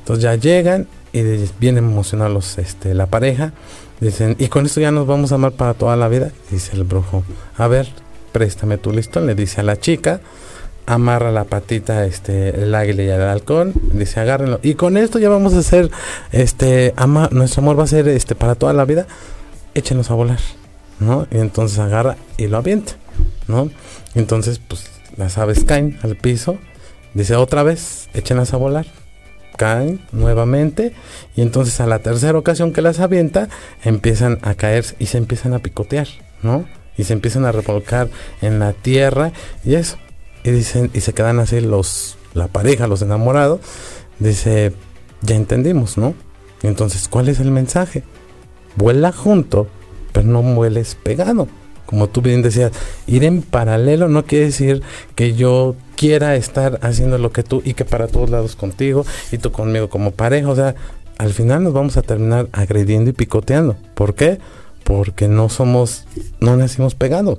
Entonces 0.00 0.22
ya 0.22 0.34
llegan 0.34 0.86
y 1.12 1.22
vienen 1.60 1.84
emocionados 1.84 2.58
este, 2.58 2.92
la 2.94 3.06
pareja. 3.06 3.52
Dicen, 4.00 4.36
y 4.38 4.48
con 4.48 4.66
esto 4.66 4.80
ya 4.80 4.90
nos 4.90 5.06
vamos 5.06 5.32
a 5.32 5.36
amar 5.36 5.52
para 5.52 5.74
toda 5.74 5.96
la 5.96 6.08
vida. 6.08 6.32
Dice 6.50 6.76
el 6.76 6.84
brujo, 6.84 7.22
a 7.56 7.68
ver, 7.68 7.88
préstame 8.32 8.76
tu 8.76 8.92
listón. 8.92 9.26
Le 9.26 9.34
dice 9.34 9.60
a 9.60 9.64
la 9.64 9.78
chica, 9.78 10.20
amarra 10.86 11.32
la 11.32 11.44
patita 11.44 12.04
este 12.04 12.62
el 12.62 12.74
águila 12.74 13.02
y 13.02 13.08
el 13.08 13.22
halcón 13.22 13.72
dice 13.92 14.20
agárrenlo 14.20 14.60
y 14.62 14.74
con 14.74 14.96
esto 14.96 15.18
ya 15.18 15.28
vamos 15.28 15.54
a 15.54 15.58
hacer 15.58 15.90
este 16.32 16.92
ama, 16.96 17.28
nuestro 17.32 17.62
amor 17.62 17.78
va 17.78 17.84
a 17.84 17.88
ser 17.88 18.08
este 18.08 18.34
para 18.34 18.54
toda 18.54 18.72
la 18.72 18.84
vida 18.84 19.06
échenos 19.74 20.10
a 20.10 20.14
volar 20.14 20.40
no 21.00 21.26
y 21.30 21.38
entonces 21.38 21.78
agarra 21.78 22.16
y 22.36 22.48
lo 22.48 22.58
avienta 22.58 22.94
no 23.48 23.70
entonces 24.14 24.58
pues 24.58 24.90
las 25.16 25.38
aves 25.38 25.64
caen 25.64 25.98
al 26.02 26.16
piso 26.16 26.58
dice 27.14 27.36
otra 27.36 27.62
vez 27.62 28.08
échenlas 28.12 28.52
a 28.52 28.58
volar 28.58 28.86
caen 29.56 30.00
nuevamente 30.12 30.92
y 31.36 31.42
entonces 31.42 31.80
a 31.80 31.86
la 31.86 32.00
tercera 32.00 32.38
ocasión 32.38 32.72
que 32.72 32.82
las 32.82 33.00
avienta 33.00 33.48
empiezan 33.84 34.38
a 34.42 34.54
caer 34.54 34.84
y 34.98 35.06
se 35.06 35.18
empiezan 35.18 35.54
a 35.54 35.60
picotear 35.60 36.08
no 36.42 36.64
y 36.96 37.04
se 37.04 37.12
empiezan 37.12 37.44
a 37.44 37.52
revolcar 37.52 38.08
en 38.42 38.58
la 38.58 38.72
tierra 38.72 39.32
y 39.64 39.74
eso 39.74 39.96
y 40.44 40.50
dicen, 40.50 40.90
y 40.92 41.00
se 41.00 41.14
quedan 41.14 41.40
así 41.40 41.60
los, 41.60 42.16
la 42.34 42.48
pareja, 42.48 42.86
los 42.86 43.02
enamorados, 43.02 43.60
dice, 44.18 44.72
ya 45.22 45.34
entendimos, 45.34 45.98
¿no? 45.98 46.14
entonces, 46.62 47.08
¿cuál 47.08 47.28
es 47.28 47.40
el 47.40 47.50
mensaje? 47.50 48.04
Vuela 48.76 49.12
junto, 49.12 49.68
pero 50.12 50.26
no 50.26 50.42
vueles 50.42 50.94
pegado. 50.94 51.48
Como 51.86 52.08
tú 52.08 52.22
bien 52.22 52.40
decías, 52.40 52.72
ir 53.06 53.24
en 53.24 53.42
paralelo 53.42 54.08
no 54.08 54.24
quiere 54.24 54.46
decir 54.46 54.82
que 55.14 55.34
yo 55.34 55.76
quiera 55.96 56.34
estar 56.36 56.78
haciendo 56.82 57.18
lo 57.18 57.30
que 57.30 57.42
tú 57.42 57.60
y 57.64 57.74
que 57.74 57.84
para 57.84 58.08
todos 58.08 58.30
lados 58.30 58.56
contigo 58.56 59.04
y 59.30 59.38
tú 59.38 59.52
conmigo 59.52 59.90
como 59.90 60.12
pareja. 60.12 60.48
O 60.48 60.56
sea, 60.56 60.74
al 61.18 61.34
final 61.34 61.62
nos 61.62 61.74
vamos 61.74 61.96
a 61.98 62.02
terminar 62.02 62.48
agrediendo 62.52 63.10
y 63.10 63.12
picoteando. 63.12 63.76
¿Por 63.94 64.14
qué? 64.14 64.38
Porque 64.82 65.28
no 65.28 65.50
somos, 65.50 66.06
no 66.40 66.56
nacimos 66.56 66.94
pegados. 66.94 67.38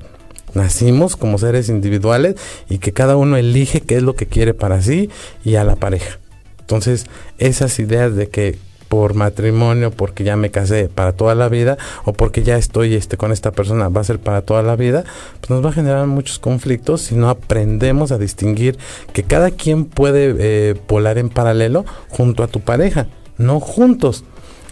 Nacimos 0.56 1.16
como 1.16 1.38
seres 1.38 1.70
individuales 1.70 2.36
y 2.70 2.80
que 2.80 2.94
cada 2.94 3.16
uno 3.18 3.38
elige 3.38 3.82
qué 3.82 3.98
es 3.98 4.04
lo 4.04 4.16
que 4.16 4.26
quiere 4.26 4.54
para 4.54 4.82
sí 4.82 5.10
y 5.44 5.56
a 5.56 5.64
la 5.64 5.76
pareja. 5.76 6.18
Entonces, 6.62 7.06
esas 7.38 7.78
ideas 7.78 8.16
de 8.16 8.30
que 8.30 8.58
por 8.90 9.14
matrimonio, 9.14 9.92
porque 9.92 10.24
ya 10.24 10.36
me 10.36 10.52
casé 10.52 10.88
para 10.88 11.12
toda 11.12 11.36
la 11.36 11.50
vida, 11.50 11.78
o 12.06 12.14
porque 12.14 12.44
ya 12.44 12.58
estoy 12.58 12.94
este, 12.94 13.18
con 13.18 13.32
esta 13.32 13.52
persona, 13.52 13.90
va 13.90 14.02
a 14.02 14.06
ser 14.06 14.20
para 14.20 14.42
toda 14.42 14.64
la 14.64 14.76
vida, 14.76 15.04
pues 15.40 15.50
nos 15.50 15.64
va 15.64 15.70
a 15.70 15.74
generar 15.74 16.08
muchos 16.08 16.40
conflictos 16.40 17.02
si 17.02 17.16
no 17.16 17.30
aprendemos 17.30 18.12
a 18.12 18.18
distinguir 18.18 18.78
que 19.12 19.24
cada 19.24 19.52
quien 19.52 19.86
puede 19.86 20.36
eh, 20.40 20.76
volar 20.88 21.18
en 21.18 21.30
paralelo 21.30 21.86
junto 22.10 22.44
a 22.44 22.48
tu 22.48 22.62
pareja, 22.62 23.08
no 23.38 23.60
juntos. 23.60 24.24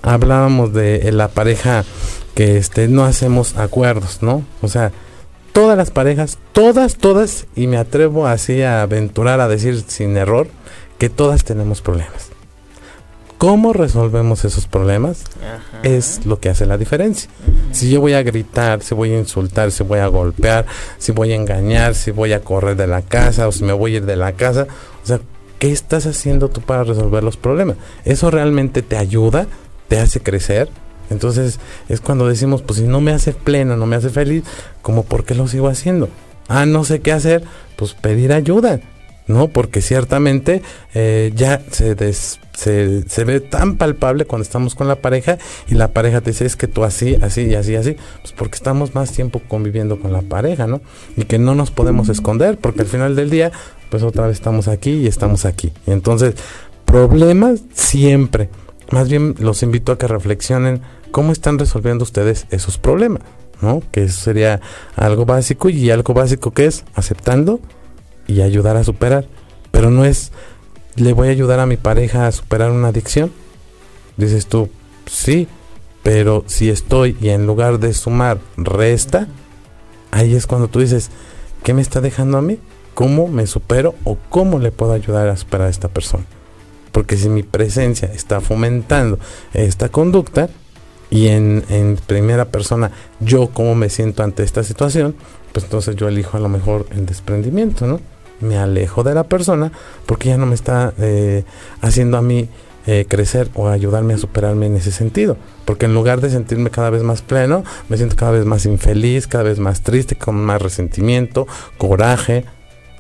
Hablábamos 0.02 0.74
de 0.74 1.12
la 1.12 1.30
pareja 1.30 1.86
que 2.36 2.58
este, 2.58 2.88
no 2.88 3.06
hacemos 3.06 3.58
acuerdos, 3.58 4.22
¿no? 4.22 4.44
O 4.62 4.68
sea, 4.68 4.92
todas 5.54 5.78
las 5.78 5.92
parejas, 5.92 6.38
todas, 6.52 6.98
todas, 6.98 7.46
y 7.56 7.68
me 7.68 7.78
atrevo 7.78 8.28
así 8.28 8.62
a 8.64 8.82
aventurar 8.82 9.40
a 9.40 9.48
decir 9.48 9.82
sin 9.88 10.18
error, 10.18 10.48
que 10.98 11.10
todas 11.10 11.44
tenemos 11.46 11.82
problemas. 11.82 12.30
¿Cómo 13.38 13.74
resolvemos 13.74 14.46
esos 14.46 14.68
problemas? 14.68 15.26
Es 15.84 16.26
lo 16.26 16.40
que 16.40 16.50
hace 16.50 16.66
la 16.66 16.78
diferencia. 16.78 17.30
Si 17.72 17.90
yo 17.90 18.00
voy 18.00 18.14
a 18.14 18.24
gritar, 18.24 18.82
si 18.82 18.96
voy 18.96 19.12
a 19.12 19.20
insultar, 19.20 19.72
si 19.72 19.84
voy 19.84 20.00
a 20.00 20.08
golpear, 20.08 20.66
si 20.98 21.12
voy 21.12 21.34
a 21.34 21.36
engañar, 21.36 21.94
si 21.94 22.12
voy 22.12 22.32
a 22.32 22.40
correr 22.42 22.78
de 22.78 22.88
la 22.88 23.02
casa 23.02 23.48
o 23.48 23.52
si 23.52 23.66
me 23.66 23.74
voy 23.74 23.96
a 23.96 23.98
ir 23.98 24.06
de 24.06 24.16
la 24.16 24.32
casa, 24.32 24.68
o 25.04 25.06
sea, 25.06 25.20
¿qué 25.60 25.72
estás 25.72 26.06
haciendo 26.06 26.50
tú 26.50 26.62
para 26.62 26.86
resolver 26.86 27.22
los 27.22 27.36
problemas? 27.36 27.76
¿Eso 28.06 28.32
realmente 28.32 28.82
te 28.82 28.96
ayuda? 28.96 29.48
¿Te 29.90 30.00
hace 30.00 30.22
crecer? 30.22 30.70
Entonces 31.14 31.60
es 31.88 32.02
cuando 32.02 32.28
decimos, 32.28 32.62
pues 32.62 32.80
si 32.80 32.86
no 32.86 33.00
me 33.00 33.12
hace 33.12 33.32
pleno, 33.32 33.78
no 33.78 33.86
me 33.86 33.96
hace 33.96 34.10
feliz, 34.10 34.44
como 34.82 35.04
por 35.04 35.24
qué 35.24 35.36
lo 35.36 35.48
sigo 35.48 35.70
haciendo? 35.70 36.10
Ah, 36.50 36.66
no 36.66 36.84
sé 36.84 37.00
qué 37.00 37.14
hacer, 37.14 37.44
pues 37.78 37.94
pedir 37.94 38.34
ayuda, 38.34 38.82
¿no? 39.28 39.48
Porque 39.48 39.82
ciertamente 39.82 40.62
eh, 40.94 41.32
ya 41.34 41.62
se, 41.72 41.96
se, 42.14 43.10
se, 43.10 43.24
ve 43.24 43.40
tan 43.40 43.78
palpable 43.78 44.26
cuando 44.26 44.44
estamos 44.44 44.76
con 44.76 44.90
la 44.90 44.96
pareja 44.98 45.38
y 45.70 45.76
la 45.76 45.90
pareja 45.90 46.20
te 46.20 46.32
dice 46.32 46.46
es 46.46 46.58
que 46.58 46.68
tú 46.68 46.84
así, 46.84 47.16
así 47.22 47.44
y 47.44 47.56
así, 47.56 47.76
así, 47.76 47.96
pues 48.22 48.34
porque 48.34 48.56
estamos 48.56 48.94
más 48.94 49.14
tiempo 49.14 49.42
conviviendo 49.48 50.00
con 50.00 50.12
la 50.12 50.22
pareja, 50.22 50.68
¿no? 50.68 50.82
Y 51.16 51.24
que 51.24 51.40
no 51.40 51.56
nos 51.56 51.72
podemos 51.72 52.10
esconder 52.10 52.58
porque 52.58 52.82
al 52.82 52.88
final 52.88 53.16
del 53.16 53.30
día, 53.30 53.54
pues 53.90 54.04
otra 54.04 54.28
vez 54.28 54.36
estamos 54.36 54.68
aquí 54.68 54.92
y 54.92 55.08
estamos 55.08 55.46
aquí. 55.46 55.72
Y 55.88 55.92
entonces, 55.92 56.36
problemas 56.86 57.62
siempre 57.74 58.50
más 58.94 59.10
bien 59.10 59.36
los 59.40 59.64
invito 59.64 59.92
a 59.92 59.98
que 59.98 60.08
reflexionen 60.08 60.82
cómo 61.14 61.32
están 61.32 61.60
resolviendo 61.60 62.04
ustedes 62.04 62.48
esos 62.50 62.80
problemas, 62.80 63.22
¿no? 63.62 63.84
Que 63.92 64.06
eso 64.06 64.20
sería 64.20 64.62
algo 64.96 65.26
básico 65.26 65.70
y 65.70 65.92
algo 65.92 66.16
básico 66.16 66.52
que 66.52 66.66
es 66.66 66.86
aceptando 66.96 67.60
y 68.26 68.42
ayudar 68.42 68.78
a 68.78 68.84
superar. 68.84 69.28
Pero 69.70 69.92
no 69.92 70.06
es, 70.06 70.32
le 70.96 71.14
voy 71.14 71.28
a 71.28 71.32
ayudar 71.32 71.60
a 71.60 71.68
mi 71.68 71.78
pareja 71.78 72.26
a 72.26 72.32
superar 72.32 72.72
una 72.72 72.88
adicción. 72.88 73.32
Dices 74.18 74.48
tú, 74.48 74.70
sí, 75.06 75.48
pero 76.02 76.46
si 76.48 76.72
estoy 76.72 77.16
y 77.22 77.30
en 77.30 77.46
lugar 77.46 77.80
de 77.80 77.94
sumar 77.94 78.40
resta, 78.58 79.28
ahí 80.10 80.34
es 80.34 80.48
cuando 80.48 80.68
tú 80.68 80.80
dices, 80.80 81.12
¿qué 81.64 81.76
me 81.76 81.84
está 81.84 82.02
dejando 82.02 82.40
a 82.40 82.42
mí? 82.42 82.58
¿Cómo 82.96 83.28
me 83.28 83.46
supero 83.46 83.94
o 84.04 84.18
cómo 84.30 84.58
le 84.58 84.72
puedo 84.72 84.94
ayudar 84.94 85.28
a 85.28 85.38
superar 85.38 85.68
a 85.68 85.70
esta 85.70 85.90
persona? 85.90 86.26
Porque 86.92 87.18
si 87.18 87.30
mi 87.30 87.44
presencia 87.44 88.10
está 88.12 88.42
fomentando 88.42 89.20
esta 89.54 89.90
conducta 89.90 90.50
y 91.14 91.28
en, 91.28 92.00
primera 92.08 92.46
persona 92.46 92.90
yo 93.20 93.52
cómo 93.54 93.76
me 93.76 93.90
siento 93.90 94.24
ante 94.24 94.42
esta 94.42 94.64
situación, 94.64 95.16
pues 95.52 95.66
entonces 95.66 95.96
yo 95.96 96.08
elijo 96.08 96.38
a 96.38 96.40
lo 96.40 96.50
mejor 96.50 96.88
el 96.90 97.06
desprendimiento, 97.06 97.86
¿no? 97.86 98.00
Me 98.40 98.58
alejo 98.58 99.04
de 99.04 99.14
la 99.14 99.24
persona 99.24 99.72
porque 100.08 100.30
ya 100.30 100.38
no 100.38 100.48
me 100.48 100.56
está 100.56 100.92
eh, 100.98 101.44
haciendo 101.82 102.18
a 102.18 102.24
mí 102.24 102.50
eh, 102.88 103.06
crecer 103.08 103.50
o 103.54 103.68
ayudarme 103.68 104.16
a 104.16 104.18
superarme 104.18 104.66
en 104.66 104.76
ese 104.76 104.92
sentido. 104.92 105.38
Porque 105.66 105.86
en 105.86 105.94
lugar 105.94 106.20
de 106.20 106.32
sentirme 106.32 106.72
cada 106.72 106.90
vez 106.90 107.04
más 107.04 107.22
pleno, 107.22 107.64
me 107.90 107.98
siento 107.98 108.16
cada 108.16 108.32
vez 108.32 108.46
más 108.46 108.66
infeliz, 108.66 109.28
cada 109.28 109.44
vez 109.44 109.60
más 109.60 109.82
triste, 109.82 110.16
con 110.16 110.36
más 110.36 110.64
resentimiento, 110.64 111.46
coraje, 111.78 112.44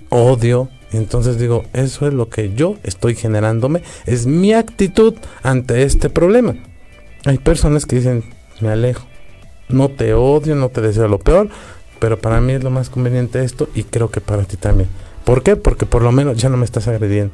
odio, 0.09 0.69
entonces 0.91 1.39
digo, 1.39 1.63
eso 1.73 2.07
es 2.07 2.13
lo 2.13 2.29
que 2.29 2.53
yo 2.53 2.77
estoy 2.83 3.15
generándome, 3.15 3.81
es 4.05 4.27
mi 4.27 4.53
actitud 4.53 5.15
ante 5.41 5.81
este 5.81 6.11
problema. 6.11 6.55
Hay 7.25 7.37
personas 7.37 7.85
que 7.85 7.97
dicen, 7.97 8.23
me 8.59 8.69
alejo, 8.69 9.05
no 9.69 9.89
te 9.89 10.13
odio, 10.13 10.55
no 10.55 10.69
te 10.69 10.81
deseo 10.81 11.07
lo 11.07 11.19
peor, 11.19 11.49
pero 11.99 12.19
para 12.19 12.41
mí 12.41 12.53
es 12.53 12.63
lo 12.63 12.69
más 12.69 12.89
conveniente 12.89 13.43
esto 13.43 13.69
y 13.73 13.83
creo 13.83 14.09
que 14.09 14.21
para 14.21 14.43
ti 14.43 14.57
también. 14.57 14.89
¿Por 15.23 15.41
qué? 15.41 15.55
Porque 15.55 15.85
por 15.85 16.01
lo 16.01 16.11
menos 16.11 16.37
ya 16.37 16.49
no 16.49 16.57
me 16.57 16.65
estás 16.65 16.87
agrediendo. 16.87 17.33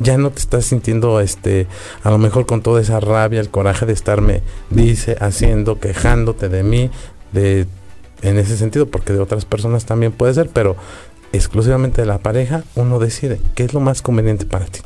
Ya 0.00 0.16
no 0.16 0.30
te 0.30 0.38
estás 0.38 0.64
sintiendo, 0.64 1.20
este, 1.20 1.66
a 2.02 2.10
lo 2.10 2.18
mejor 2.18 2.46
con 2.46 2.62
toda 2.62 2.80
esa 2.80 3.00
rabia, 3.00 3.38
el 3.38 3.50
coraje 3.50 3.84
de 3.84 3.92
estarme, 3.92 4.42
dice, 4.70 5.16
haciendo, 5.20 5.78
quejándote 5.78 6.48
de 6.48 6.62
mí, 6.62 6.90
de, 7.32 7.66
en 8.22 8.38
ese 8.38 8.56
sentido, 8.56 8.86
porque 8.86 9.12
de 9.12 9.20
otras 9.20 9.44
personas 9.44 9.84
también 9.84 10.12
puede 10.12 10.32
ser, 10.32 10.48
pero 10.48 10.76
exclusivamente 11.32 12.00
de 12.00 12.06
la 12.06 12.18
pareja, 12.18 12.64
uno 12.76 12.98
decide 12.98 13.40
qué 13.54 13.64
es 13.64 13.74
lo 13.74 13.80
más 13.80 14.00
conveniente 14.00 14.46
para 14.46 14.66
ti. 14.66 14.80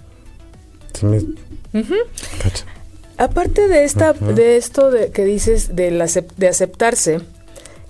Aparte 3.17 3.69
de 3.69 3.85
esta, 3.85 4.13
de 4.13 4.57
esto 4.57 4.91
de, 4.91 5.11
que 5.11 5.25
dices 5.25 5.77
de, 5.77 5.91
la, 5.91 6.07
de 6.37 6.49
aceptarse, 6.49 7.21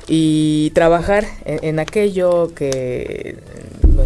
y 0.06 0.70
trabajar 0.70 1.24
en, 1.44 1.78
aquello 1.78 2.54
que 2.54 3.38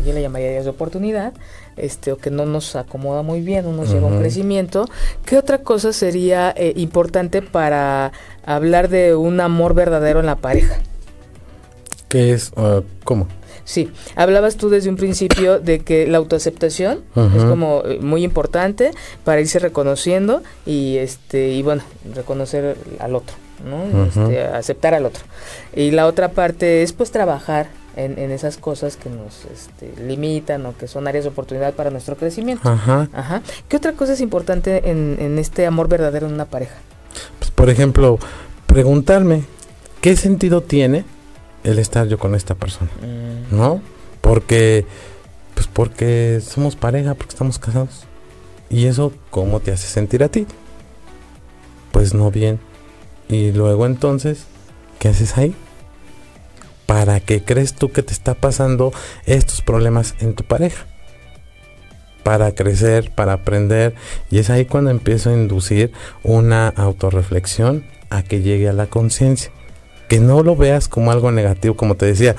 yo 0.05 0.13
le 0.13 0.23
llamaría 0.23 0.63
de 0.63 0.69
oportunidad, 0.69 1.33
este, 1.77 2.13
o 2.13 2.19
que 2.19 2.31
no 2.31 2.47
nos 2.47 2.77
acomoda 2.77 3.23
muy 3.23 3.41
bien, 3.41 3.65
no 3.65 3.73
nos 3.73 3.91
lleva 3.91 4.09
a 4.09 4.13
un 4.13 4.21
crecimiento. 4.21 4.89
¿Qué 5.25 5.37
otra 5.37 5.59
cosa 5.59 5.93
sería 5.93 6.53
eh, 6.57 6.73
importante 6.77 7.43
para 7.43 8.13
hablar 8.45 8.89
de 8.89 9.15
un 9.15 9.41
amor 9.41 9.75
verdadero 9.75 10.21
en 10.21 10.27
la 10.27 10.37
pareja? 10.37 10.77
¿Qué 12.09 12.33
es? 12.33 12.53
Uh, 12.57 12.83
¿Cómo? 13.05 13.27
Sí, 13.69 13.91
hablabas 14.17 14.57
tú 14.57 14.71
desde 14.71 14.89
un 14.89 14.97
principio 14.97 15.61
de 15.61 15.81
que 15.81 16.07
la 16.07 16.17
autoaceptación 16.17 17.01
es 17.15 17.45
como 17.45 17.83
eh, 17.85 17.99
muy 18.01 18.25
importante 18.25 18.93
para 19.25 19.43
irse 19.43 19.59
reconociendo 19.59 20.43
y 20.65 20.97
este 20.97 21.51
y 21.51 21.63
bueno, 21.63 21.83
reconocer 22.15 22.79
al 22.99 23.15
otro, 23.15 23.37
¿no? 23.69 24.07
Este, 24.07 24.43
aceptar 24.43 24.95
al 24.95 25.05
otro. 25.05 25.23
Y 25.77 25.91
la 25.91 26.07
otra 26.07 26.31
parte 26.31 26.83
es 26.83 26.95
pues 26.95 27.11
trabajar 27.11 27.69
en, 27.95 28.31
esas 28.31 28.57
cosas 28.57 28.97
que 28.97 29.11
nos 29.11 29.45
este, 29.53 29.93
limitan 30.03 30.65
o 30.65 30.75
que 30.75 30.89
son 30.89 31.07
áreas 31.07 31.25
de 31.25 31.31
oportunidad 31.31 31.75
para 31.75 31.91
nuestro 31.91 32.17
crecimiento. 32.17 32.67
Ajá. 32.67 33.11
Ajá. 33.13 33.43
¿Qué 33.69 33.77
otra 33.77 33.93
cosa 33.93 34.15
es 34.15 34.23
importante 34.23 34.89
en, 34.89 35.19
en 35.21 35.39
este 35.39 35.67
amor 35.67 35.89
verdadero 35.89 36.27
en 36.27 36.33
una 36.33 36.47
pareja? 36.47 36.77
Pues, 37.39 37.51
por 37.51 37.69
ejemplo, 37.69 38.19
preguntarme 38.67 39.43
qué 40.01 40.17
sentido 40.17 40.63
tiene 40.63 41.05
el 41.69 41.79
estar 41.79 42.09
yo 42.09 42.19
con 42.19 42.35
esta 42.35 42.55
persona, 42.55 42.91
mm. 43.03 43.57
¿no? 43.57 43.81
Porque, 44.21 44.87
pues 45.55 45.67
porque 45.67 46.41
somos 46.45 46.77
pareja, 46.77 47.15
porque 47.15 47.33
estamos 47.33 47.59
casados. 47.59 48.05
¿Y 48.71 48.87
eso 48.87 49.13
cómo 49.31 49.61
te 49.61 49.73
hace 49.73 49.87
sentir 49.87 50.23
a 50.23 50.29
ti? 50.29 50.47
Pues 51.93 52.15
no 52.15 52.31
bien. 52.31 52.59
Y 53.29 53.53
luego 53.53 53.87
entonces, 53.87 54.45
¿qué 54.99 55.09
haces 55.09 55.37
ahí? 55.37 55.55
¿Para 56.87 57.21
qué 57.21 57.43
crees 57.43 57.75
tú 57.75 57.93
que 57.93 58.03
te 58.03 58.13
está 58.13 58.35
pasando 58.35 58.93
estos 59.27 59.61
problemas 59.61 60.15
en 60.21 60.35
tu 60.35 60.45
pareja? 60.45 60.87
Para 62.23 62.53
crecer, 62.53 63.11
para 63.15 63.35
aprender. 63.35 63.95
Y 64.31 64.39
es 64.39 64.51
ahí 64.51 64.65
cuando 64.65 64.91
empiezo 64.91 65.31
a 65.31 65.35
inducir 65.35 65.93
una 66.23 66.69
autorreflexión 66.69 67.85
a 68.11 68.23
que 68.23 68.41
llegue 68.41 68.69
a 68.69 68.73
la 68.73 68.87
conciencia 68.87 69.51
que 70.09 70.21
no 70.21 70.43
lo 70.43 70.57
veas 70.57 70.89
como 70.89 71.13
algo 71.13 71.31
negativo, 71.31 71.77
como 71.77 71.95
te 71.95 72.07
decía. 72.07 72.35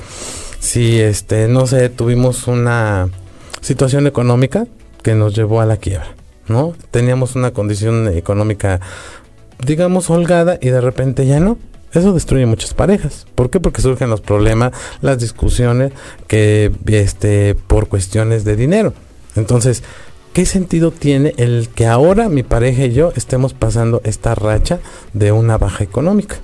Si 0.59 0.99
este, 0.99 1.47
no 1.47 1.67
sé, 1.67 1.89
tuvimos 1.89 2.47
una 2.47 3.09
situación 3.61 4.07
económica 4.07 4.67
que 5.03 5.15
nos 5.15 5.35
llevó 5.35 5.61
a 5.61 5.65
la 5.65 5.77
quiebra, 5.77 6.15
¿no? 6.47 6.73
Teníamos 6.91 7.35
una 7.35 7.51
condición 7.51 8.09
económica 8.09 8.81
digamos 9.65 10.09
holgada 10.09 10.57
y 10.61 10.69
de 10.69 10.81
repente 10.81 11.25
ya 11.25 11.39
no. 11.39 11.57
Eso 11.93 12.13
destruye 12.13 12.45
muchas 12.45 12.73
parejas. 12.73 13.25
¿Por 13.33 13.49
qué? 13.49 13.59
Porque 13.59 13.81
surgen 13.81 14.09
los 14.09 14.21
problemas, 14.21 14.73
las 15.01 15.19
discusiones 15.19 15.91
que 16.27 16.71
este 16.85 17.55
por 17.55 17.87
cuestiones 17.87 18.43
de 18.43 18.55
dinero. 18.55 18.93
Entonces, 19.35 19.83
¿qué 20.33 20.45
sentido 20.45 20.91
tiene 20.91 21.33
el 21.37 21.69
que 21.73 21.87
ahora 21.87 22.29
mi 22.29 22.43
pareja 22.43 22.85
y 22.85 22.93
yo 22.93 23.11
estemos 23.15 23.53
pasando 23.53 24.01
esta 24.03 24.35
racha 24.35 24.79
de 25.13 25.31
una 25.31 25.57
baja 25.57 25.83
económica? 25.83 26.35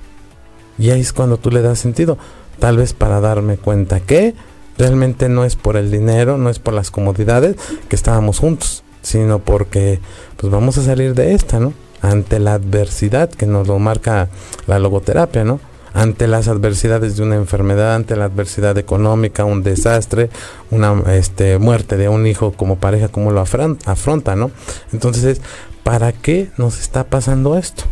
Y 0.78 0.90
ahí 0.90 1.00
es 1.00 1.12
cuando 1.12 1.38
tú 1.38 1.50
le 1.50 1.62
das 1.62 1.78
sentido. 1.78 2.18
Tal 2.58 2.76
vez 2.76 2.92
para 2.92 3.20
darme 3.20 3.56
cuenta 3.56 4.00
que 4.00 4.34
realmente 4.78 5.28
no 5.28 5.44
es 5.44 5.56
por 5.56 5.76
el 5.76 5.90
dinero, 5.90 6.38
no 6.38 6.50
es 6.50 6.58
por 6.58 6.74
las 6.74 6.90
comodidades 6.90 7.56
que 7.88 7.96
estábamos 7.96 8.38
juntos, 8.38 8.82
sino 9.02 9.38
porque 9.38 10.00
pues 10.36 10.52
vamos 10.52 10.78
a 10.78 10.82
salir 10.82 11.14
de 11.14 11.34
esta, 11.34 11.60
¿no? 11.60 11.72
Ante 12.02 12.38
la 12.38 12.54
adversidad 12.54 13.30
que 13.30 13.46
nos 13.46 13.66
lo 13.68 13.78
marca 13.78 14.28
la 14.66 14.78
logoterapia, 14.78 15.44
¿no? 15.44 15.60
Ante 15.94 16.26
las 16.26 16.48
adversidades 16.48 17.16
de 17.16 17.22
una 17.22 17.36
enfermedad, 17.36 17.94
ante 17.94 18.16
la 18.16 18.26
adversidad 18.26 18.76
económica, 18.76 19.46
un 19.46 19.62
desastre, 19.62 20.28
una 20.70 20.94
este, 21.14 21.58
muerte 21.58 21.96
de 21.96 22.10
un 22.10 22.26
hijo 22.26 22.52
como 22.52 22.76
pareja, 22.76 23.08
como 23.08 23.30
lo 23.30 23.40
afronta, 23.40 24.36
¿no? 24.36 24.50
Entonces, 24.92 25.40
¿para 25.84 26.12
qué 26.12 26.50
nos 26.58 26.80
está 26.80 27.04
pasando 27.04 27.56
esto? 27.56 27.84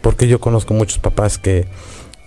Porque 0.00 0.28
yo 0.28 0.40
conozco 0.40 0.74
muchos 0.74 0.98
papás 0.98 1.38
que 1.38 1.66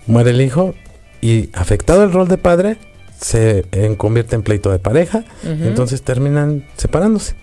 muere 0.06 0.30
el 0.30 0.40
hijo 0.40 0.74
y 1.20 1.50
afectado 1.54 2.04
el 2.04 2.12
rol 2.12 2.28
de 2.28 2.38
padre, 2.38 2.76
se 3.18 3.64
convierte 3.96 4.36
en 4.36 4.42
pleito 4.42 4.70
de 4.70 4.78
pareja, 4.78 5.24
entonces 5.42 6.02
terminan 6.02 6.66
separándose. 6.76 7.34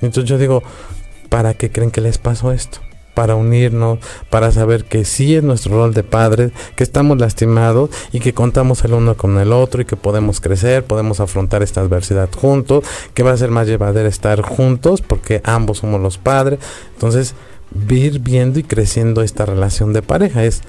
Entonces 0.00 0.28
yo 0.28 0.38
digo, 0.38 0.62
¿para 1.28 1.54
qué 1.54 1.70
creen 1.70 1.90
que 1.90 2.00
les 2.00 2.18
pasó 2.18 2.52
esto? 2.52 2.80
Para 3.14 3.34
unirnos, 3.34 3.98
para 4.30 4.50
saber 4.50 4.84
que 4.84 5.04
sí 5.04 5.34
es 5.36 5.42
nuestro 5.42 5.74
rol 5.74 5.94
de 5.94 6.02
padres, 6.02 6.52
que 6.74 6.82
estamos 6.82 7.18
lastimados 7.18 7.90
y 8.12 8.20
que 8.20 8.32
contamos 8.32 8.82
el 8.84 8.94
uno 8.94 9.16
con 9.16 9.38
el 9.38 9.52
otro 9.52 9.82
y 9.82 9.84
que 9.84 9.96
podemos 9.96 10.40
crecer, 10.40 10.84
podemos 10.84 11.20
afrontar 11.20 11.62
esta 11.62 11.80
adversidad 11.80 12.30
juntos, 12.34 12.84
que 13.14 13.22
va 13.22 13.32
a 13.32 13.36
ser 13.36 13.50
más 13.50 13.66
llevadero 13.68 14.08
estar 14.08 14.40
juntos 14.40 15.02
porque 15.02 15.40
ambos 15.44 15.78
somos 15.78 16.00
los 16.00 16.18
padres. 16.18 16.58
Entonces, 16.94 17.34
ir 17.88 18.20
viendo 18.20 18.58
y 18.58 18.62
creciendo 18.62 19.22
esta 19.22 19.46
relación 19.46 19.92
de 19.92 20.02
pareja. 20.02 20.44
Es 20.44 20.62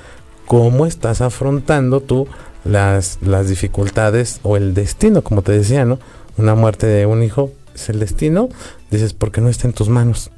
cómo 0.45 0.85
estás 0.85 1.21
afrontando 1.21 2.01
tú 2.01 2.27
las, 2.63 3.19
las 3.21 3.47
dificultades 3.47 4.39
o 4.43 4.57
el 4.57 4.73
destino, 4.73 5.23
como 5.23 5.41
te 5.41 5.51
decía, 5.51 5.85
¿no? 5.85 5.99
Una 6.37 6.55
muerte 6.55 6.87
de 6.87 7.05
un 7.05 7.23
hijo 7.23 7.51
es 7.73 7.89
el 7.89 7.99
destino, 7.99 8.49
dices, 8.89 9.13
porque 9.13 9.41
no 9.41 9.49
está 9.49 9.67
en 9.67 9.73
tus 9.73 9.89
manos. 9.89 10.31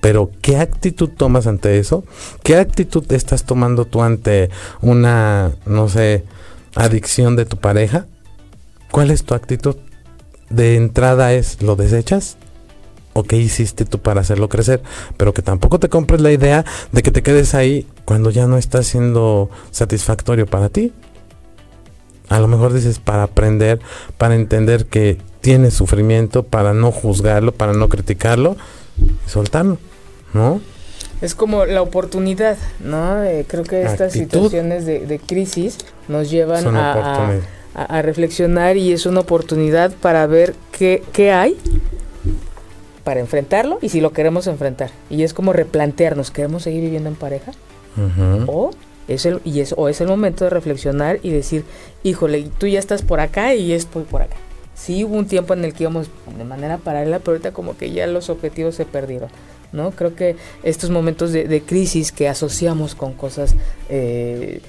Pero, 0.00 0.30
¿qué 0.40 0.56
actitud 0.56 1.10
tomas 1.10 1.46
ante 1.46 1.78
eso? 1.78 2.04
¿Qué 2.42 2.56
actitud 2.56 3.10
estás 3.12 3.44
tomando 3.44 3.84
tú 3.84 4.02
ante 4.02 4.50
una, 4.80 5.52
no 5.64 5.88
sé, 5.88 6.24
adicción 6.74 7.36
de 7.36 7.44
tu 7.44 7.56
pareja? 7.56 8.06
¿Cuál 8.90 9.12
es 9.12 9.22
tu 9.22 9.34
actitud? 9.34 9.76
De 10.50 10.76
entrada 10.76 11.32
es, 11.32 11.62
¿lo 11.62 11.76
desechas? 11.76 12.36
O 13.12 13.22
qué 13.24 13.36
hiciste 13.36 13.84
tú 13.84 13.98
para 13.98 14.20
hacerlo 14.20 14.48
crecer, 14.48 14.82
pero 15.16 15.34
que 15.34 15.42
tampoco 15.42 15.78
te 15.78 15.88
compres 15.88 16.20
la 16.20 16.32
idea 16.32 16.64
de 16.92 17.02
que 17.02 17.10
te 17.10 17.22
quedes 17.22 17.54
ahí 17.54 17.86
cuando 18.04 18.30
ya 18.30 18.46
no 18.46 18.56
está 18.56 18.82
siendo 18.82 19.50
satisfactorio 19.70 20.46
para 20.46 20.68
ti. 20.68 20.92
A 22.28 22.40
lo 22.40 22.48
mejor 22.48 22.72
dices 22.72 22.98
para 22.98 23.24
aprender, 23.24 23.80
para 24.16 24.34
entender 24.34 24.86
que 24.86 25.18
tiene 25.40 25.70
sufrimiento, 25.70 26.44
para 26.44 26.72
no 26.72 26.90
juzgarlo, 26.92 27.52
para 27.52 27.74
no 27.74 27.88
criticarlo 27.88 28.56
y 28.98 29.28
soltarlo, 29.28 29.78
¿no? 30.32 30.60
Es 31.20 31.34
como 31.34 31.66
la 31.66 31.82
oportunidad, 31.82 32.56
¿no? 32.80 33.22
Eh, 33.22 33.44
creo 33.46 33.64
que 33.64 33.82
estas 33.82 34.12
situaciones 34.12 34.86
de, 34.86 35.20
crisis 35.24 35.78
nos 36.08 36.30
llevan 36.30 36.74
a, 36.74 37.38
a, 37.74 38.02
reflexionar 38.02 38.76
y 38.76 38.92
es 38.92 39.06
una 39.06 39.20
oportunidad 39.20 39.92
para 39.92 40.26
ver 40.26 40.54
qué, 40.72 41.02
qué 41.12 41.30
hay 41.30 41.56
para 43.04 43.20
enfrentarlo 43.20 43.78
y 43.82 43.88
si 43.88 44.00
lo 44.00 44.12
queremos 44.12 44.46
enfrentar. 44.46 44.90
Y 45.10 45.22
es 45.22 45.34
como 45.34 45.52
replantearnos, 45.52 46.30
¿queremos 46.30 46.62
seguir 46.62 46.82
viviendo 46.82 47.08
en 47.08 47.16
pareja? 47.16 47.52
O 48.46 48.70
es 49.08 49.26
el, 49.26 49.40
y 49.44 49.60
es, 49.60 49.74
o 49.76 49.88
es 49.88 50.00
el 50.00 50.08
momento 50.08 50.44
de 50.44 50.50
reflexionar 50.50 51.18
y 51.22 51.30
decir, 51.30 51.64
híjole, 52.02 52.48
tú 52.58 52.66
ya 52.66 52.78
estás 52.78 53.02
por 53.02 53.20
acá 53.20 53.54
y 53.54 53.72
estoy 53.72 54.04
por 54.04 54.22
acá. 54.22 54.36
Sí 54.74 55.04
hubo 55.04 55.16
un 55.16 55.26
tiempo 55.26 55.54
en 55.54 55.64
el 55.64 55.74
que 55.74 55.84
íbamos 55.84 56.08
de 56.36 56.44
manera 56.44 56.78
paralela, 56.78 57.18
pero 57.18 57.32
ahorita 57.32 57.52
como 57.52 57.76
que 57.76 57.90
ya 57.90 58.06
los 58.06 58.30
objetivos 58.30 58.74
se 58.74 58.86
perdieron. 58.86 59.28
¿no? 59.72 59.90
Creo 59.90 60.14
que 60.14 60.36
estos 60.62 60.90
momentos 60.90 61.32
de, 61.32 61.44
de 61.44 61.62
crisis 61.62 62.12
que 62.12 62.28
asociamos 62.28 62.94
con 62.94 63.14
cosas 63.14 63.54
eh, 63.88 64.60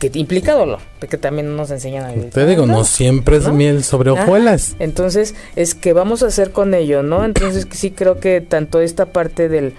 que 0.00 0.10
implica 0.14 0.54
dolor, 0.54 0.80
porque 0.98 1.18
también 1.18 1.54
nos 1.54 1.70
enseñan 1.70 2.06
a 2.06 2.12
vivir. 2.12 2.30
Te 2.30 2.46
digo, 2.46 2.66
no, 2.66 2.82
siempre 2.84 3.36
es 3.36 3.48
miel 3.52 3.84
sobre 3.84 4.10
hojuelas. 4.10 4.74
entonces, 4.80 5.34
es 5.54 5.76
que 5.76 5.92
vamos 5.92 6.22
a 6.24 6.26
hacer 6.26 6.50
con 6.50 6.74
ello, 6.74 7.04
¿no? 7.04 7.24
Entonces, 7.24 7.68
sí 7.70 7.92
creo 7.92 8.18
que 8.18 8.40
tanto 8.40 8.80
esta 8.80 9.06
parte 9.06 9.48
del, 9.48 9.74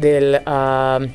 del 0.00 0.40
uh, 0.46 1.06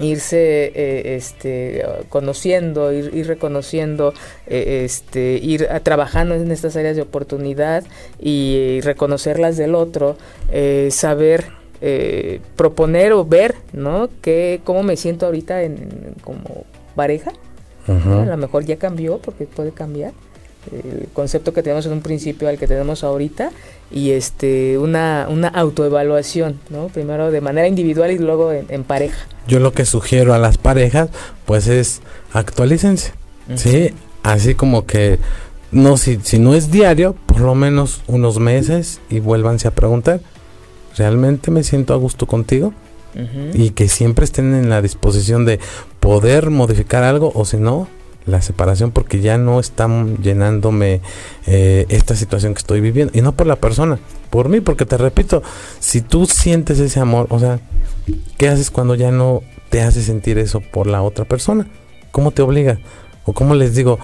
irse 0.00 0.72
eh, 0.74 1.16
este 1.16 1.84
conociendo 2.08 2.92
ir, 2.92 3.26
reconociendo 3.26 4.14
eh, 4.46 4.82
este 4.84 5.38
ir 5.42 5.68
trabajando 5.82 6.34
en 6.34 6.50
estas 6.50 6.74
áreas 6.76 6.96
de 6.96 7.02
oportunidad 7.02 7.84
y, 8.18 8.80
reconocerlas 8.80 9.56
del 9.56 9.74
otro 9.74 10.16
eh, 10.50 10.88
saber 10.90 11.52
proponer 12.56 13.12
o 13.12 13.24
ver 13.24 13.54
no 13.72 14.08
que 14.20 14.60
cómo 14.64 14.82
me 14.82 14.96
siento 14.96 15.26
ahorita 15.26 15.62
en 15.62 16.14
como 16.22 16.64
pareja 16.94 17.32
a 17.92 18.24
lo 18.24 18.36
mejor 18.36 18.64
ya 18.64 18.76
cambió 18.76 19.18
porque 19.18 19.46
puede 19.46 19.72
cambiar 19.72 20.12
el 20.72 21.08
concepto 21.12 21.52
que 21.52 21.62
tenemos 21.62 21.86
en 21.86 21.92
un 21.92 22.02
principio 22.02 22.48
al 22.48 22.58
que 22.58 22.66
tenemos 22.66 23.02
ahorita 23.02 23.50
y 23.90 24.10
este 24.10 24.78
una, 24.78 25.26
una 25.28 25.48
autoevaluación, 25.48 26.60
¿no? 26.68 26.88
Primero 26.88 27.30
de 27.30 27.40
manera 27.40 27.66
individual 27.66 28.10
y 28.10 28.18
luego 28.18 28.52
en, 28.52 28.84
pareja. 28.84 29.26
Yo 29.48 29.58
lo 29.58 29.72
que 29.72 29.84
sugiero 29.84 30.34
a 30.34 30.38
las 30.38 30.58
parejas 30.58 31.08
pues 31.46 31.66
es 31.66 32.02
actualícense, 32.32 33.12
¿sí? 33.56 33.94
Así 34.22 34.54
como 34.54 34.84
que 34.84 35.18
no 35.72 35.96
si, 35.96 36.20
si 36.22 36.38
no 36.38 36.54
es 36.54 36.70
diario, 36.70 37.16
por 37.26 37.40
lo 37.40 37.54
menos 37.54 38.02
unos 38.06 38.38
meses 38.38 39.00
y 39.08 39.20
vuélvanse 39.20 39.66
a 39.66 39.70
preguntar, 39.70 40.20
¿realmente 40.96 41.50
me 41.50 41.64
siento 41.64 41.94
a 41.94 41.96
gusto 41.96 42.26
contigo? 42.26 42.72
y 43.54 43.70
que 43.70 43.88
siempre 43.88 44.24
estén 44.24 44.54
en 44.54 44.70
la 44.70 44.80
disposición 44.82 45.44
de 45.44 45.58
poder 46.00 46.50
modificar 46.50 47.04
algo 47.04 47.30
o 47.34 47.44
si 47.44 47.58
no, 47.58 47.88
la 48.26 48.42
separación 48.42 48.90
porque 48.90 49.20
ya 49.20 49.38
no 49.38 49.60
están 49.60 50.18
llenándome 50.18 51.00
eh, 51.46 51.86
esta 51.88 52.16
situación 52.16 52.54
que 52.54 52.58
estoy 52.58 52.80
viviendo. 52.80 53.16
Y 53.16 53.22
no 53.22 53.32
por 53.32 53.46
la 53.46 53.56
persona, 53.56 53.98
por 54.30 54.48
mí, 54.48 54.60
porque 54.60 54.86
te 54.86 54.96
repito, 54.96 55.42
si 55.78 56.00
tú 56.00 56.26
sientes 56.26 56.78
ese 56.78 57.00
amor, 57.00 57.26
o 57.30 57.38
sea, 57.38 57.60
¿qué 58.38 58.48
haces 58.48 58.70
cuando 58.70 58.94
ya 58.94 59.10
no 59.10 59.42
te 59.68 59.82
hace 59.82 60.02
sentir 60.02 60.38
eso 60.38 60.60
por 60.60 60.86
la 60.86 61.02
otra 61.02 61.24
persona? 61.24 61.66
¿Cómo 62.10 62.30
te 62.30 62.42
obliga? 62.42 62.78
O 63.24 63.32
cómo 63.32 63.54
les 63.54 63.74
digo, 63.74 63.98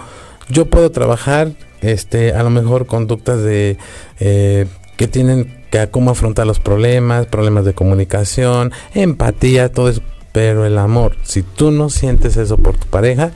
yo 0.49 0.67
puedo 0.67 0.91
trabajar, 0.91 1.51
este, 1.81 2.33
a 2.33 2.43
lo 2.43 2.49
mejor 2.49 2.85
conductas 2.85 3.41
de 3.41 3.77
eh, 4.19 4.67
que 4.95 5.07
tienen 5.07 5.63
que 5.69 5.89
cómo 5.89 6.11
afrontar 6.11 6.47
los 6.47 6.59
problemas, 6.59 7.25
problemas 7.25 7.65
de 7.65 7.73
comunicación, 7.73 8.71
empatía, 8.93 9.71
todo 9.71 9.89
eso. 9.89 10.01
Pero 10.37 10.67
el 10.67 10.77
amor, 10.77 11.15
si 11.23 11.41
tú 11.41 11.71
no 11.71 11.89
sientes 11.89 12.37
eso 12.37 12.57
por 12.57 12.77
tu 12.77 12.85
pareja, 12.85 13.31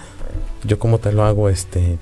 yo 0.64 0.78
cómo 0.78 1.00
te 1.00 1.12
lo 1.12 1.24
hago 1.24 1.50
este 1.50 1.98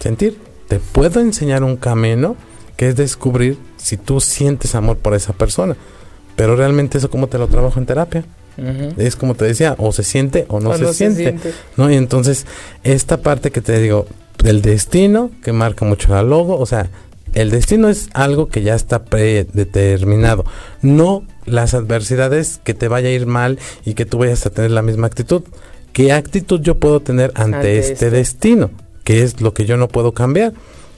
sentir. 0.00 0.38
Te 0.66 0.80
puedo 0.80 1.20
enseñar 1.20 1.62
un 1.62 1.76
camino 1.76 2.34
que 2.76 2.88
es 2.88 2.96
descubrir 2.96 3.58
si 3.76 3.96
tú 3.96 4.20
sientes 4.20 4.74
amor 4.74 4.96
por 4.96 5.14
esa 5.14 5.34
persona. 5.34 5.76
Pero 6.34 6.56
realmente 6.56 6.98
eso 6.98 7.10
cómo 7.10 7.28
te 7.28 7.38
lo 7.38 7.46
trabajo 7.46 7.78
en 7.78 7.86
terapia. 7.86 8.24
Es 8.96 9.14
como 9.14 9.36
te 9.36 9.44
decía, 9.44 9.76
o 9.78 9.92
se 9.92 10.02
siente 10.02 10.46
o 10.48 10.58
no, 10.58 10.76
se, 10.76 10.94
siente, 10.94 11.36
¿no? 11.76 11.88
Y 11.88 11.94
entonces, 11.94 12.44
esta 12.82 13.18
parte 13.18 13.52
que 13.52 13.60
te 13.60 13.78
digo, 13.78 14.08
del 14.42 14.62
destino, 14.62 15.30
que 15.44 15.52
marca 15.52 15.84
mucho 15.84 16.12
la 16.12 16.24
logo, 16.24 16.58
o 16.58 16.66
sea, 16.66 16.90
el 17.34 17.50
destino 17.50 17.88
es 17.88 18.08
algo 18.12 18.48
que 18.48 18.62
ya 18.62 18.74
está 18.74 19.04
predeterminado, 19.04 20.44
no 20.82 21.24
las 21.46 21.74
adversidades 21.74 22.60
que 22.62 22.74
te 22.74 22.88
vaya 22.88 23.08
a 23.08 23.12
ir 23.12 23.26
mal 23.26 23.58
y 23.84 23.94
que 23.94 24.04
tú 24.04 24.18
vayas 24.18 24.46
a 24.46 24.50
tener 24.50 24.70
la 24.70 24.82
misma 24.82 25.06
actitud. 25.06 25.42
¿Qué 25.92 26.12
actitud 26.12 26.60
yo 26.60 26.78
puedo 26.78 27.00
tener 27.00 27.32
ante, 27.34 27.78
este, 27.78 27.92
este, 27.92 28.10
destino? 28.10 28.70
¿Qué 29.04 29.22
es 29.22 29.40
lo 29.40 29.54
que 29.54 29.64
yo 29.64 29.76
no 29.76 29.88
puedo 29.88 30.12
cambiar? 30.12 30.52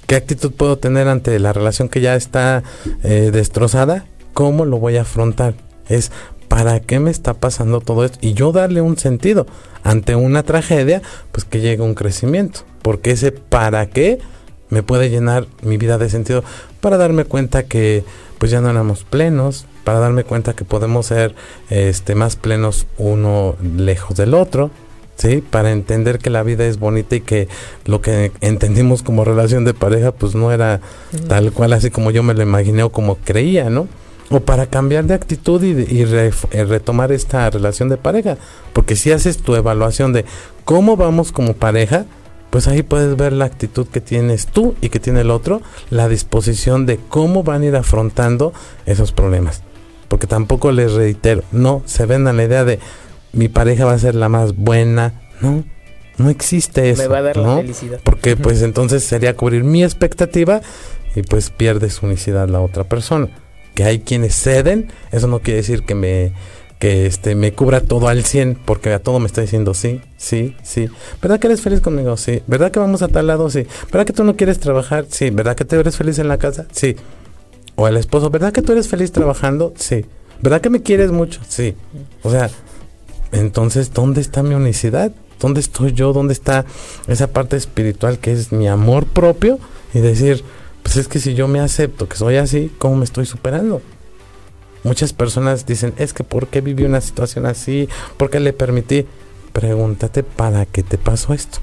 ¿Qué 0.06 0.16
actitud 0.16 0.52
puedo 0.52 0.78
tener 0.78 1.08
ante 1.08 1.38
la 1.38 1.52
relación 1.52 1.88
que 1.88 2.00
ya 2.00 2.14
está 2.14 2.62
eh, 3.02 3.30
destrozada? 3.32 4.06
¿Cómo 4.34 4.64
lo 4.64 4.78
voy 4.78 4.96
a 4.96 5.02
afrontar? 5.02 5.54
Es 5.88 6.10
¿para 6.52 6.80
qué 6.80 7.00
me 7.00 7.10
está 7.10 7.32
pasando 7.32 7.80
todo 7.80 8.04
esto? 8.04 8.18
Y 8.20 8.34
yo 8.34 8.52
darle 8.52 8.82
un 8.82 8.98
sentido 8.98 9.46
ante 9.82 10.16
una 10.16 10.42
tragedia, 10.42 11.00
pues 11.32 11.46
que 11.46 11.60
llegue 11.60 11.82
un 11.82 11.94
crecimiento. 11.94 12.60
Porque 12.82 13.12
ese 13.12 13.32
para 13.32 13.86
qué 13.86 14.18
me 14.72 14.82
puede 14.82 15.10
llenar 15.10 15.46
mi 15.60 15.76
vida 15.76 15.98
de 15.98 16.08
sentido 16.08 16.42
para 16.80 16.96
darme 16.96 17.26
cuenta 17.26 17.64
que 17.64 18.04
pues 18.38 18.50
ya 18.50 18.62
no 18.62 18.70
éramos 18.70 19.04
plenos, 19.04 19.66
para 19.84 19.98
darme 19.98 20.24
cuenta 20.24 20.54
que 20.54 20.64
podemos 20.64 21.06
ser 21.06 21.34
este 21.68 22.14
más 22.14 22.36
plenos 22.36 22.86
uno 22.96 23.54
lejos 23.76 24.16
del 24.16 24.32
otro, 24.32 24.70
¿sí? 25.16 25.44
Para 25.48 25.72
entender 25.72 26.18
que 26.20 26.30
la 26.30 26.42
vida 26.42 26.64
es 26.64 26.78
bonita 26.78 27.16
y 27.16 27.20
que 27.20 27.48
lo 27.84 28.00
que 28.00 28.32
entendimos 28.40 29.02
como 29.02 29.26
relación 29.26 29.66
de 29.66 29.74
pareja 29.74 30.10
pues 30.10 30.34
no 30.34 30.50
era 30.50 30.80
tal 31.28 31.52
cual 31.52 31.74
así 31.74 31.90
como 31.90 32.10
yo 32.10 32.22
me 32.22 32.32
lo 32.32 32.42
imaginé 32.42 32.82
o 32.82 32.90
como 32.90 33.16
creía, 33.16 33.68
¿no? 33.68 33.88
O 34.30 34.40
para 34.40 34.64
cambiar 34.64 35.04
de 35.04 35.12
actitud 35.12 35.62
y, 35.62 35.84
eh, 36.00 36.30
retomar 36.64 37.12
esta 37.12 37.50
relación 37.50 37.90
de 37.90 37.98
pareja. 37.98 38.38
Porque 38.72 38.96
si 38.96 39.12
haces 39.12 39.36
tu 39.36 39.54
evaluación 39.54 40.14
de 40.14 40.24
cómo 40.64 40.96
vamos 40.96 41.30
como 41.30 41.52
pareja, 41.52 42.06
pues 42.52 42.68
ahí 42.68 42.82
puedes 42.82 43.16
ver 43.16 43.32
la 43.32 43.46
actitud 43.46 43.86
que 43.86 44.02
tienes 44.02 44.46
tú 44.46 44.74
y 44.82 44.90
que 44.90 45.00
tiene 45.00 45.22
el 45.22 45.30
otro, 45.30 45.62
la 45.88 46.06
disposición 46.06 46.84
de 46.84 46.98
cómo 46.98 47.42
van 47.42 47.62
a 47.62 47.64
ir 47.64 47.76
afrontando 47.76 48.52
esos 48.84 49.10
problemas. 49.10 49.62
Porque 50.08 50.26
tampoco 50.26 50.70
les 50.70 50.92
reitero, 50.92 51.44
no 51.50 51.82
se 51.86 52.04
ven 52.04 52.26
a 52.26 52.34
la 52.34 52.44
idea 52.44 52.64
de 52.64 52.78
mi 53.32 53.48
pareja 53.48 53.86
va 53.86 53.94
a 53.94 53.98
ser 53.98 54.14
la 54.14 54.28
más 54.28 54.54
buena, 54.54 55.14
no, 55.40 55.64
no 56.18 56.28
existe 56.28 56.90
eso. 56.90 57.04
Me 57.04 57.08
va 57.08 57.18
a 57.18 57.22
dar 57.22 57.38
la 57.38 57.56
felicidad. 57.56 58.00
Porque 58.04 58.36
pues 58.36 58.60
entonces 58.60 59.02
sería 59.02 59.34
cubrir 59.34 59.64
mi 59.64 59.82
expectativa 59.82 60.60
y 61.16 61.22
pues 61.22 61.48
pierde 61.48 61.88
su 61.88 62.04
unicidad 62.04 62.50
la 62.50 62.60
otra 62.60 62.84
persona. 62.84 63.30
Que 63.74 63.84
hay 63.84 64.00
quienes 64.00 64.34
ceden, 64.34 64.92
eso 65.10 65.26
no 65.26 65.38
quiere 65.38 65.60
decir 65.60 65.84
que 65.84 65.94
me 65.94 66.34
que 66.82 67.06
este 67.06 67.36
me 67.36 67.52
cubra 67.52 67.80
todo 67.80 68.08
al 68.08 68.24
100 68.24 68.58
porque 68.64 68.92
a 68.92 68.98
todo 68.98 69.20
me 69.20 69.28
está 69.28 69.40
diciendo 69.40 69.72
sí, 69.72 70.00
sí, 70.16 70.56
sí. 70.64 70.88
¿Verdad 71.22 71.38
que 71.38 71.46
eres 71.46 71.60
feliz 71.60 71.80
conmigo? 71.80 72.16
Sí. 72.16 72.42
¿Verdad 72.48 72.72
que 72.72 72.80
vamos 72.80 73.02
a 73.02 73.06
tal 73.06 73.28
lado? 73.28 73.48
Sí. 73.50 73.68
¿Verdad 73.92 74.04
que 74.04 74.12
tú 74.12 74.24
no 74.24 74.34
quieres 74.34 74.58
trabajar? 74.58 75.06
Sí. 75.08 75.30
¿Verdad 75.30 75.54
que 75.54 75.64
te 75.64 75.78
eres 75.78 75.96
feliz 75.96 76.18
en 76.18 76.26
la 76.26 76.38
casa? 76.38 76.66
Sí. 76.72 76.96
O 77.76 77.86
el 77.86 77.96
esposo, 77.96 78.30
¿verdad 78.30 78.52
que 78.52 78.62
tú 78.62 78.72
eres 78.72 78.88
feliz 78.88 79.12
trabajando? 79.12 79.72
Sí. 79.76 80.04
¿Verdad 80.40 80.60
que 80.60 80.70
me 80.70 80.82
quieres 80.82 81.12
mucho? 81.12 81.40
Sí. 81.46 81.76
O 82.24 82.32
sea, 82.32 82.50
entonces, 83.30 83.92
¿dónde 83.94 84.20
está 84.20 84.42
mi 84.42 84.56
unicidad? 84.56 85.12
¿Dónde 85.38 85.60
estoy 85.60 85.92
yo? 85.92 86.12
¿Dónde 86.12 86.32
está 86.32 86.64
esa 87.06 87.28
parte 87.28 87.56
espiritual 87.56 88.18
que 88.18 88.32
es 88.32 88.50
mi 88.50 88.66
amor 88.66 89.06
propio? 89.06 89.60
Y 89.94 90.00
decir, 90.00 90.42
pues 90.82 90.96
es 90.96 91.06
que 91.06 91.20
si 91.20 91.34
yo 91.34 91.46
me 91.46 91.60
acepto 91.60 92.08
que 92.08 92.16
soy 92.16 92.38
así, 92.38 92.72
¿cómo 92.78 92.96
me 92.96 93.04
estoy 93.04 93.24
superando? 93.24 93.82
Muchas 94.84 95.12
personas 95.12 95.66
dicen, 95.66 95.94
es 95.96 96.12
que 96.12 96.24
¿por 96.24 96.48
qué 96.48 96.60
viví 96.60 96.84
una 96.84 97.00
situación 97.00 97.46
así? 97.46 97.88
¿Por 98.16 98.30
qué 98.30 98.40
le 98.40 98.52
permití? 98.52 99.06
Pregúntate, 99.52 100.22
¿para 100.22 100.66
qué 100.66 100.82
te 100.82 100.98
pasó 100.98 101.34
esto? 101.34 101.58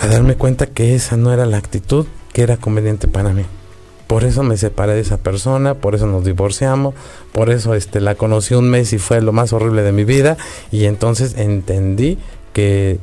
A 0.00 0.06
darme 0.08 0.34
cuenta 0.34 0.66
que 0.66 0.94
esa 0.94 1.16
no 1.16 1.32
era 1.32 1.46
la 1.46 1.56
actitud 1.56 2.06
que 2.32 2.42
era 2.42 2.58
conveniente 2.58 3.08
para 3.08 3.32
mí. 3.32 3.44
Por 4.06 4.22
eso 4.22 4.42
me 4.42 4.56
separé 4.56 4.94
de 4.94 5.00
esa 5.00 5.16
persona, 5.16 5.74
por 5.74 5.94
eso 5.94 6.06
nos 6.06 6.24
divorciamos, 6.24 6.94
por 7.32 7.50
eso 7.50 7.74
este 7.74 8.00
la 8.00 8.14
conocí 8.14 8.54
un 8.54 8.70
mes 8.70 8.92
y 8.92 8.98
fue 8.98 9.20
lo 9.20 9.32
más 9.32 9.52
horrible 9.52 9.82
de 9.82 9.90
mi 9.90 10.04
vida 10.04 10.36
y 10.70 10.84
entonces 10.84 11.34
entendí 11.36 12.18
que 12.56 12.98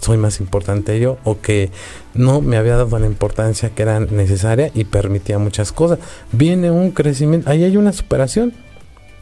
soy 0.00 0.16
más 0.16 0.40
importante 0.40 0.98
yo 0.98 1.18
o 1.24 1.38
que 1.38 1.68
no 2.14 2.40
me 2.40 2.56
había 2.56 2.74
dado 2.74 2.98
la 2.98 3.04
importancia 3.04 3.68
que 3.68 3.82
era 3.82 4.00
necesaria 4.00 4.70
y 4.72 4.84
permitía 4.84 5.38
muchas 5.38 5.72
cosas. 5.72 5.98
Viene 6.32 6.70
un 6.70 6.90
crecimiento, 6.90 7.50
ahí 7.50 7.64
hay 7.64 7.76
una 7.76 7.92
superación. 7.92 8.54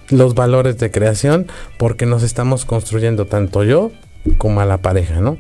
Los 0.08 0.36
valores 0.36 0.78
de 0.78 0.92
creación 0.92 1.48
porque 1.78 2.06
nos 2.06 2.22
estamos 2.22 2.64
construyendo 2.64 3.26
tanto 3.26 3.64
yo 3.64 3.90
como 4.38 4.60
a 4.60 4.66
la 4.66 4.78
pareja, 4.78 5.20
¿no? 5.20 5.36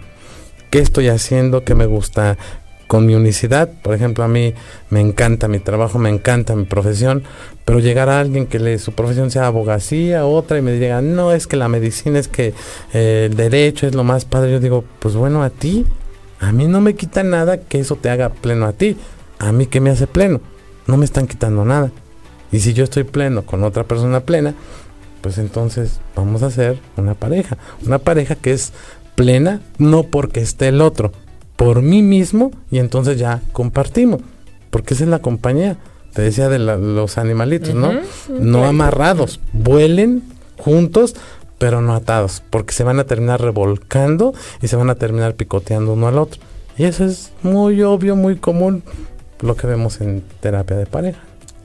¿Qué 0.70 0.80
estoy 0.80 1.06
haciendo? 1.06 1.62
¿Qué 1.62 1.76
me 1.76 1.86
gusta? 1.86 2.36
Con 2.92 3.06
mi 3.06 3.14
unicidad. 3.14 3.70
Por 3.80 3.94
ejemplo, 3.94 4.22
a 4.22 4.28
mí 4.28 4.52
me 4.90 5.00
encanta 5.00 5.48
mi 5.48 5.60
trabajo, 5.60 5.98
me 5.98 6.10
encanta 6.10 6.54
mi 6.54 6.64
profesión, 6.64 7.22
pero 7.64 7.78
llegar 7.78 8.10
a 8.10 8.20
alguien 8.20 8.46
que 8.46 8.58
le, 8.58 8.78
su 8.78 8.92
profesión 8.92 9.30
sea 9.30 9.46
abogacía, 9.46 10.26
otra, 10.26 10.58
y 10.58 10.60
me 10.60 10.72
diga, 10.72 11.00
no, 11.00 11.32
es 11.32 11.46
que 11.46 11.56
la 11.56 11.68
medicina, 11.68 12.18
es 12.18 12.28
que 12.28 12.52
eh, 12.92 13.28
el 13.30 13.34
derecho 13.34 13.86
es 13.86 13.94
lo 13.94 14.04
más 14.04 14.26
padre. 14.26 14.52
Yo 14.52 14.60
digo, 14.60 14.84
pues 14.98 15.14
bueno, 15.14 15.42
a 15.42 15.48
ti, 15.48 15.86
a 16.38 16.52
mí 16.52 16.66
no 16.66 16.82
me 16.82 16.94
quita 16.94 17.22
nada 17.22 17.62
que 17.62 17.80
eso 17.80 17.96
te 17.96 18.10
haga 18.10 18.28
pleno 18.28 18.66
a 18.66 18.74
ti. 18.74 18.98
A 19.38 19.52
mí, 19.52 19.64
¿qué 19.64 19.80
me 19.80 19.88
hace 19.88 20.06
pleno? 20.06 20.42
No 20.86 20.98
me 20.98 21.06
están 21.06 21.26
quitando 21.26 21.64
nada. 21.64 21.90
Y 22.50 22.60
si 22.60 22.74
yo 22.74 22.84
estoy 22.84 23.04
pleno 23.04 23.46
con 23.46 23.64
otra 23.64 23.84
persona 23.84 24.20
plena, 24.20 24.54
pues 25.22 25.38
entonces 25.38 25.98
vamos 26.14 26.42
a 26.42 26.48
hacer 26.48 26.78
una 26.98 27.14
pareja. 27.14 27.56
Una 27.86 28.00
pareja 28.00 28.34
que 28.34 28.52
es 28.52 28.74
plena 29.14 29.62
no 29.78 30.02
porque 30.02 30.40
esté 30.40 30.68
el 30.68 30.82
otro, 30.82 31.12
por 31.56 31.82
mí 31.82 32.02
mismo 32.02 32.50
y 32.70 32.78
entonces 32.78 33.18
ya 33.18 33.40
compartimos, 33.52 34.20
porque 34.70 34.94
esa 34.94 35.04
es 35.04 35.10
la 35.10 35.20
compañía. 35.20 35.76
Te 36.12 36.22
decía 36.22 36.48
de 36.48 36.58
los 36.58 37.16
animalitos, 37.16 37.74
¿no? 37.74 37.92
No 38.28 38.66
amarrados, 38.66 39.40
vuelen 39.52 40.22
juntos, 40.58 41.16
pero 41.58 41.80
no 41.80 41.94
atados, 41.94 42.42
porque 42.50 42.74
se 42.74 42.84
van 42.84 42.98
a 42.98 43.04
terminar 43.04 43.40
revolcando 43.40 44.34
y 44.60 44.68
se 44.68 44.76
van 44.76 44.90
a 44.90 44.96
terminar 44.96 45.34
picoteando 45.34 45.94
uno 45.94 46.08
al 46.08 46.18
otro. 46.18 46.40
Y 46.76 46.84
eso 46.84 47.04
es 47.04 47.32
muy 47.42 47.82
obvio, 47.82 48.16
muy 48.16 48.36
común, 48.36 48.82
lo 49.40 49.56
que 49.56 49.66
vemos 49.66 50.00
en 50.00 50.22
terapia 50.40 50.76
de 50.76 50.86
pareja. 50.86 51.20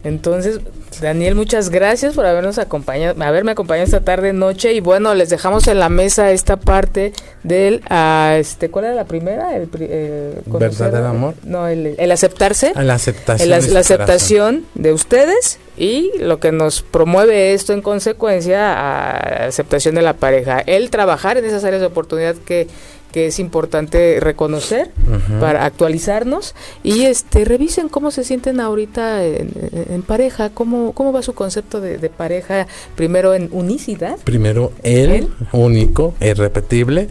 Entonces, 0.08 0.62
Daniel, 1.02 1.36
muchas 1.36 1.70
gracias 1.70 2.16
por 2.16 2.26
habernos 2.26 2.58
acompañado, 2.60 3.22
haberme 3.22 3.52
acompañado 3.52 3.86
esta 3.86 4.00
tarde 4.00 4.32
noche 4.32 4.74
y 4.74 4.80
bueno, 4.80 5.14
les 5.14 5.30
dejamos 5.30 5.68
en 5.68 5.80
la 5.80 5.90
mesa 5.90 6.32
esta 6.32 6.56
parte 6.56 7.12
del, 7.44 7.82
uh, 7.92 8.36
este, 8.36 8.70
¿cuál 8.70 8.86
era 8.86 8.96
la 8.96 9.04
primera? 9.04 9.56
El, 9.56 9.70
eh, 9.80 10.42
verdadero 10.46 11.08
amor. 11.08 11.34
No, 11.44 11.68
el, 11.68 11.96
el 11.98 12.12
aceptarse. 12.12 12.72
La 12.76 12.96
aceptación. 12.96 13.50
la 13.50 13.80
aceptación 13.80 14.66
de 14.76 14.94
ustedes 14.94 15.60
y 15.76 16.12
lo 16.20 16.40
que 16.40 16.54
nos 16.54 16.82
promueve 16.82 17.54
esto 17.54 17.74
en 17.74 17.82
consecuencia 17.82 18.74
a 18.74 19.48
aceptación 19.48 19.94
de 19.94 20.02
la 20.02 20.14
pareja, 20.14 20.60
el 20.66 20.90
trabajar 20.90 21.38
en 21.38 21.44
esas 21.46 21.64
áreas 21.66 21.82
de 21.82 21.88
oportunidad 21.88 22.36
que 22.36 22.68
que 23.12 23.28
es 23.28 23.40
importante 23.40 24.20
reconocer 24.20 24.92
para 25.40 25.66
actualizarnos. 25.66 26.56
Y 26.84 27.04
este 27.04 27.46
revisen 27.46 27.90
cómo 27.90 28.12
se 28.12 28.24
sienten 28.24 28.60
ahorita 28.60 29.24
en, 29.24 30.04
pareja, 30.06 30.50
cómo, 30.50 30.94
cómo 30.94 31.14
va 31.14 31.22
su 31.22 31.34
concepto 31.34 31.82
de, 31.82 32.10
pareja, 32.10 32.68
primero 32.96 33.34
en 33.34 33.50
unicidad. 33.52 34.18
Primero 34.24 34.72
él, 34.84 35.30
único, 35.52 36.14
irrepetible, 36.22 37.10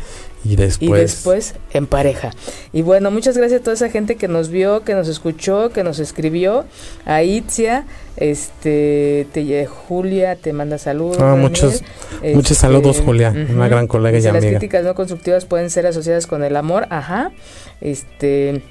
Y 0.49 0.57
después. 0.57 0.89
y 1.01 1.03
después 1.03 1.55
en 1.73 1.87
pareja. 1.87 2.31
Y 2.73 2.83
bueno, 2.83 3.11
muchas 3.11 3.37
gracias 3.37 3.61
a 3.61 3.65
toda 3.65 3.75
esa 3.75 3.89
gente 3.91 4.17
que 4.17 4.29
nos 4.29 4.49
vio, 4.49 4.83
que 4.85 4.95
nos 4.95 5.09
escuchó, 5.09 5.71
que 5.71 5.83
nos 5.83 5.99
escribió. 5.99 6.65
A 7.05 7.23
Itzia, 7.23 7.85
este, 8.17 9.27
te, 9.33 9.67
Julia 9.67 10.37
te 10.37 10.53
manda 10.53 10.79
saludos. 10.79 11.19
Ah, 11.21 11.35
muchos, 11.37 11.83
muchos 12.23 12.53
Este, 12.53 12.55
saludos, 12.55 13.03
Julia, 13.05 13.35
una 13.51 13.69
gran 13.69 13.87
colega 13.87 14.19
y 14.19 14.23
Las 14.23 14.37
amiga. 14.37 14.59
críticas 14.59 14.85
no 14.85 14.95
constructivas 14.95 15.45
pueden 15.45 15.71
ser 15.71 15.87
asociadas 15.87 16.27
con 16.27 16.45
el 16.45 16.57
amor, 16.57 16.87
ajá. 16.91 17.33
Este, 17.81 18.63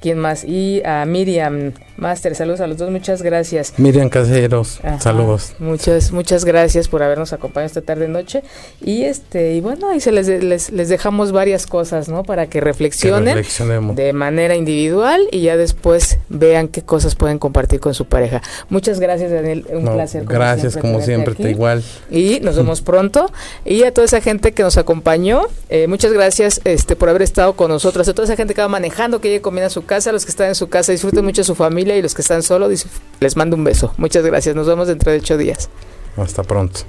¿quién 0.00 0.18
más? 0.18 0.44
Y 0.44 0.82
a 0.84 1.04
Miriam 1.04 1.72
Master, 1.96 2.34
saludos 2.34 2.60
a 2.60 2.66
los 2.66 2.78
dos, 2.78 2.90
muchas 2.90 3.22
gracias. 3.22 3.74
Miriam 3.76 4.08
Caseros, 4.08 4.78
Ajá, 4.84 5.00
saludos. 5.00 5.54
Muchas, 5.58 6.12
muchas 6.12 6.44
gracias 6.44 6.86
por 6.86 7.02
habernos 7.02 7.32
acompañado 7.32 7.66
esta 7.66 7.82
tarde 7.82 8.06
noche. 8.06 8.42
Y 8.80 9.02
este, 9.02 9.54
y 9.54 9.60
bueno, 9.60 9.88
ahí 9.90 10.00
se 10.00 10.12
les, 10.12 10.28
les, 10.28 10.70
les 10.70 10.88
dejamos 10.88 11.32
varias 11.32 11.66
cosas, 11.66 12.08
¿no? 12.08 12.22
Para 12.22 12.46
que 12.46 12.60
reflexionen 12.60 13.42
de 13.96 14.12
manera 14.12 14.54
individual 14.54 15.22
y 15.32 15.42
ya 15.42 15.56
después 15.56 16.18
vean 16.28 16.68
qué 16.68 16.82
cosas 16.82 17.16
pueden 17.16 17.38
compartir 17.38 17.80
con 17.80 17.94
su 17.94 18.04
pareja. 18.04 18.42
Muchas 18.68 19.00
gracias, 19.00 19.32
Daniel. 19.32 19.66
Un 19.72 19.84
No, 19.84 19.94
placer. 19.94 20.24
gracias, 20.24 20.76
como 20.76 21.00
siempre, 21.00 21.34
te 21.34 21.50
igual. 21.50 21.82
Y 22.10 22.38
nos 22.40 22.56
vemos 22.56 22.80
pronto. 22.80 23.30
Y 23.64 23.82
a 23.82 23.92
toda 23.92 24.04
esa 24.04 24.20
gente 24.20 24.52
que 24.52 24.62
nos 24.62 24.76
acompañó, 24.76 25.42
eh, 25.68 25.86
muchas 25.88 26.12
gracias 26.12 26.60
este, 26.64 26.94
por 26.94 27.08
haber 27.08 27.22
estado 27.22 27.54
con 27.54 27.70
nosotros. 27.70 28.06
A 28.08 28.14
toda 28.14 28.24
esa 28.26 28.36
gente 28.36 28.54
que 28.54 28.60
va 28.60 28.68
manejando, 28.68 29.20
que 29.20 29.28
llegue 29.28 29.40
comiendo 29.40 29.66
a 29.66 29.70
su 29.70 29.84
casa, 29.88 30.12
los 30.12 30.24
que 30.24 30.30
están 30.30 30.46
en 30.46 30.54
su 30.54 30.68
casa, 30.68 30.92
disfruten 30.92 31.24
mucho 31.24 31.42
su 31.42 31.56
familia 31.56 31.96
y 31.96 32.02
los 32.02 32.14
que 32.14 32.22
están 32.22 32.44
solos, 32.44 32.86
les 33.18 33.36
mando 33.36 33.56
un 33.56 33.64
beso. 33.64 33.92
Muchas 33.96 34.24
gracias. 34.24 34.54
Nos 34.54 34.68
vemos 34.68 34.86
dentro 34.86 35.10
de 35.10 35.18
ocho 35.18 35.36
días. 35.36 35.68
Hasta 36.16 36.44
pronto. 36.44 36.82